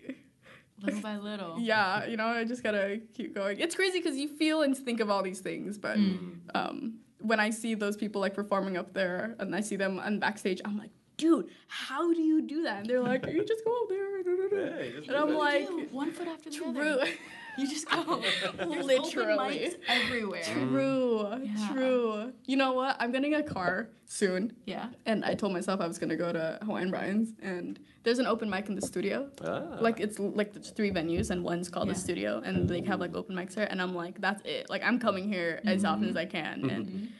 [0.83, 1.57] Little by little.
[1.61, 3.59] yeah, you know, I just gotta keep going.
[3.61, 6.41] It's crazy because you feel and think of all these things, but Mm.
[6.55, 10.19] um, when I see those people like performing up there and I see them on
[10.19, 12.81] backstage, I'm like, dude, how do you do that?
[12.81, 14.19] And they're like, you just go up there.
[14.19, 16.67] Yeah, you just and I'm like, one foot after the true.
[16.77, 17.07] other.
[17.57, 18.23] You just go.
[18.57, 18.97] There's Literally.
[18.97, 20.43] open mics everywhere.
[20.43, 21.69] True, Yeah.
[21.73, 22.33] true.
[22.47, 22.97] You know what?
[23.01, 24.89] I'm getting a car soon, Yeah.
[25.07, 28.51] and I told myself I was gonna go to Hawaiian Brian's, and there's an open
[28.51, 29.31] mic in the studio.
[29.45, 29.77] Ah.
[29.81, 33.15] Like it's like there's three venues, and one's called the studio, and they have like
[33.15, 34.69] open mics there, and I'm like, that's it.
[34.71, 37.13] Like I'm coming here as often as I can, and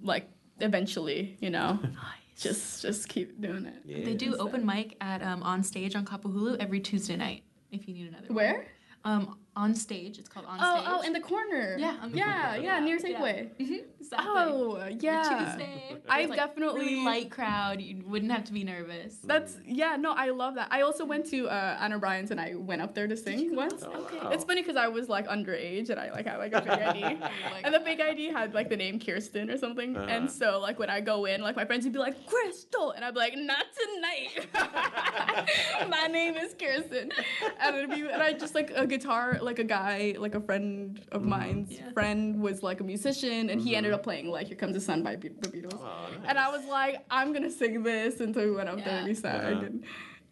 [0.00, 0.28] like
[0.60, 1.78] eventually, you know,
[2.38, 3.74] just just keep doing it.
[3.84, 4.04] Yeah.
[4.04, 7.42] They do open mic at um, on stage on Kapahulu every Tuesday night.
[7.70, 8.26] If you need another.
[8.28, 8.36] one.
[8.36, 8.66] Where?
[9.04, 10.18] Um, on stage.
[10.18, 10.88] It's called on Oh, stage.
[10.92, 11.76] oh, in the corner.
[11.78, 12.62] Yeah, on the yeah, corner.
[12.64, 13.02] yeah, near Yeah.
[13.20, 13.48] Safeway.
[13.60, 14.28] Mhm, exactly.
[14.34, 15.22] Oh, yeah.
[15.22, 15.96] Tuesday.
[16.08, 17.80] I've like, definitely- really light crowd.
[17.80, 19.16] You wouldn't have to be nervous.
[19.22, 20.68] That's yeah, no, I love that.
[20.70, 23.84] I also went to uh, Anna O'Brien's and I went up there to sing once.
[23.86, 24.18] Oh, Okay.
[24.18, 24.30] wow.
[24.30, 27.02] It's funny because I was like underage and I like had like a fake ID,
[27.04, 27.30] like,
[27.64, 29.96] and the fake ID had like the name Kirsten or something.
[29.96, 30.06] Uh-huh.
[30.08, 33.04] And so like when I go in, like my friends would be like Kristle, and
[33.04, 33.64] I'd be like, not
[33.94, 34.48] tonight.
[35.88, 37.12] my name is Kirsten,
[37.60, 41.00] and it'd be and I just like a guitar, like a guy, like a friend
[41.12, 41.30] of mm-hmm.
[41.30, 41.92] mine's Yeah.
[41.92, 43.96] friend was like a musician, and he ended mm-hmm.
[43.96, 45.80] up playing like Here Comes the Sun by Be- the Beatles.
[45.80, 49.06] Oh, And I was like, I'm gonna sing this until we went up there and
[49.06, 49.20] we Yeah.
[49.20, 49.84] sang.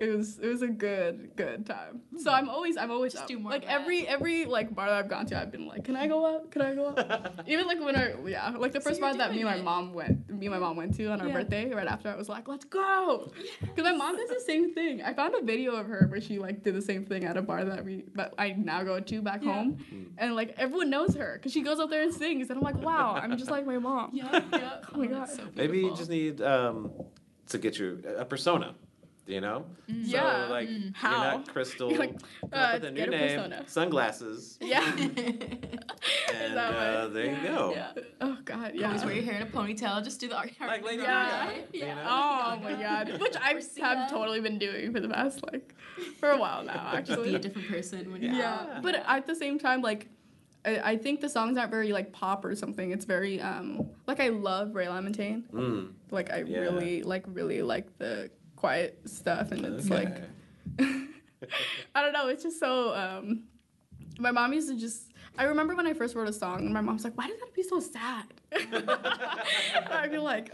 [0.02, 2.02] And it was it was a good good time.
[2.18, 3.28] So I'm always I'm always Just up.
[3.28, 5.94] do more like every every like bar that I've gone to, I've been like, can
[5.94, 6.50] I go up?
[6.50, 7.40] Can I go up?
[7.46, 9.62] Even like when I yeah, like the first you're bar that me and my it.
[9.62, 11.34] mom went, me and my mom went to on our Yeah.
[11.34, 11.72] birthday.
[11.72, 13.30] Right after, I was like, let's go,
[13.60, 15.02] because my mom does the same thing.
[15.02, 17.42] I found a video of her where she like did the same thing at a
[17.42, 19.52] bar that we that I now go to back Yeah.
[19.52, 19.78] home,
[20.18, 22.82] and like everyone knows her because she goes up there and sings, and I'm like,
[22.82, 24.10] wow, I'm just like my mom.
[24.14, 24.72] Yeah, yeah.
[24.94, 25.44] Oh my that's God.
[25.46, 26.90] so Maybe you just need um,
[27.50, 28.74] to get your a persona,
[29.26, 29.64] you know?
[29.86, 30.46] Yeah.
[30.46, 30.94] So like Mm.
[31.02, 31.90] you're not Kristle.
[31.90, 32.14] You're like,
[32.52, 33.64] uh, with a new get a name, persona.
[33.68, 34.84] sunglasses, Yeah.
[36.34, 37.14] and uh, way?
[37.14, 37.72] there you go.
[37.74, 38.02] Yeah.
[38.20, 38.72] Oh God.
[38.74, 38.86] Yeah.
[38.88, 40.02] Always wear your hair in a ponytail.
[40.04, 40.50] Just do the art.
[40.60, 41.46] Like Lady Yeah.
[41.46, 41.94] Gaga, you Yeah.
[41.94, 42.02] know?
[42.08, 43.08] Oh my god.
[43.20, 45.74] Which I have totally been doing for the past like
[46.18, 47.14] for a while now Actually.
[47.16, 48.80] Just be a different person when you're Yeah.
[48.82, 50.08] But at the same time like
[50.64, 52.92] I, I think the songs aren't very like pop or something.
[52.92, 55.42] It's very um like I love Ray LaMontagne.
[55.50, 56.58] Mm, Like I Yeah.
[56.60, 58.30] really like really like the
[58.62, 60.14] quiet stuff and it's like.
[61.96, 63.42] I don't know, it's just so um
[64.20, 66.80] my mom used to just I remember when I first wrote a song and my
[66.80, 68.26] mom's like, Why does that be so sad?
[69.90, 70.52] I'd be like,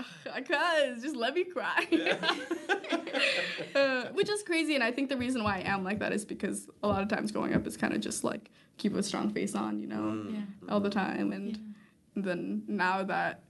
[0.48, 1.80] cause just let me cry.
[3.74, 6.24] uh, which is crazy, and I think the reason why I am like that is
[6.24, 9.30] because a lot of times growing up is kind of just like keep a strong
[9.30, 10.32] face on, you know, Mm.
[10.34, 10.72] Yeah.
[10.72, 11.74] all the time, and
[12.16, 13.42] then now that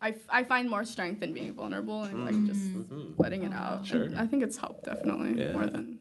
[0.00, 3.14] I, f- I find more strength in being vulnerable and like just Mhm.
[3.18, 3.84] letting it out.
[3.86, 4.04] Sure.
[4.04, 5.52] And I think it's helped definitely Yeah.
[5.52, 5.98] more than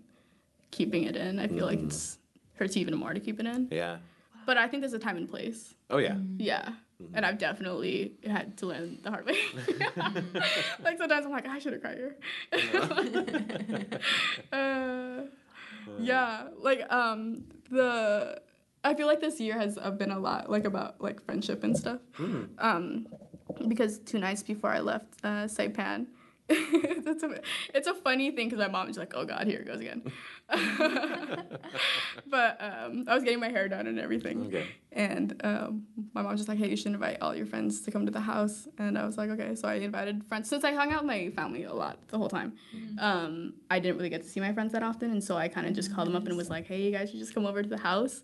[0.72, 1.40] keeping it in.
[1.40, 1.86] I feel like Mhm.
[1.88, 2.20] it's
[2.60, 3.68] hurts even more to keep it in.
[3.72, 3.98] Yeah.
[4.46, 5.74] But I think there's a time and place.
[5.90, 6.18] Oh yeah.
[6.38, 6.74] Yeah.
[7.14, 9.38] And I've definitely had to learn the hard way.
[10.84, 12.16] like sometimes I'm like, I should have cried here.
[14.52, 15.24] uh,
[16.00, 16.48] yeah.
[16.60, 18.42] Like um the
[18.84, 21.78] I feel like this year has uh, been a lot like about like friendship and
[21.78, 22.00] stuff.
[22.18, 22.50] Mm.
[22.60, 23.08] Um
[23.68, 26.08] because two nights before I left uh, Saipan,
[26.50, 27.42] it's, a,
[27.74, 30.02] it's a funny thing because my mom's like, oh God, here it goes again.
[32.28, 34.46] but um, I was getting my hair done and everything.
[34.48, 34.66] Okay.
[34.94, 35.84] And um,
[36.14, 38.22] my mom's just like, hey, you should invite all your friends to come to the
[38.22, 38.66] house.
[38.78, 39.56] And I was like, okay.
[39.56, 40.48] So I invited friends.
[40.48, 42.54] Since I hung out with my family a lot the whole time,
[43.00, 45.12] um, I didn't really get to see my friends that often.
[45.12, 47.10] And so I kind of just called them up and was like, hey, you guys
[47.10, 48.22] should just come over to the house.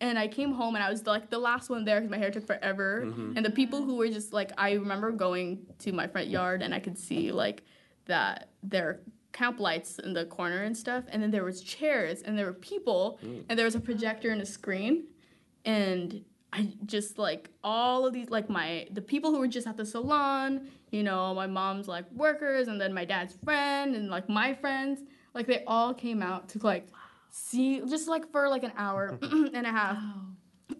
[0.00, 2.30] And I came home and I was like the last one there because my hair
[2.30, 3.04] took forever.
[3.06, 3.32] Mm-hmm.
[3.36, 6.74] And the people who were just like, I remember going to my front yard and
[6.74, 7.62] I could see like
[8.04, 9.00] that their
[9.32, 11.04] camp lights in the corner and stuff.
[11.08, 13.44] And then there was chairs and there were people mm.
[13.48, 15.04] and there was a projector and a screen
[15.64, 19.76] and I just like all of these like my the people who were just at
[19.76, 24.28] the salon, you know, my mom's like workers and then my dad's friend and like
[24.28, 25.00] my friends,
[25.34, 26.88] like they all came out to like
[27.30, 30.22] see just like for like an hour and a half Wow.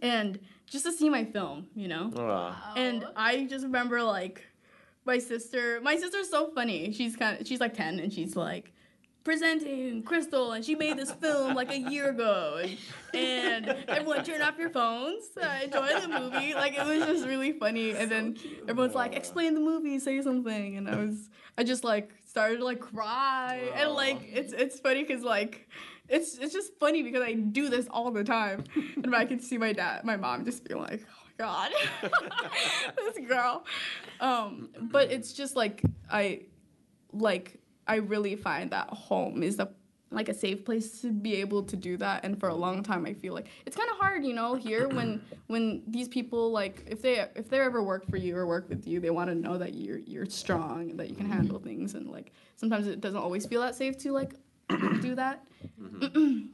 [0.03, 2.11] and just to see my film, you know.
[2.17, 2.73] Aw.
[2.77, 4.45] And I just remember like
[5.05, 5.81] my sister.
[5.83, 6.93] My sister's so funny.
[6.93, 8.73] She's kind of she's like ten, and she's like
[9.23, 12.61] presenting Kristle, and she made this film like a year ago,
[13.15, 16.55] and, and everyone turn off your phones, uh, enjoy the movie.
[16.55, 17.93] Like it was just really funny.
[17.93, 18.37] And then
[18.69, 22.65] everyone's like, explain the movie, say something, and I was I just like started to
[22.65, 25.69] like cry, and like it's it's funny because like.
[26.09, 28.65] It's, it's just funny because I do this all the time.
[29.03, 31.71] And I can see my dad, my mom just being like, oh my God,
[32.97, 33.65] this girl.
[34.21, 36.43] Um, but it's just like, I,
[37.13, 39.69] like, I really find that home is the
[40.11, 43.05] like a safe place to be able to do that and for a long time
[43.07, 46.85] i feel like it's kind of hard you know here when when these people like
[46.87, 49.35] if they if they ever work for you or work with you they want to
[49.35, 53.01] know that you're you're strong and that you can handle things and like sometimes it
[53.01, 54.35] doesn't always feel that safe to like
[55.01, 55.45] do that
[55.81, 56.47] mm-hmm.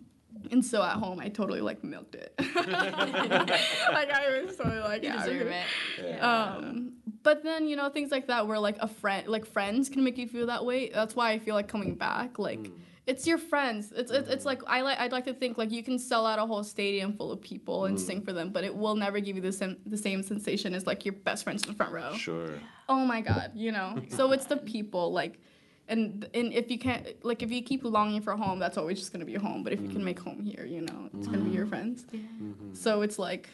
[0.50, 5.08] and so at home i totally like milked it like i was totally like You
[5.08, 5.66] yeah, deserve it.
[6.02, 6.54] Yeah.
[6.54, 10.04] Um, but then you know things like that where like a friend, like friends, can
[10.04, 10.90] make you feel that way.
[10.90, 12.72] That's why I feel like coming back, like mm.
[13.06, 13.92] it's your friends.
[13.94, 14.46] It's it's, it's mm-hmm.
[14.46, 17.16] like I like I'd like to think like you can sell out a whole stadium
[17.16, 18.24] full of people and sing mm.
[18.24, 21.04] for them, but it will never give you the same the same sensation as like
[21.04, 22.12] your best friends in the front row.
[22.14, 22.58] Sure.
[22.88, 24.00] Oh my god, you know.
[24.08, 25.40] so it's the people like.
[25.88, 29.12] And, and if you can't like if you keep longing for home that's always just
[29.12, 30.04] gonna be home but if you can mm.
[30.04, 31.56] make home here you know it's gonna be mm-hmm.
[31.56, 32.20] your friends Yeah.
[32.20, 32.74] Mm-hmm.
[32.74, 33.50] so it's like,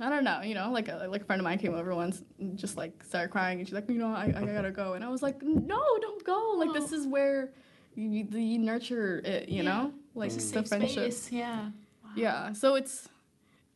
[0.00, 2.22] I don't know, you know, like a, like a friend of mine came over once
[2.38, 4.92] and just like started crying and she's like, you know, I, I gotta go.
[4.92, 6.54] And I was like, no, don't go.
[6.56, 6.96] Like, this oh.
[6.96, 7.50] is where
[7.96, 9.70] you, you nurture it, you Yeah.
[9.70, 9.92] know?
[10.14, 11.12] Like, It's the friendship.
[11.12, 11.32] space.
[11.32, 11.70] Yeah.
[12.14, 12.52] Yeah.
[12.52, 13.08] So it's,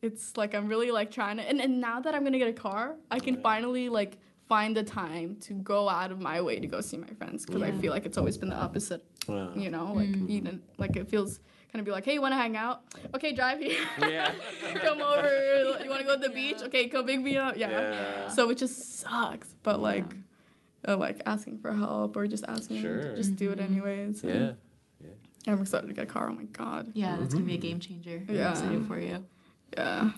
[0.01, 2.53] it's like, I'm really like trying to, and, and now that I'm gonna get a
[2.53, 4.17] car, I can finally like
[4.49, 7.61] find the time to go out of my way to go see my friends because
[7.61, 9.51] I feel like it's always been the opposite, Wow.
[9.55, 9.93] you know?
[9.93, 10.29] Like, Mm.
[10.29, 11.39] even, like, it feels
[11.71, 12.83] kind of be like, hey, you wanna hang out?
[13.15, 13.79] Okay, drive here.
[13.99, 14.31] Yeah.
[14.75, 15.27] come over.
[15.83, 16.61] You want to go to the beach?
[16.61, 17.57] Okay, come pick me up.
[17.57, 17.69] Yeah.
[17.69, 18.27] Yeah.
[18.29, 20.05] So it just sucks, but like,
[20.87, 23.01] uh, like asking for help or just asking them Sure.
[23.11, 24.23] to just do it anyways.
[24.23, 24.51] and- Yeah.
[25.51, 26.29] I'm excited to get a car.
[26.29, 26.91] Oh my god.
[26.93, 28.23] Yeah, that's gonna be a game changer.
[28.29, 28.51] I'm Yeah.
[28.51, 29.25] excited for you.
[29.75, 30.11] Yeah.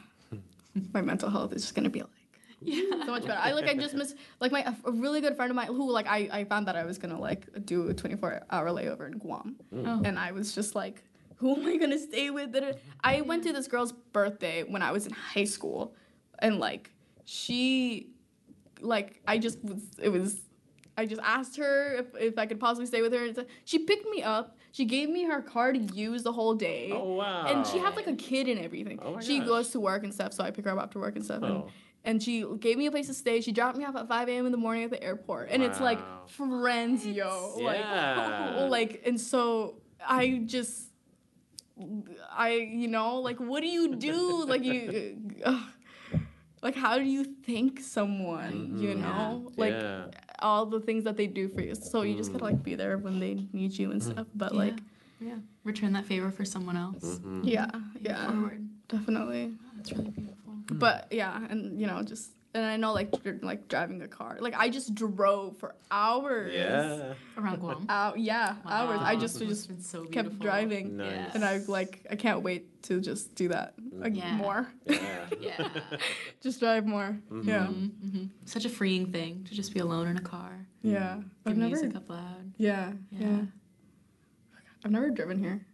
[0.94, 2.10] my mental health is just gonna be like
[2.66, 2.82] Yeah.
[3.06, 3.40] so much better.
[3.42, 5.92] I like I just miss like my a, a really good friend of mine who
[5.92, 9.18] like I, I found that I was gonna like do a 24 hour layover in
[9.20, 9.84] Guam, mm.
[9.88, 10.02] Oh.
[10.04, 11.04] and I was just like,
[11.38, 12.52] who am I gonna stay with?
[12.54, 12.74] Da-da.
[13.04, 15.96] I went to this girl's birthday when I was in high school,
[16.40, 16.92] and like
[17.26, 18.10] she,
[18.82, 20.42] like I just was it was.
[20.98, 23.26] I just asked her if, if I could possibly stay with her.
[23.26, 24.56] and She picked me up.
[24.72, 26.90] She gave me her car to use the whole day.
[26.94, 27.46] Oh wow.
[27.48, 29.00] And she had like a kid and everything.
[29.02, 29.48] Oh my she gosh.
[29.48, 31.42] goes to work and stuff, so I pick her up after work and stuff.
[31.44, 31.48] Oh.
[31.48, 31.64] and
[32.22, 33.42] she gave me a place to stay.
[33.42, 34.46] She dropped me off at 5 a.m.
[34.46, 35.50] in the morning at the airport.
[35.52, 36.22] And it's like Wow.
[36.28, 37.56] friends, yo.
[37.60, 38.54] Yeah.
[38.68, 40.90] Like, like, and so I just,
[42.32, 44.46] I, you know, like, what do you do?
[44.46, 45.62] like, you, ugh.
[46.62, 49.02] like, how do you thank someone, you Mhm.
[49.02, 49.52] know?
[49.58, 50.06] Like, yeah.
[50.40, 51.74] all the things that they do for you.
[51.76, 54.28] So you just gotta like be there when they need you and stuff.
[54.36, 54.60] But Yeah.
[54.60, 54.80] like,
[55.20, 55.36] Yeah.
[55.64, 57.20] Return that favor for someone else.
[57.20, 57.40] Mhm.
[57.44, 57.72] yeah,
[58.02, 58.68] yeah, Forward.
[58.90, 59.54] definitely.
[59.58, 60.35] Oh, that's really beautiful.
[60.66, 60.80] Mm.
[60.80, 64.38] But yeah, and you know, just and I know like dr- like driving a car.
[64.40, 66.54] Like I just drove for hours.
[66.56, 67.14] Yeah.
[67.38, 67.86] Around Guam.
[67.90, 69.00] Out, yeah, hours.
[69.04, 71.36] I just Must just been so kept driving, Nice.
[71.36, 74.36] and I like I can't wait to just do that like Yeah.
[74.38, 74.72] more.
[74.88, 75.26] Yeah.
[75.40, 75.68] Yeah.
[76.42, 77.20] just drive more.
[77.30, 77.50] Mm-hmm.
[77.50, 80.66] Yeah, hmm Such a freeing thing to just be alone in a car.
[80.82, 81.18] yeah.
[81.46, 81.76] I've never.
[81.76, 82.54] music up loud.
[82.58, 83.28] Yeah, Yeah.
[83.28, 83.42] yeah,
[84.84, 85.66] I've never driven here.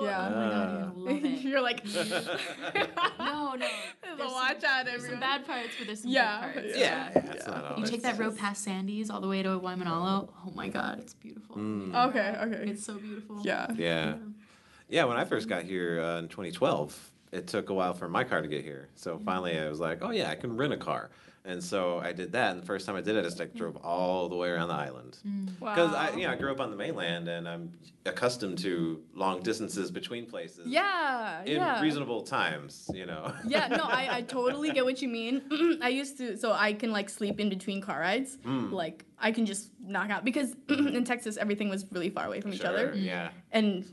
[0.00, 0.06] Wow.
[0.06, 0.26] Yeah.
[0.26, 1.40] Oh my god, you're love it.
[1.40, 1.84] You're like.
[3.18, 3.66] no, no.
[3.66, 6.78] So There's watch some, out, there's some bad parts, but there's some Yeah, good parts.
[6.78, 7.10] Yeah.
[7.14, 7.32] Yeah.
[7.32, 10.28] It's You take that road past Sandy's all the way to Waimanalo.
[10.46, 11.56] Oh my god, it's beautiful.
[11.56, 12.08] Mm.
[12.08, 12.70] Okay, okay.
[12.70, 13.40] It's so beautiful.
[13.42, 13.66] Yeah.
[13.76, 14.14] Yeah.
[14.88, 18.24] Yeah, when I first got here uh, in 2012, it took a while for my
[18.24, 18.88] car to get here.
[18.94, 21.10] So finally I was like, oh yeah, I can rent a car.
[21.48, 22.52] And so I did that.
[22.52, 24.68] And the first time I did it, I just like drove all the way around
[24.68, 25.16] the island.
[25.58, 25.74] Wow.
[25.74, 27.72] Because I, you know, I grew up on the mainland and I'm
[28.04, 30.66] accustomed to long distances between places.
[30.66, 31.42] Yeah.
[31.44, 31.80] In yeah.
[31.80, 33.32] reasonable times, you know.
[33.46, 35.78] yeah, no, I, I totally get what you mean.
[35.82, 38.36] I used to, so I can like sleep in between car rides.
[38.44, 38.70] Mm.
[38.70, 42.52] Like I can just knock out because in Texas everything was really far away from
[42.52, 43.30] each other, Yeah.
[43.52, 43.84] and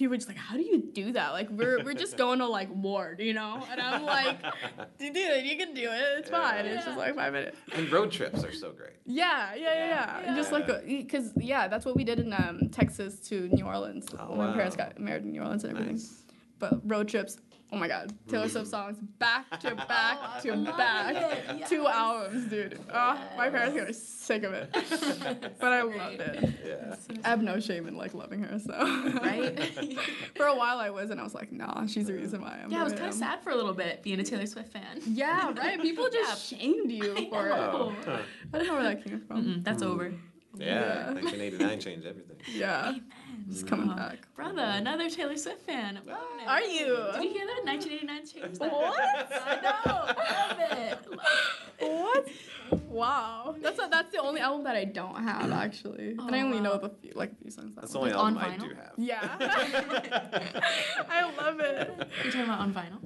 [0.00, 2.46] people were just like, "How do you do that?" Like we're we're just going to
[2.46, 4.40] like Ward, you know, and I'm like,
[4.98, 6.18] "Dude, you can do it.
[6.18, 6.66] It's fine.
[6.66, 8.94] It's just like five minutes." And road trips are so great.
[9.06, 10.18] Yeah, yeah, yeah, yeah.
[10.26, 14.06] And Just like, because yeah, that's what we did in um, Texas to New Orleans
[14.18, 15.96] Oh, when my parents got married in New Orleans and everything.
[15.96, 16.22] Nice.
[16.58, 17.38] But road trips,
[17.72, 22.48] oh my god, Taylor Swift songs back to back to love back, it, two albums,
[22.50, 22.78] dude.
[22.92, 24.70] Oh, my parents are sick of it,
[25.60, 26.50] but I loved it.
[26.64, 26.96] Yeah.
[27.24, 28.72] I have no shame in like loving her, so
[29.22, 29.58] Right?
[30.36, 32.70] For a while I was, and I was like, nah, she's the reason why I'm.
[32.70, 35.00] Yeah, I was kind of sad for a little bit being a Taylor Swift fan.
[35.06, 35.80] Yeah, right.
[35.80, 37.52] People just shamed you for it.
[37.52, 37.94] Oh.
[38.52, 39.44] I don't know where that came from.
[39.44, 39.88] Mm-mm, that's hmm.
[39.88, 40.12] over.
[40.56, 40.66] Yeah.
[40.66, 41.12] Yeah.
[41.12, 42.36] 1989 changed everything.
[42.52, 42.94] Yeah,
[43.50, 44.18] it's coming Oh, back.
[44.36, 45.98] Brother, another Taylor Swift fan.
[45.98, 46.48] I'm loving it.
[46.48, 46.86] Are you?
[47.14, 47.64] Did you hear that?
[47.64, 48.72] 1989 changed that.
[48.72, 48.98] What?
[49.46, 49.98] I know.
[50.28, 50.98] Love it.
[51.80, 52.28] What?
[52.88, 53.56] Wow.
[53.60, 56.44] That's a, that's the only album that I don't have actually, oh, and I Oh,
[56.44, 56.78] only know wow.
[56.78, 57.74] the few, like a few songs.
[57.74, 58.68] That's That the only It's album on I vinyl?
[58.68, 58.92] do have.
[58.96, 59.36] Yeah.
[61.08, 61.90] I love it.
[62.22, 62.98] You're talking about on vinyl?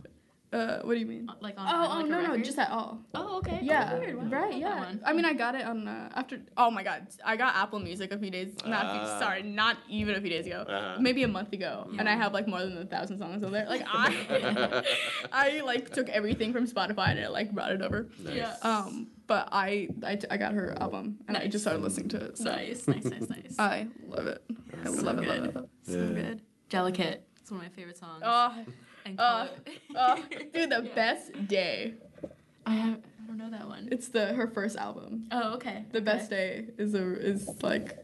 [0.54, 1.26] Uh, what do you mean?
[1.28, 3.00] Uh, Like on Oh, vinyl, oh like a no, no, just at all.
[3.14, 3.58] Oh, okay.
[3.60, 4.16] Oh, Yeah, weird.
[4.16, 4.78] Wow, right, yeah.
[4.78, 5.00] one.
[5.04, 6.40] I mean, I got it on uh, after.
[6.56, 8.54] Oh my God, I got Apple Music a few days.
[8.64, 9.18] Not a few, Ah.
[9.18, 10.60] sorry, not even a few days ago.
[10.68, 10.98] Uh-huh.
[11.00, 13.66] Maybe a month ago, and I have like more than a thousand songs on there.
[13.68, 14.84] Like I,
[15.32, 18.08] I like took everything from Spotify and it like brought it over.
[18.22, 18.36] Nice.
[18.36, 18.54] Yeah.
[18.62, 22.38] Um, but I, I, I got her album and I just started listening to it.
[22.38, 23.56] So Nice, nice, nice, nice.
[23.58, 24.44] I love it.
[24.82, 25.44] I So love it, love good.
[25.48, 25.70] it, love it.
[25.90, 26.22] so Yeah.
[26.22, 26.40] good.
[26.68, 27.26] Delicate.
[27.40, 28.22] It's one of my favorite songs.
[28.24, 28.54] Oh,
[29.04, 29.50] and uh, Color.
[29.96, 30.16] oh,
[30.52, 30.94] dude, the Yeah.
[30.94, 31.94] best day.
[32.66, 32.98] I have.
[33.22, 33.88] I don't know that one.
[33.90, 35.26] It's the her first album.
[35.32, 35.84] Oh, okay.
[35.92, 36.04] The okay.
[36.04, 37.98] best day is a is like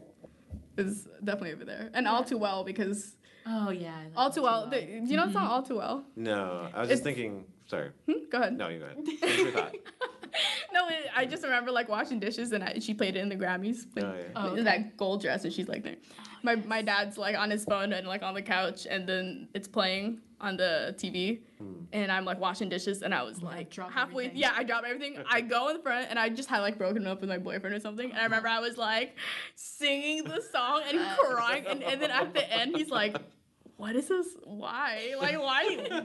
[0.77, 3.15] is definitely over there, and all too well because
[3.45, 3.95] Oh yeah.
[3.95, 4.67] I all that too well.
[4.69, 6.05] The, do you know it's song all too well?
[6.15, 7.45] No, I was It's- just thinking.
[7.67, 7.89] Sorry.
[8.05, 8.13] Hmm?
[8.29, 8.57] Go ahead.
[8.57, 8.97] No, you go ahead.
[9.05, 9.73] Finish your thought.
[10.73, 13.35] no, it, I just remember like washing dishes and I, she played it in the
[13.37, 13.85] Grammys.
[13.95, 14.23] Like, Oh, yeah.
[14.35, 14.63] Oh, in okay.
[14.63, 15.95] that gold dress and she's like there.
[16.43, 19.69] My my dad's like on his phone and like on the couch and then it's
[19.69, 21.83] playing on the TV hmm.
[21.93, 24.41] and I'm like washing dishes and I was like drop halfway everything.
[24.41, 27.05] yeah I drop everything I go in the front and I just had like broken
[27.07, 29.15] up with my boyfriend or something and I remember I was like
[29.55, 33.15] singing the song and crying and, and then at the end he's like
[33.81, 34.27] what is this
[34.63, 35.61] why like why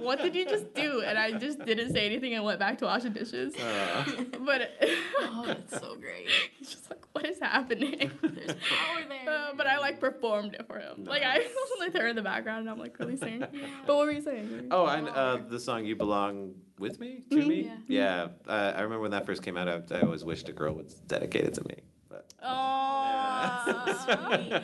[0.07, 2.85] what did you just do and I just didn't say anything and went back to
[2.90, 4.05] washing dishes Uh,
[4.48, 4.61] but
[5.28, 6.31] Oh, that's so great.
[6.59, 9.28] he's just like what is happening There's power there.
[9.35, 11.05] uh, but I like performed it for him.
[11.05, 11.48] Like I Nice.
[11.62, 13.40] was like there in the background and I'm like really singing.
[13.86, 14.69] But what were you saying?
[14.70, 17.47] oh, and uh, the song "You Belong with Me" to Mhm.
[17.53, 17.61] me.
[17.65, 17.78] Yeah.
[18.01, 19.69] Yeah, uh, I remember when that first came out.
[19.69, 21.77] I, I always wished a girl was dedicated to me.
[22.17, 24.63] But Oh, So sweet.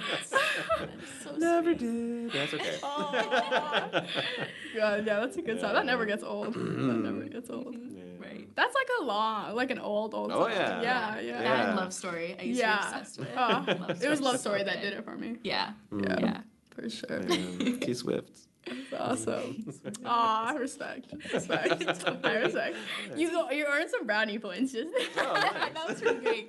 [1.22, 1.78] so Never sweet.
[1.78, 2.32] did.
[2.32, 2.78] That's okay.
[2.82, 3.90] Aw.
[4.74, 5.74] yeah, yeah, that's a good song.
[5.74, 6.54] That never gets old.
[6.54, 7.02] that mm-hmm.
[7.02, 7.74] never gets old.
[7.76, 8.22] Mm-hmm.
[8.22, 8.48] Right.
[8.54, 10.50] That's like a long, like an old, old Oh, song.
[10.52, 10.80] yeah.
[10.82, 11.20] Yeah, Yeah.
[11.20, 11.42] yeah.
[11.42, 12.36] That and Love Story.
[12.38, 12.76] I used Yeah.
[12.76, 13.28] to be obsessed with.
[13.36, 14.90] Oh, Love it was Story's Love so Story that good.
[14.90, 15.36] did it for me.
[15.42, 15.72] Yeah.
[15.92, 16.40] Yeah, Yeah.
[16.70, 17.20] for sure.
[17.22, 18.48] Man, Key Swift.
[18.66, 18.92] That's
[19.26, 19.64] awesome.
[20.04, 21.12] Aw, respect.
[21.32, 21.84] Respect.
[22.24, 22.76] I respect.
[23.16, 24.90] You go, you earned some brownie points just.
[25.16, 25.72] Oh, nice.
[25.74, 26.48] that was pretty great.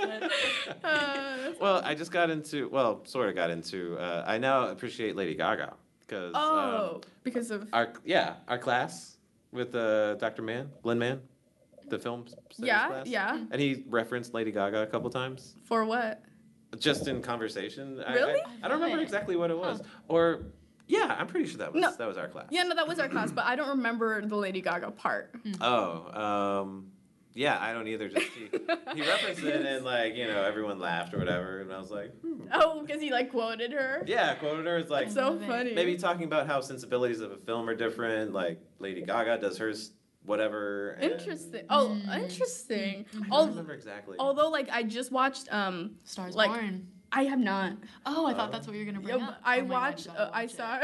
[0.83, 5.15] Uh, Well, I just got into, well, sort of got into, uh, I now appreciate
[5.15, 5.73] Lady Gaga.
[6.01, 9.17] Because, oh, because of our, yeah, our class
[9.51, 10.41] with uh, Dr.
[10.41, 11.21] Mann, Glenn Mann,
[11.87, 13.07] the film studies yeah, class.
[13.07, 13.39] yeah.
[13.51, 16.21] And he referenced Lady Gaga a couple times, For what?
[16.77, 18.03] just in conversation.
[18.05, 18.39] I- Really?
[18.41, 19.03] I, I, don't remember Really?
[19.03, 19.81] exactly what it was.
[20.07, 20.41] Or,
[20.97, 21.91] yeah, I'm pretty sure that was No.
[21.97, 22.47] that was our class.
[22.51, 25.33] Yeah, no, that was our class, but I don't remember the Lady Gaga part.
[25.61, 26.87] Oh, um,
[27.33, 28.09] yeah, I don't either.
[28.09, 28.47] Just he,
[28.95, 32.11] he referenced it and like you know everyone laughed or whatever, and I was like,
[32.21, 32.43] hmm.
[32.53, 34.03] Oh, because he like quoted her.
[34.05, 34.77] yeah, quoted her.
[34.77, 35.73] It's like so funny.
[35.73, 38.33] maybe talking about how sensibilities of a film are different.
[38.33, 39.93] Like Lady Gaga does hers
[40.25, 40.91] whatever.
[41.01, 41.65] and- Interesting.
[41.69, 42.23] Oh, Mm.
[42.23, 43.05] interesting.
[43.13, 44.15] I don't Al- remember exactly.
[44.19, 45.51] although, like, I just watched.
[45.51, 46.87] Um, Stars Like- Born.
[47.15, 47.73] I have not.
[48.07, 48.51] Oh, I thought Oh.
[48.51, 49.37] that's what you were gonna bring Yeah, up.
[49.45, 50.07] I Oh my God, watched.
[50.09, 50.57] uh, I watch it.
[50.57, 50.79] saw.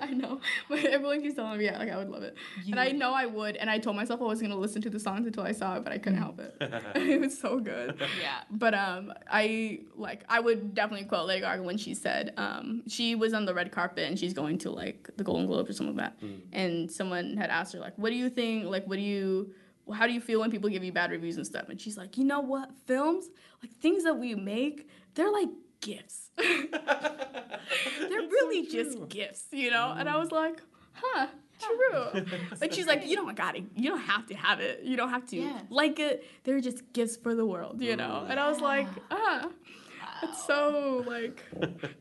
[0.06, 2.34] I know, but everyone keeps telling me, yeah, like I would love it,
[2.64, 3.56] You and I know I would.
[3.56, 5.84] And I told myself I was gonna listen to the songs until I saw it,
[5.84, 6.56] but I couldn't help it.
[6.96, 8.00] It was so good.
[8.20, 8.40] Yeah.
[8.50, 13.14] But um, I like I would definitely quote Lady Gaga when she said um she
[13.14, 15.96] was on the red carpet and she's going to like the Golden Globes or something
[15.96, 16.40] like that, Mm.
[16.52, 18.64] and someone had asked her like, "What do you think?
[18.66, 19.52] Like, what do you?"
[19.92, 21.68] How do you feel when people give you bad reviews and stuff?
[21.68, 22.70] And she's like, you know what?
[22.86, 23.28] Films,
[23.62, 25.50] like things that we make, they're like
[25.84, 26.30] gifts.
[26.36, 26.48] they're
[28.08, 29.94] really just gifts, you know?
[29.96, 30.60] And I was like,
[30.92, 31.26] huh,
[31.60, 32.24] true.
[32.60, 34.82] Like she's like, you don't gotta, you don't have to have it.
[34.82, 35.60] You don't have to Yeah.
[35.70, 36.24] like it.
[36.44, 38.26] They're just gifts for the world, you know?
[38.28, 39.48] And I was like, ah.
[40.22, 41.42] It's so like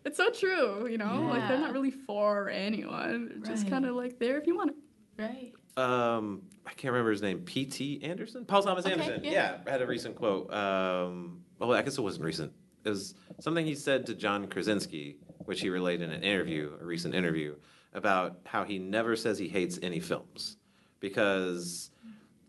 [0.06, 1.28] it's so true, you know?
[1.30, 3.42] Like they're not really for anyone.
[3.44, 4.76] They're just kind of like there if you want it.
[5.22, 5.52] Right.
[5.78, 7.40] um, I can't remember his name.
[7.40, 8.02] P.T.
[8.04, 9.24] Anderson, Paul Thomas Okay, Anderson.
[9.24, 9.58] yeah.
[9.66, 9.72] Yeah.
[9.72, 10.54] had a recent quote.
[10.54, 12.54] Um, well, I guess it wasn't recent.
[12.84, 16.84] It was something he said to John Krasinski, which he relayed in an interview, a
[16.86, 17.56] recent interview,
[17.94, 20.58] about how he never says he hates any films
[21.00, 21.92] because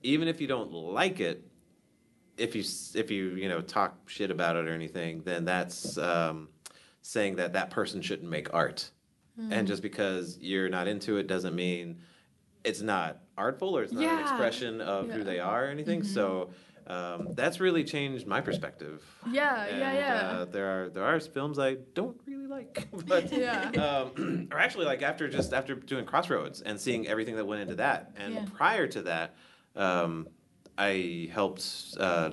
[0.02, 1.44] even if you don't like it,
[2.36, 2.62] if you
[2.94, 6.48] if you you know talk shit about it or anything, then that's um,
[7.02, 8.90] saying that that person shouldn't make art.
[9.50, 11.98] And just because you're not into it doesn't mean
[12.62, 15.14] it's not artful or it's not an expression of Yeah.
[15.14, 16.04] who they are or anything.
[16.04, 16.50] So
[16.86, 19.02] um, that's really changed my perspective.
[19.30, 20.14] Yeah, And, yeah, yeah.
[20.28, 23.70] Uh, there are there are films I don't really like, but Yeah.
[24.14, 27.76] um, or actually like after just after doing Crossroads and seeing everything that went into
[27.76, 28.44] that, and Yeah.
[28.54, 29.34] prior to that,
[29.76, 30.28] um,
[30.76, 32.30] I helped uh,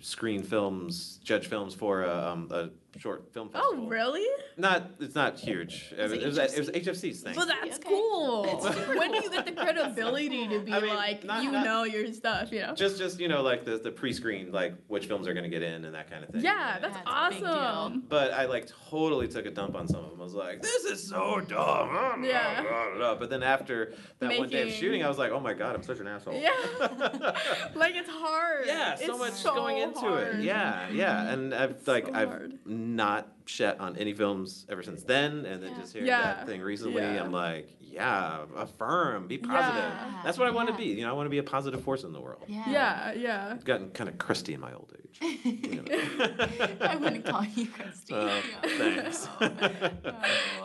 [0.00, 3.84] screen films, judge films for a, um, a short film oh, festival.
[3.86, 4.26] Oh, really?
[4.56, 5.94] Not it's not huge.
[5.98, 7.34] Was it, it was, it was HFC's thing.
[7.36, 7.88] Well, that's Okay.
[7.88, 8.42] cool.
[8.62, 11.50] That's super when do you get the credibility to be I mean, like, not- you
[11.52, 12.74] not- know your stuff, you know?
[12.74, 15.62] just just you know like the the pre-screen like which films are going to get
[15.62, 16.42] in and that kind of thing.
[16.42, 17.48] yeah, that's That's a big deal.
[17.50, 18.04] awesome.
[18.08, 20.20] But I like totally took a dump on some of them.
[20.20, 22.22] I was like, this is so dumb.
[22.24, 23.14] Yeah.
[23.18, 25.82] But then after that one day of shooting, I was like, oh my god, I'm
[25.82, 26.34] such an asshole.
[26.34, 26.50] Yeah.
[27.74, 28.66] like it's hard.
[28.66, 30.36] yeah, so It's much so going into hard.
[30.36, 30.42] it.
[30.44, 31.30] Yeah, yeah.
[31.32, 32.58] And I've like so I've hard.
[32.82, 35.78] Not shat on any films ever since then, and then Yeah.
[35.80, 36.22] just hearing Yeah.
[36.22, 37.22] that thing recently, Yeah.
[37.22, 39.74] I'm like, yeah, affirm, be positive.
[39.82, 40.20] Yeah.
[40.24, 40.78] That's what I want to Yeah.
[40.78, 40.84] be.
[40.98, 42.44] You know, I want to be a positive force in the world.
[42.46, 42.64] Yeah.
[42.70, 43.48] Yeah, yeah.
[43.52, 45.18] I've gotten kind of crusty in my old age.
[45.44, 46.76] you know.
[46.80, 48.14] I wouldn't call you Christy.
[48.14, 49.28] Uh, thanks.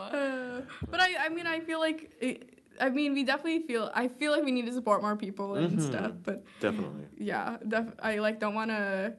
[0.00, 4.08] Uh, but I, I mean, I feel like, it, I mean, we definitely feel, I
[4.08, 5.82] feel like we need to support more people and Mhm.
[5.82, 6.12] stuff.
[6.22, 7.06] But Definitely.
[7.18, 9.14] yeah, def- I like don't want to.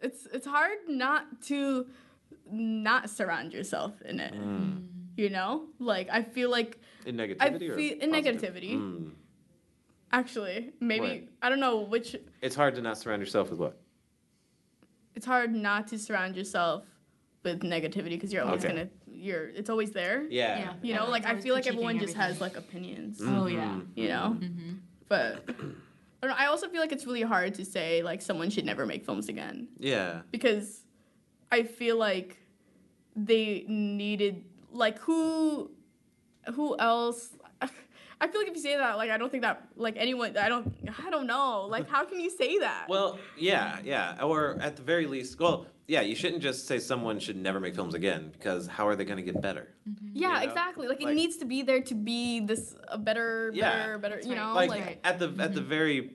[0.00, 1.86] It's it's hard not to
[2.50, 4.34] not surround yourself in it.
[4.34, 4.86] Mm.
[5.16, 8.40] You know, like I feel like In I negativity or feel in positive?
[8.54, 8.74] negativity.
[8.76, 9.10] Mm.
[10.12, 11.20] Actually, maybe What?
[11.42, 12.16] I don't know which.
[12.42, 13.78] It's hard to not surround yourself with what?
[15.14, 16.84] It's hard not to surround yourself
[17.44, 18.74] with negativity because you're always Okay.
[18.74, 18.88] gonna.
[19.06, 19.48] You're.
[19.48, 20.24] It's always there.
[20.30, 20.58] Yeah.
[20.58, 20.72] Yeah.
[20.82, 23.20] You know, like I feel like everyone critiquing just has like opinions.
[23.22, 23.80] Oh yeah.
[23.94, 24.72] You know, Mm-hmm.
[25.08, 25.52] but I,
[26.26, 28.86] don't know, I also feel like it's really hard to say like someone should never
[28.86, 30.22] make films again Yeah.
[30.30, 30.81] because
[31.52, 32.38] I feel like
[33.14, 35.70] they needed like who
[36.54, 37.28] who else
[37.60, 40.48] I feel like if you say that like I don't think that like anyone I
[40.48, 40.72] don't
[41.06, 44.22] I don't know like how can you say that Well, yeah, yeah.
[44.22, 47.74] Or at the very least, well, yeah, you shouldn't just say someone should never make
[47.74, 49.68] films again because how are they going to get better?
[49.88, 50.08] Mm-hmm.
[50.14, 52.96] yeah you know, exactly like, like- it needs to be there to be this a
[52.96, 53.70] better Yeah.
[53.70, 54.38] better better you right.
[54.38, 55.68] know like, like at the at the mm-hmm.
[55.68, 56.10] very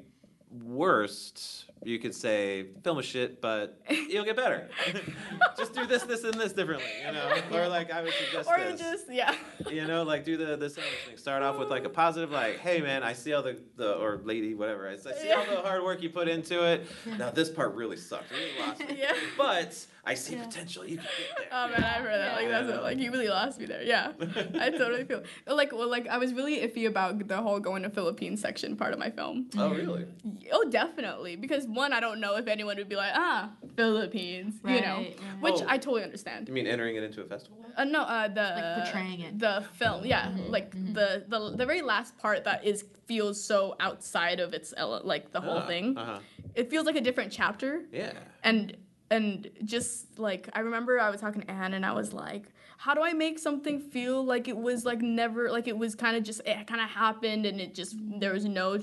[0.64, 4.70] worst, you could say film a shit, but you'll get better.
[5.58, 7.34] just do this, this, and this differently, you know.
[7.52, 8.80] Or like I would suggest or this.
[8.80, 9.36] just yeah.
[9.70, 11.18] you know, like do the the sandwich thing.
[11.18, 14.20] Start off with like a positive, like, hey man, I see all the the or
[14.24, 14.88] lady, whatever.
[14.90, 16.88] I see all the hard work you put into it.
[17.18, 18.32] Now this part really sucked.
[18.32, 18.98] It really lost me.
[19.00, 19.14] Yeah.
[19.38, 20.46] But I see Yeah.
[20.46, 20.84] potential.
[20.88, 21.48] You can get there.
[21.52, 22.36] Oh man, I've heard that.
[22.40, 22.82] Like that's it.
[22.82, 23.84] Like you really lost me there.
[23.84, 24.14] Yeah,
[24.66, 25.22] I totally feel
[25.62, 28.94] like well, like I was really iffy about the whole going to Philippines section part
[28.94, 29.50] of my film.
[29.58, 30.06] oh really?
[30.54, 31.36] Oh, definitely.
[31.36, 35.18] Because one, I don't know if anyone would be like, ah, Philippines, you know, Right,
[35.20, 35.42] right.
[35.42, 35.66] which Oh.
[35.68, 36.48] I totally understand.
[36.48, 37.58] You mean entering it into a festival?
[37.76, 39.40] Uh, no, uh, the Like portraying it.
[39.40, 44.40] the film, yeah, like the, the the very last part that is feels so outside
[44.40, 45.98] of its ele- like the whole Uh, thing.
[45.98, 46.20] Uh-huh.
[46.56, 48.14] It feels like a different chapter Yeah.
[48.44, 48.76] and
[49.10, 52.46] and just like I remember I was talking to Anne and I was like,
[52.78, 56.16] how do I make something feel like it was like never like it was kind
[56.18, 58.80] of just it kind of happened and it just there was no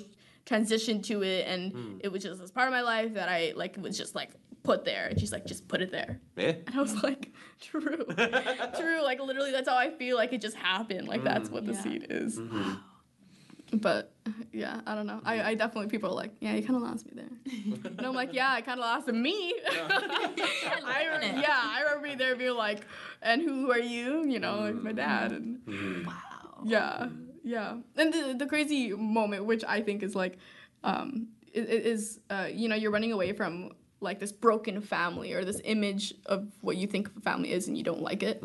[0.46, 3.76] transition to it and it was just this part of my life that I like
[3.76, 4.30] it was just like
[4.62, 6.52] put there and she's like just put it there Yeah.
[6.66, 7.80] and I was like true
[8.78, 11.72] true like literally that's how I feel like it just happened like that's what the
[11.72, 11.82] Yeah.
[11.82, 12.78] seed is Mhm.
[13.78, 14.12] But
[14.52, 17.06] yeah I don't know I, I definitely people are like yeah you kind of lost
[17.06, 17.30] me there
[17.98, 19.54] and I'm like yeah I kind of lost me
[20.86, 22.86] I loving re- yeah, I remember being there being like,
[23.22, 24.24] and who are you?
[24.26, 25.32] You know, like my dad.
[25.32, 26.06] And Mhm.
[26.06, 26.60] Wow.
[26.64, 27.08] yeah,
[27.42, 27.76] yeah.
[27.96, 30.38] And the, the crazy moment, which I think is like,
[30.82, 33.70] um, i- i- is, uh, you know, you're running away from
[34.00, 37.76] like this broken family or this image of what you think a family is and
[37.78, 38.42] you don't like it.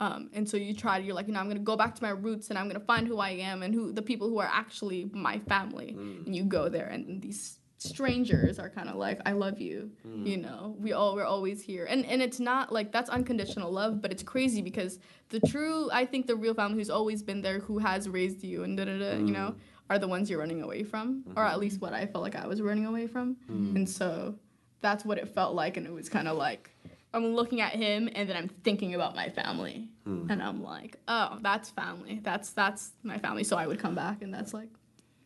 [0.00, 1.94] Um, and so you try to, you're like, you know, I'm going to go back
[1.96, 4.28] to my roots and I'm going to find who I am and who the people
[4.28, 5.96] who are actually my family.
[5.98, 6.26] Mm.
[6.26, 9.90] And you go there and these strangers are kind of like, I love you.
[10.06, 10.26] Mm.
[10.26, 11.86] You know, we all, we're always here.
[11.86, 14.98] And, and it's not like that's unconditional love, but it's crazy because
[15.30, 18.64] the true, I think the real family who's always been there, who has raised you
[18.64, 19.56] and da da da, you know, mm.
[19.90, 21.86] are the ones you're running away from, or at least mm-hmm.
[21.86, 23.36] what I felt like I was running away from.
[23.48, 24.34] And so
[24.80, 25.76] that's what it felt like.
[25.76, 26.70] And it was kind of like,
[27.14, 29.88] I'm looking at him and then I'm thinking about my family.
[30.04, 30.30] Hmm.
[30.30, 32.20] And I'm like, oh, that's family.
[32.22, 33.44] That's that's my family.
[33.44, 34.68] So I would come back and that's like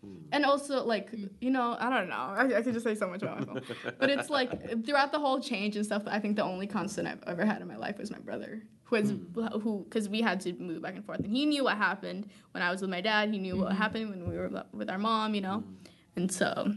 [0.01, 0.15] hmm.
[0.31, 1.11] and also like
[1.41, 2.15] you know I don't know.
[2.15, 3.63] I, I could just say so much about my phone
[3.99, 7.23] but it's like throughout the whole change and stuff I think the only constant I've
[7.27, 9.47] ever had in my life was my brother who has hmm.
[9.59, 11.21] who because we had to move back and forth.
[11.21, 13.31] And he knew what happened when I was with my dad.
[13.31, 15.65] He knew what happened when we were with our mom you know?
[16.15, 16.75] And so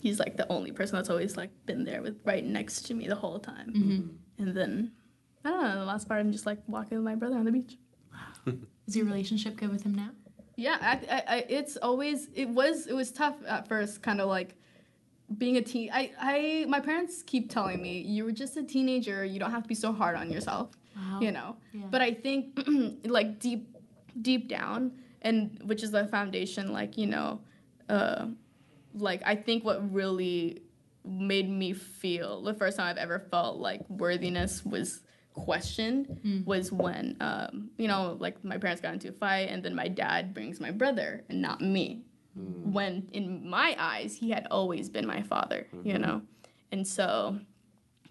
[0.00, 3.08] he's like the only person that's always like been there with right next to me
[3.08, 4.06] the whole time mm-hmm.
[4.38, 4.92] And then
[5.44, 7.52] I don't know the last part I'm just like walking with my brother on the
[7.52, 7.76] beach
[8.86, 10.10] Is your relationship good with him now?
[10.56, 14.28] Yeah, I, I, I, it's always it was it was tough at first, kind of
[14.28, 14.54] like
[15.36, 15.90] being a teen.
[15.92, 19.24] I, I my parents keep telling me you were just a teenager.
[19.24, 21.20] You don't have to be so hard on yourself, Wow.
[21.20, 21.56] you know.
[21.72, 21.82] Yeah.
[21.90, 22.58] But I think
[23.04, 23.76] like deep
[24.22, 24.92] deep down,
[25.22, 27.40] and which is the foundation, like you know,
[27.88, 28.26] uh,
[28.94, 30.62] like I think what really
[31.04, 35.00] made me feel the first time I've ever felt like worthiness was
[35.32, 36.40] questioned hmm.
[36.44, 39.88] was when um, you know like my parents got into a fight and then my
[39.88, 42.02] dad brings my brother and not me.
[42.34, 42.72] Hmm.
[42.72, 46.02] When in my eyes he had always been my father you mm-hmm.
[46.02, 46.22] know?
[46.72, 47.38] And so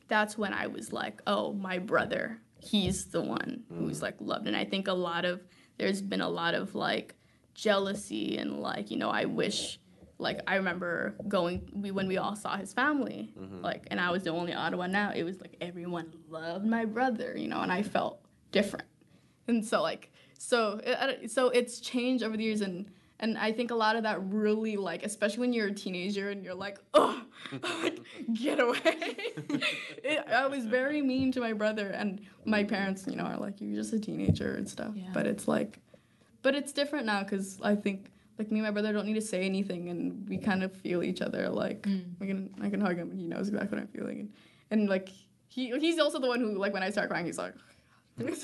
[0.08, 4.06] that's when I was like oh my brother he's the one who's hmm.
[4.06, 4.48] like loved.
[4.48, 5.42] And I think a lot of
[5.78, 7.16] there's been a lot of like
[7.54, 9.80] jealousy and like you know I wish
[10.20, 13.62] like I remember going we when we all saw his family mm-hmm.
[13.62, 15.12] like and I was the only Ottawa now.
[15.16, 18.20] it was like everyone loved my brother you know and I felt
[18.52, 18.88] different
[19.48, 22.90] and so like so it, so it's changed over the years and
[23.20, 26.44] and I think a lot of that really like especially when you're a teenager and
[26.44, 27.22] you're like oh
[27.84, 28.00] like,
[28.34, 28.78] get away
[30.04, 33.60] it, I was very mean to my brother and my parents you know are like
[33.60, 35.10] you're just a teenager and stuff Yeah.
[35.14, 35.80] but it's like
[36.42, 39.22] but it's different now because I think like me and my brother don't need to
[39.22, 41.88] say anything and we kind of feel each other like
[42.22, 44.30] I can I can hug him and he knows exactly what I'm feeling and,
[44.72, 45.10] and like
[45.48, 47.54] he he's also the one who like when I start crying he's like
[48.18, 48.44] he's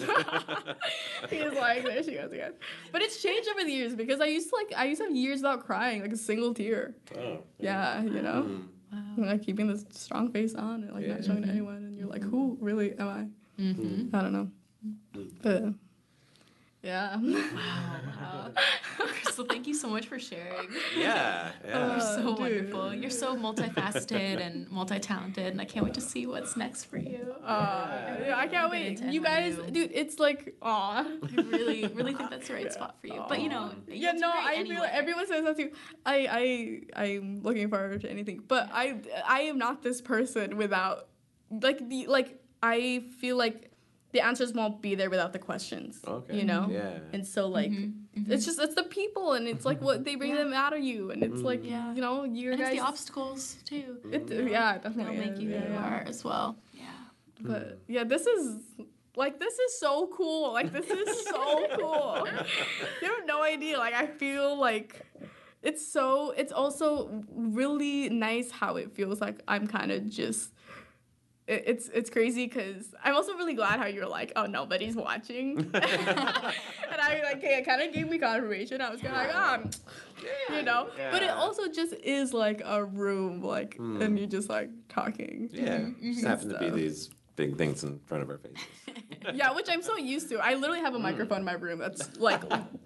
[1.54, 2.54] like there she goes again
[2.92, 5.16] but it's changed over the years because I used to like I used to have
[5.16, 7.40] years without crying like a single tear Oh.
[7.60, 8.68] yeah you know Mm.
[9.18, 9.26] Wow.
[9.32, 11.26] like keeping this strong face on and like not Yeah.
[11.26, 13.28] showing to anyone and you're like who really am I
[13.62, 14.16] Mm-hmm.
[14.16, 14.50] I don't know
[15.42, 15.64] but
[16.84, 18.52] yeah Wow.
[18.98, 20.70] Kristle, thank you so much for sharing.
[20.98, 21.52] Yeah.
[21.66, 22.40] You're Uh, so dude.
[22.40, 22.94] wonderful.
[22.94, 27.34] You're so multifaceted and multi-talented, and I can't wait to see what's next for you.
[27.44, 27.88] Uh,
[28.28, 29.02] yeah, I can't wait.
[29.02, 29.74] You guys, NYU.
[29.74, 31.04] dude, it's like, aw.
[31.04, 33.24] I really, really think that's the right spot for you.
[33.28, 34.76] But you know, yeah, you'll do no, I anyway.
[34.76, 35.72] feel everyone says that too.
[36.06, 41.08] I, I, I'm looking forward to anything, but I, I am not this person without,
[41.50, 43.72] like the, like I feel like
[44.14, 46.00] the answers won't be there without the questions.
[46.08, 46.38] Okay.
[46.38, 46.68] You know?
[46.72, 47.00] Yeah.
[47.12, 47.72] And so like
[48.16, 50.38] it's just it's the people and it's like what they bring Mm-hmm.
[50.38, 50.44] Yeah.
[50.46, 51.94] them out of you and it's like Yeah.
[51.96, 53.98] you know your And it's guys the obstacles too.
[54.12, 54.48] it, Mm-hmm.
[54.48, 56.58] yeah That'll definitely make you who yeah, you are as well.
[56.74, 56.84] Yeah.
[57.42, 58.58] But yeah, this is
[59.16, 60.54] like this is so cool.
[60.54, 62.28] Like this is so cool.
[63.02, 63.78] You have no idea.
[63.78, 65.02] Like I feel like
[65.62, 70.52] it's so it's also really nice how it feels like I'm kind of just
[71.48, 75.58] it- it's it's crazy because I'm also really glad how you're like oh nobody's watching.
[76.94, 78.80] And I like okay, it kind of gave me confirmation.
[78.82, 79.72] I was kind of like
[80.50, 80.88] oh you know?
[81.12, 84.18] But it also just is like a room like and hmm.
[84.18, 85.50] you're just like talking.
[85.52, 85.88] Yeah.
[86.00, 88.68] you Just happen to be these big things in front of our faces.
[89.34, 90.38] yeah, which I'm so used to.
[90.38, 91.04] I literally have a mm.
[91.04, 92.44] microphone in my room that's like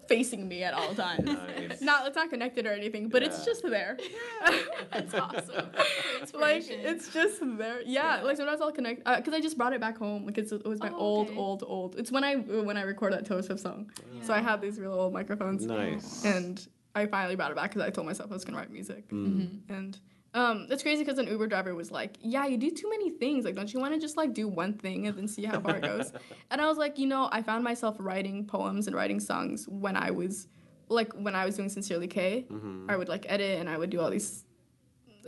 [0.08, 1.26] facing me at all times.
[1.26, 1.82] Nice.
[1.82, 3.98] Not it's not connected or anything, but it's just there.
[4.92, 5.70] That's awesome.
[6.34, 7.82] like it's just there.
[7.82, 8.24] Yeah, Yeah.
[8.24, 10.26] like sometimes I'll connect uh, because I just brought it back home.
[10.26, 11.38] Like it's it was my Oh, old, okay.
[11.38, 11.96] old, old.
[11.98, 13.92] It's when I when I record that Taylor Swift song.
[14.22, 16.24] So I have these real old microphones, Nice.
[16.26, 16.66] and
[16.96, 19.10] I finally brought it back because I told myself I was gonna write music.
[19.10, 19.28] Mm.
[19.28, 19.74] Mm-hmm.
[19.74, 20.00] And
[20.38, 23.44] um, it's crazy because an Uber driver was like, "Yeah, you do too many things.
[23.44, 25.78] Like, don't you want to just like do one thing and then see how far
[25.78, 26.14] it goes?"
[26.52, 29.96] And I was like, you know, I found myself writing poems and writing songs when
[29.96, 30.48] I was
[30.90, 32.46] like when I was doing Sincerely Kaye.
[32.52, 32.90] Mm-hmm.
[32.90, 34.46] I would like edit and I would do all these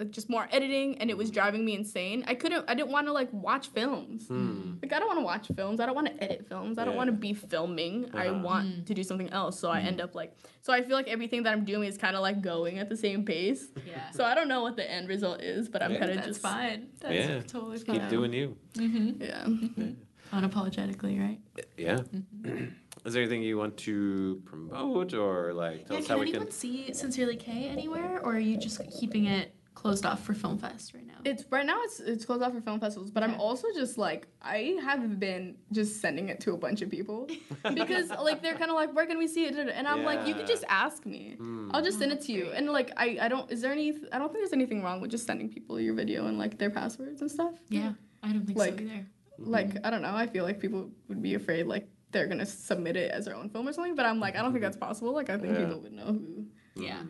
[0.05, 2.23] just more editing and it was driving me insane.
[2.27, 4.27] I couldn't I didn't want to like watch films.
[4.27, 4.73] Hmm.
[4.81, 5.80] Like I don't want to watch films.
[5.80, 6.77] I don't want to edit films.
[6.77, 8.09] I don't want to be filming.
[8.13, 8.39] I Uh-huh.
[8.43, 9.59] want to do something else.
[9.59, 12.15] So I end up like so I feel like everything that I'm doing is kind
[12.15, 13.67] of like going at the same pace.
[13.85, 14.09] Yeah.
[14.11, 15.99] So I don't know what the end result is, but I'm Yeah.
[15.99, 16.88] kind of That's just fine.
[16.99, 17.41] That's Yeah.
[17.41, 17.99] totally fine.
[17.99, 18.57] Keep doing you.
[18.76, 19.21] Mm-hmm.
[19.21, 19.88] yeah.
[20.34, 21.39] Unapologetically, right?
[21.77, 21.95] Yeah.
[21.97, 22.65] Mm-hmm.
[23.05, 26.30] Is there anything you want to promote or like tell yeah, us can how we
[26.30, 26.51] anyone can?
[26.51, 30.93] see Sincerely Kaye anywhere, or are you just keeping it closed off for Film Fest
[30.93, 31.15] right now?
[31.26, 31.80] It's right now.
[31.84, 35.56] It's it's closed off for film festivals, but I'm also just like I have been
[35.72, 37.27] just sending it to a bunch of people
[37.73, 39.56] because like they're kind of like, where can we see it?
[39.57, 41.35] And I'm like, you can just ask me.
[41.38, 41.72] Hmm.
[41.73, 42.51] I'll just send it to you.
[42.53, 43.49] And like I I don't.
[43.51, 43.89] Is there any?
[44.11, 46.69] I don't think there's anything wrong with just sending people your video and like their
[46.69, 47.53] passwords and stuff.
[47.69, 47.93] yeah,
[48.23, 49.06] I don't think Like- so either.
[49.41, 50.14] Like I don't know.
[50.14, 53.49] I feel like people would be afraid like they're gonna submit it as their own
[53.49, 53.95] film or something.
[53.95, 55.14] But I'm like, I don't think that's possible.
[55.14, 55.64] Like I think Yeah.
[55.65, 56.45] people would know who
[56.80, 57.03] Yeah.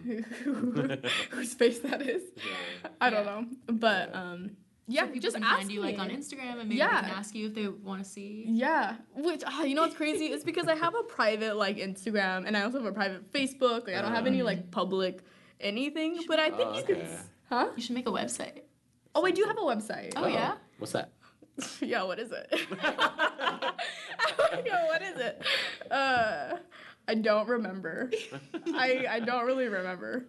[0.44, 0.72] who,
[1.32, 2.24] whose face that is.
[3.00, 3.46] I don't know.
[3.68, 4.52] But um,
[4.88, 7.02] yeah, so people just can ask find you like on Instagram, and maybe Yeah.
[7.02, 8.46] they can ask you if they want to see.
[8.48, 10.26] Yeah, which ah, you know what's crazy?
[10.28, 13.88] it's because I have a private like Instagram and I also have a private Facebook.
[13.88, 15.22] Like I don't have any like public
[15.60, 16.98] anything, but I think Oh, you could.
[16.98, 17.18] okay.
[17.50, 17.70] Huh?
[17.76, 18.62] You should make a website.
[19.16, 20.14] Oh, I do have a website.
[20.16, 20.54] Oh, yeah.
[20.78, 21.12] What's that?
[21.82, 22.04] yeah.
[22.04, 22.48] What is it?
[24.66, 25.42] yeah, what is it?
[25.92, 26.58] Uh,
[27.10, 28.12] I don't remember.
[28.68, 30.28] I I don't really remember.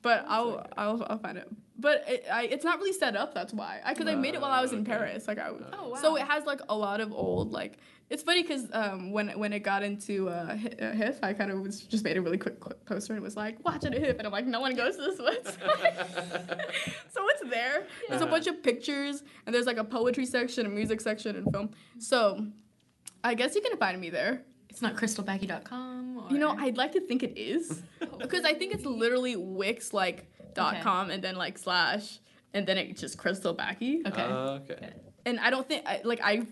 [0.00, 1.48] But I'll, I'll I'll find it.
[1.78, 3.34] But it, I, it's not really set up.
[3.34, 3.80] That's why.
[3.84, 4.92] I because I made it while I was in okay.
[4.92, 5.28] Paris.
[5.28, 5.62] Like I was.
[5.74, 7.78] Oh, So it has like a lot of old like.
[8.08, 11.60] It's funny because um, when when it got into uh, uh, HIF, I kind of
[11.60, 14.00] was just made a really quick, quick poster and it was like, watch it at
[14.00, 15.58] HIF, and I'm like, no one goes to this website.
[17.12, 17.86] so it's there.
[18.08, 21.50] There's a bunch of pictures and there's like a poetry section, a music section, and
[21.52, 21.70] film.
[21.98, 22.46] So
[23.24, 24.42] I guess you can find me there.
[24.72, 26.16] It's not kristlebacke.com.
[26.18, 26.32] Or...
[26.32, 27.82] You know, I'd like to think it is
[28.18, 30.82] because I think it's literally Wix like dot Okay.
[30.82, 32.20] com and then like slash
[32.54, 34.00] and then it just Kristle Backe.
[34.06, 34.22] Okay.
[34.22, 34.94] Uh, okay.
[35.26, 36.46] And I don't think I, like I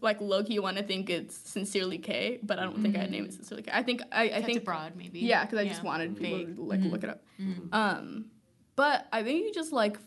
[0.00, 3.26] like low key want to think it's sincerely Kaye, but I don't think I'd name
[3.26, 3.72] it sincerely Kaye.
[3.74, 5.20] I think I, I think broad, maybe.
[5.20, 6.56] yeah, because I just wanted people Vague.
[6.56, 7.22] to like look it up.
[7.72, 8.30] Um,
[8.74, 9.98] but I think you just like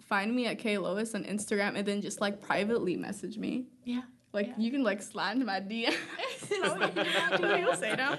[0.00, 3.66] find me at K Lois on Instagram and then just like privately message me.
[3.84, 4.00] Yeah.
[4.32, 4.54] Like Yeah.
[4.58, 5.94] you can like slide into my DM.
[6.50, 8.16] you know, you can imagine what you'll say now.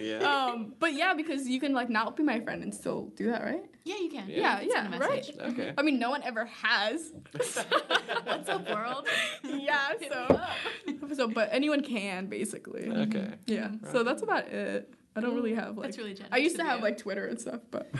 [0.00, 0.18] Yeah.
[0.20, 3.42] Um, but yeah, because you can like not be my friend and still do that,
[3.42, 3.64] right?
[3.84, 4.28] Yeah, you can.
[4.28, 5.30] Yeah, you can yeah, send a right.
[5.52, 5.72] okay.
[5.76, 7.12] I mean, no one ever has.
[7.32, 9.06] What's up, world?
[9.44, 10.40] yeah, so
[11.14, 12.88] so but anyone can basically.
[12.90, 13.28] Okay.
[13.46, 13.70] Yeah.
[13.92, 14.92] So that's about it.
[15.16, 16.32] I don't really have like That's really generous.
[16.32, 16.84] I used to of have you.
[16.84, 17.90] like Twitter and stuff, but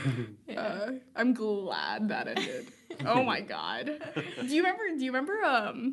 [0.46, 0.60] Yeah.
[0.62, 2.68] uh, I'm glad that it did.
[3.04, 3.90] oh my god.
[4.14, 4.84] Do you remember?
[4.96, 5.42] Do you remember?
[5.44, 5.92] Um,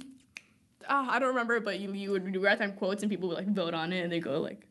[0.90, 3.38] ah, I don't remember, but you you would do write time quotes and people would
[3.38, 4.68] like vote on it and they go like.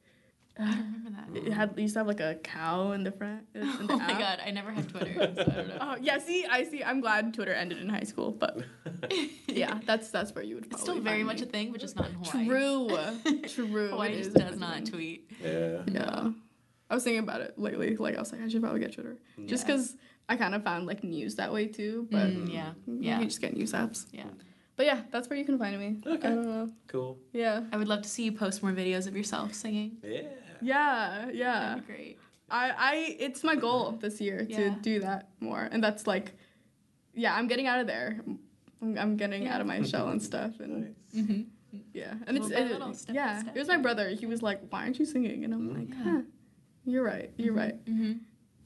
[0.58, 1.46] I don't remember that.
[1.48, 3.42] It had it used to have like a cow in the front.
[3.54, 5.78] In the Oh my god, I never had Twitter, so I don't know.
[5.82, 6.82] Oh yeah, see, I see.
[6.82, 8.62] I'm glad Twitter ended in high school, but
[9.48, 10.66] yeah, that's that's where you would.
[10.72, 11.42] It's still very find much me.
[11.42, 12.46] a thing, but just not in Hawaii.
[12.46, 13.88] True, true.
[13.90, 15.30] Hawaii it just does much not tweet.
[15.44, 15.82] Yeah.
[15.88, 16.30] Yeah.
[16.88, 17.94] I was thinking about it lately.
[17.96, 19.94] Like I was like, I should probably get Twitter, just because
[20.26, 22.08] I kind of found like news that way too.
[22.10, 24.06] But Mm, yeah, you yeah, can just get news apps.
[24.10, 24.24] yeah.
[24.76, 25.96] But yeah, that's where you can find me.
[26.06, 26.28] Okay.
[26.28, 26.70] I don't know.
[26.86, 27.18] Cool.
[27.32, 27.62] Yeah.
[27.72, 29.96] I would love to see you post more videos of yourself singing.
[30.04, 30.22] Yeah.
[30.60, 31.60] Yeah, yeah.
[31.70, 32.18] That'd be great.
[32.50, 34.74] I, I, it's my goal this year to Yeah.
[34.80, 36.32] do that more, and that's like,
[37.14, 38.20] yeah, I'm getting out of there.
[38.82, 39.54] I'm, I'm getting Yeah.
[39.54, 41.24] out of my shell and stuff, and Nice.
[41.24, 41.78] Mm-hmm.
[41.92, 43.40] yeah, and it's Little by it- step yeah.
[43.40, 43.56] step.
[43.56, 44.10] It was my brother.
[44.10, 46.02] He was like, "Why aren't you singing?" And I'm like, Yeah.
[46.04, 46.20] huh,
[46.84, 47.30] "You're right.
[47.36, 48.12] You're right." Mm-hmm.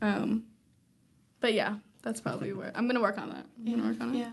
[0.02, 0.44] Um,
[1.40, 3.46] but yeah, that's probably where I'm gonna work on that.
[3.58, 4.18] I'm gonna work on it.
[4.18, 4.30] Yeah.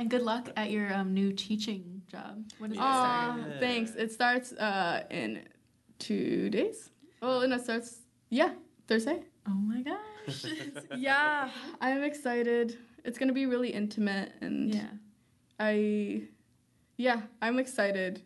[0.00, 0.04] Nice.
[0.04, 2.42] And good luck at your um, new teaching job.
[2.58, 3.50] When does it Aw, start?
[3.52, 3.60] Yeah.
[3.60, 3.90] thanks.
[3.96, 5.42] It starts uh in
[5.98, 6.90] two days.
[7.22, 8.00] Oh, and it starts
[8.30, 8.52] yeah
[8.88, 9.20] Thursday.
[9.46, 10.44] Oh my gosh.
[10.96, 11.50] Yeah,
[11.80, 12.78] I'm excited.
[13.04, 14.88] It's gonna be really intimate, and yeah.
[15.58, 16.22] I,
[16.96, 18.22] yeah, I'm excited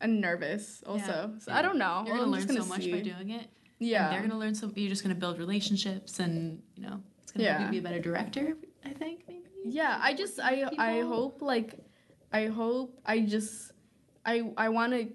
[0.00, 1.32] and nervous also.
[1.38, 2.02] So I don't know.
[2.06, 2.92] You're gonna I'm learn just so much see.
[2.92, 3.48] by doing it.
[3.78, 4.70] Yeah, And they're gonna learn so.
[4.74, 7.70] You're just gonna build relationships, and you know, it's gonna Yeah.
[7.70, 8.56] be a better director.
[8.84, 9.41] I think maybe.
[9.64, 9.98] Yeah.
[10.02, 11.78] I just I I hope like
[12.32, 13.72] I hope I just
[14.24, 15.08] I I want to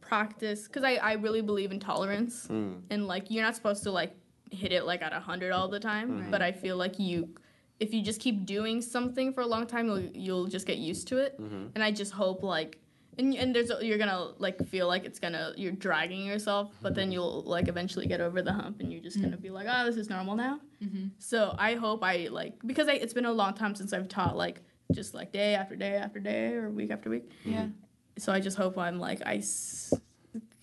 [0.00, 2.82] practice because I I really believe in tolerance Mm.
[2.90, 4.12] and like you're not supposed to like
[4.50, 6.20] hit it like at a hundred all the time.
[6.20, 6.30] Right.
[6.30, 7.34] But I feel like you.
[7.78, 11.08] If you just keep doing something for a long time, you'll, you'll just get used
[11.08, 11.38] to it.
[11.38, 11.72] Mhm.
[11.74, 12.78] And I just hope like
[13.18, 17.10] and, and there's you're gonna like feel like it's gonna you're dragging yourself but then
[17.12, 19.42] you'll like eventually get over the hump and you're just gonna mm.
[19.42, 21.06] be like oh this is normal now Mm-hmm.
[21.18, 24.36] so i hope i like because I, it's been a long time since i've taught
[24.36, 24.60] like
[24.92, 27.62] just like day after day after day or week after week Yeah.
[27.62, 27.70] Mm-hmm.
[28.18, 29.94] so i just hope i'm like i s-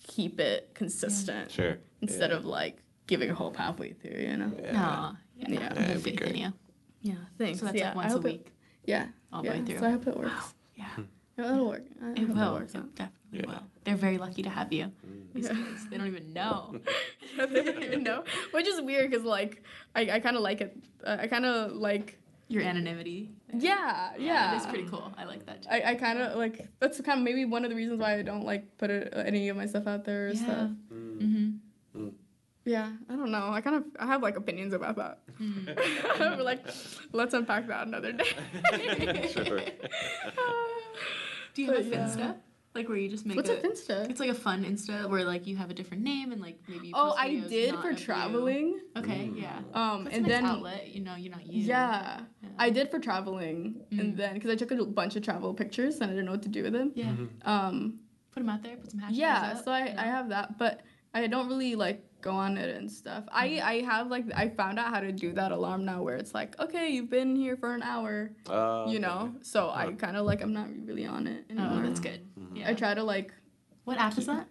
[0.06, 1.78] keep it consistent Sure.
[2.00, 2.36] instead Yeah.
[2.36, 2.78] of like
[3.08, 4.80] giving a hope halfway through you know Yeah.
[4.80, 5.46] Aw, yeah.
[5.50, 5.58] Yeah.
[5.58, 6.36] I have That'd be great.
[7.02, 8.52] yeah thanks So that's yeah like once a hope it- week,
[8.86, 9.78] yeah all the way through.
[9.80, 10.84] so i hope it works Yeah.
[10.94, 11.02] Hmm.
[11.38, 12.56] It'll work I It hope will.
[12.56, 13.46] It works definitely Yeah.
[13.46, 13.62] will.
[13.84, 14.92] They're very lucky to have you.
[15.34, 15.54] These Yeah.
[15.54, 16.76] kids, they don't even know.
[17.36, 19.62] they don't even know which is weird because like
[19.96, 23.30] i, I kind of like it uh, i kind of like Your anonymity.
[23.52, 25.12] yeah yeah It's pretty cool.
[25.18, 25.62] I like that.
[25.62, 25.68] Too.
[25.70, 28.22] I, I kind of like that's kind of maybe one of the reasons why I
[28.22, 30.44] don't like put it, any of my stuff out there or Yeah.
[30.44, 30.70] stuff.
[30.92, 31.18] Mm.
[31.24, 32.08] mm-hmm.
[32.66, 33.50] Yeah, I don't know.
[33.52, 35.18] I kind of I have like opinions about that.
[35.40, 35.66] Mm-hmm.
[36.38, 36.62] But, like,
[37.12, 39.28] let's unpack that another day.
[39.34, 39.60] Sure.
[41.54, 42.06] Do you have But a yeah.
[42.08, 42.34] Finsta?
[42.74, 44.10] Like where you just make What's a a Finsta?
[44.10, 46.88] It's like a fun Insta where like you have a different name and like maybe.
[46.88, 48.04] You Oh, I did for of you.
[48.04, 48.80] traveling.
[48.96, 49.60] Okay, yeah.
[49.74, 51.62] Um, That's and a nice then outlet, you know, you're not you.
[51.62, 52.48] yeah, Yeah.
[52.58, 54.00] I did for traveling, Mm.
[54.00, 56.42] and then because I took a bunch of travel pictures and I didn't know what
[56.42, 56.90] to do with them.
[56.96, 57.12] Yeah.
[57.44, 58.00] Um,
[58.32, 58.76] Put them out there.
[58.76, 59.10] Put some hashtags.
[59.12, 60.02] yeah, up, so I, you know.
[60.02, 60.80] I have that, but
[61.14, 63.24] I don't really like go on it and stuff.
[63.30, 66.34] I I have like I found out how to do that alarm now where it's
[66.34, 70.26] like okay you've been here for an hour Uh, you know so I kind of
[70.26, 71.82] like I'm not really on it Oh, anymore.
[71.86, 72.20] that's good.
[72.54, 72.70] Yeah.
[72.70, 73.32] I try to like
[73.84, 74.48] what app is that?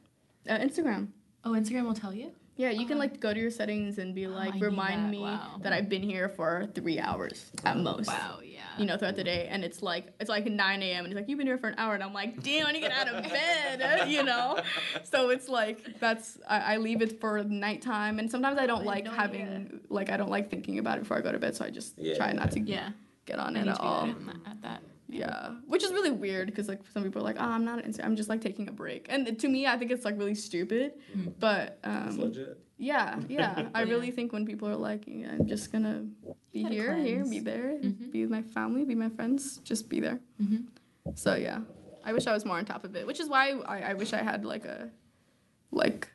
[0.49, 1.07] uh, Instagram.
[1.44, 2.31] Oh, Instagram will tell you.
[2.55, 2.99] Yeah, you can Oh.
[2.99, 5.09] like go to your settings and be Oh, like I need remind that.
[5.11, 5.57] me Wow.
[5.61, 8.07] that I've been here for three hours at most.
[8.07, 8.39] Wow.
[8.43, 8.59] Yeah.
[8.77, 11.05] You know, throughout the day, and it's like it's like 9 a.m.
[11.05, 12.81] and it's like you've been here for an hour, and I'm like, damn, I need
[12.81, 14.59] to get out of bed, you know.
[15.03, 18.85] So it's like that's I, I leave it for nighttime, and sometimes I don't I
[18.85, 19.80] like no having idea.
[19.89, 21.99] like I don't like thinking about it before I go to bed, so I just
[22.15, 22.89] try not to Yeah.
[23.25, 24.05] get on I it at all.
[24.07, 24.81] good at that.
[25.14, 27.91] Yeah, which is really weird because like some people are like, oh, I'm not an
[27.91, 30.35] Insta- I'm just like taking a break, and to me, I think it's like really
[30.35, 30.94] stupid.
[31.15, 31.34] Mm.
[31.40, 32.57] But It's um, legit.
[32.77, 33.90] yeah, yeah, I Yeah.
[33.94, 36.06] really think when people are like, yeah, I'm just gonna
[36.52, 38.11] be gotta here, here, be there, Mhm.
[38.11, 40.19] be with my family, be my friends, just be there.
[40.41, 40.65] Mhm.
[41.15, 41.60] So yeah,
[42.03, 44.14] I wish I was more on top of it, which is why I, I wish
[44.14, 44.90] I had like a,
[45.72, 46.10] like,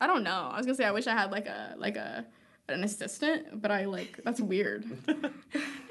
[0.00, 0.50] I don't know.
[0.52, 2.24] I was gonna say I wish I had like a like a
[2.68, 4.84] an assistant, but I like that's weird.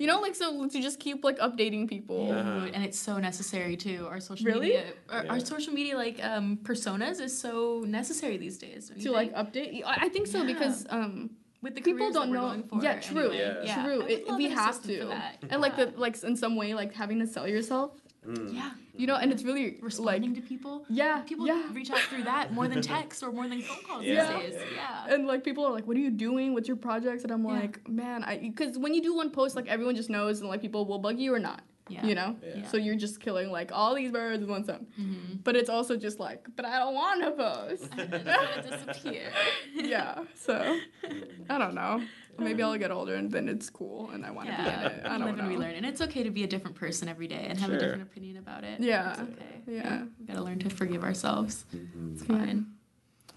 [0.00, 2.20] you know, like so to just keep like updating people.
[2.32, 2.74] Uh-huh.
[2.74, 4.00] And it's so necessary too.
[4.10, 4.68] Our social Really?
[4.68, 5.32] media, our, Yeah.
[5.32, 7.52] our social media like um, personas is so
[7.98, 8.82] necessary these days.
[8.88, 10.52] don't To like update, I I think so Yeah.
[10.52, 11.12] because um
[11.64, 13.28] with the people don't we're know- going for yeah, true.
[13.30, 13.62] anyway.
[13.68, 13.84] Yeah.
[13.84, 14.00] True.
[14.12, 14.94] It- we have to.
[15.02, 15.32] for that.
[15.52, 17.90] and like the like in some way like having to sell yourself,
[18.26, 18.52] Mm.
[18.60, 20.84] yeah, you know, and it's really responding like to people.
[20.88, 21.62] yeah, People yeah.
[21.72, 24.38] reach out through that more than text or more than phone calls Yeah.
[24.40, 24.62] these days.
[24.76, 25.12] Yeah.
[25.14, 26.46] And like people are like, "What are you doing?
[26.54, 27.60] What's your projects?" And I'm Yeah.
[27.60, 30.60] like, "Man, I because when you do one post, like everyone just knows, and like
[30.66, 32.04] people will bug you or not, Yeah.
[32.08, 32.36] you know.
[32.42, 32.66] Yeah.
[32.70, 34.86] So you're just killing like all these birds with one stone.
[35.00, 35.36] Mm-hmm.
[35.46, 37.88] But it's also just like, but I don't want to post.
[37.96, 39.26] I just want to disappear.
[39.94, 40.24] yeah.
[40.34, 40.54] So
[41.48, 41.94] I don't know.
[42.40, 45.06] Maybe I'll get older and then it's cool, and I want to be in it.
[45.06, 45.42] I we don't live know.
[45.44, 47.68] and we learn, and it's okay to be a different person every day and have
[47.68, 47.76] Sure.
[47.76, 48.80] a different opinion about it.
[48.80, 49.10] Yeah.
[49.10, 49.60] it's okay.
[49.66, 50.04] Yeah.
[50.18, 51.64] we gotta learn to forgive ourselves.
[51.74, 52.12] Mhm.
[52.14, 52.38] It's Yeah.
[52.38, 52.66] fine.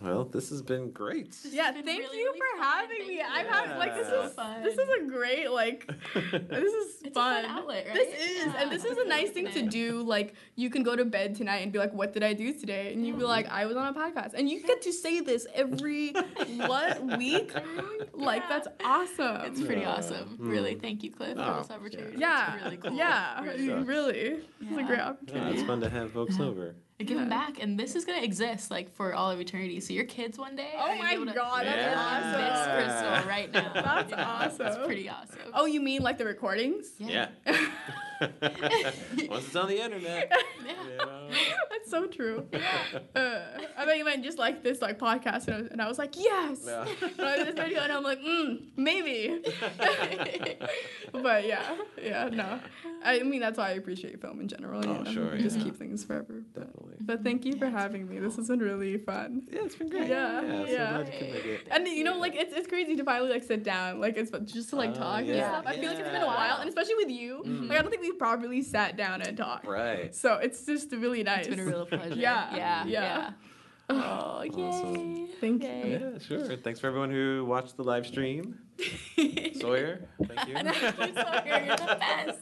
[0.03, 1.35] Well, this has been great.
[1.49, 2.63] Yeah, been thank really, you really for fun.
[2.73, 3.15] having Thank me.
[3.15, 3.21] you.
[3.27, 4.25] I've had like this Yeah.
[4.25, 4.63] is Fun.
[4.63, 7.43] this is a great like this is It's a fun.
[7.43, 7.93] fun outlet, right?
[7.95, 8.61] This is, Yeah.
[8.61, 10.01] and this is a nice thing to do.
[10.03, 12.91] Like, you can go to bed tonight and be like, "What did I do today?"
[12.93, 15.47] And you'd be like, "I was on a podcast," and you get to say this
[15.53, 16.11] every
[16.57, 17.53] what week?
[18.13, 18.49] Like, Yeah.
[18.49, 19.41] that's awesome.
[19.45, 19.93] It's pretty Yeah.
[19.95, 20.37] awesome.
[20.37, 20.49] Mm.
[20.51, 22.17] Really, thank you, Cliff, Oh, for this opportunity.
[22.17, 22.91] yeah, it's really cool.
[22.93, 23.87] yeah, Really sucks.
[23.87, 24.19] really.
[24.19, 24.81] It's a Yeah.
[24.87, 25.53] great Yeah, opportunity.
[25.57, 26.75] it's fun to have folks over.
[26.99, 27.29] And giving Yeah.
[27.29, 29.79] back, and this is gonna exist like for all of eternity.
[29.79, 30.73] So your kids one day.
[30.77, 32.77] Oh my be able to God, that's live awesome.
[32.77, 33.71] This crystal right now.
[33.73, 34.23] That's you know?
[34.23, 34.67] awesome.
[34.67, 35.39] It's pretty awesome.
[35.53, 36.91] Oh, you mean like the recordings?
[36.99, 37.29] yeah.
[37.47, 37.65] Yeah.
[39.29, 40.31] Once it's on the internet.
[40.59, 41.29] you know?
[41.69, 42.47] That's so true.
[43.15, 43.41] Uh,
[43.77, 45.97] I thought you meant just like this like podcast, and I was, and I was
[45.99, 46.61] like, yes.
[46.65, 46.85] Yeah.
[47.17, 49.39] And I did this video, and I'm like, mm, maybe.
[51.11, 52.59] but yeah, yeah, no.
[53.03, 54.81] I mean, that's why I appreciate film in general.
[54.87, 55.11] Oh, you know?
[55.11, 55.63] sure, Just yeah.
[55.65, 56.43] keep things forever.
[56.53, 56.95] But, Definitely.
[57.01, 58.19] but thank you for having me.
[58.19, 59.43] This has been really fun.
[59.51, 60.07] Yeah, it's been great.
[60.09, 60.65] Yeah, yeah.
[60.65, 60.91] So yeah.
[61.03, 61.67] glad you could make it.
[61.71, 64.69] And you know, like it's, it's crazy to finally like sit down, like it's just
[64.69, 65.63] to like Oh, talk and yeah, stuff.
[65.67, 67.69] I feel like it's been a while, and especially with you, Mhm.
[67.69, 69.65] like I don't think we've properly sat down and talked.
[69.65, 70.13] Right.
[70.13, 71.47] So it's just really nice.
[71.47, 72.15] It's been a real pleasure.
[72.15, 72.85] Yeah, Yeah.
[72.85, 72.85] yeah.
[72.85, 73.31] Yeah.
[73.89, 74.49] Oh, yay.
[74.63, 75.27] Awesome.
[75.41, 75.99] Thank Yay.
[75.99, 76.55] Yeah, sure.
[76.57, 78.59] Thanks for everyone who watched the live stream.
[79.59, 80.55] Sawyer, thank you.
[80.55, 82.39] And Sawyer, you're the best.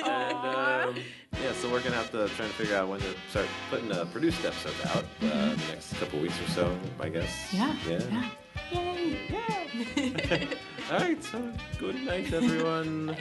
[0.00, 0.96] And um,
[1.40, 4.04] yeah, so we're gonna have to try to figure out when to start putting uh,
[4.06, 7.30] produced episodes out uh, the next couple weeks or so, I guess.
[7.52, 7.76] Yeah.
[7.88, 8.30] Yeah.
[8.72, 10.48] Yay.
[10.92, 11.24] All right.
[11.24, 11.40] So
[11.78, 13.06] good night, everyone.
[13.06, 13.16] Not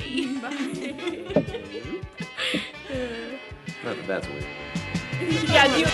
[3.95, 4.45] that that's weird.
[5.49, 5.85] yeah, you-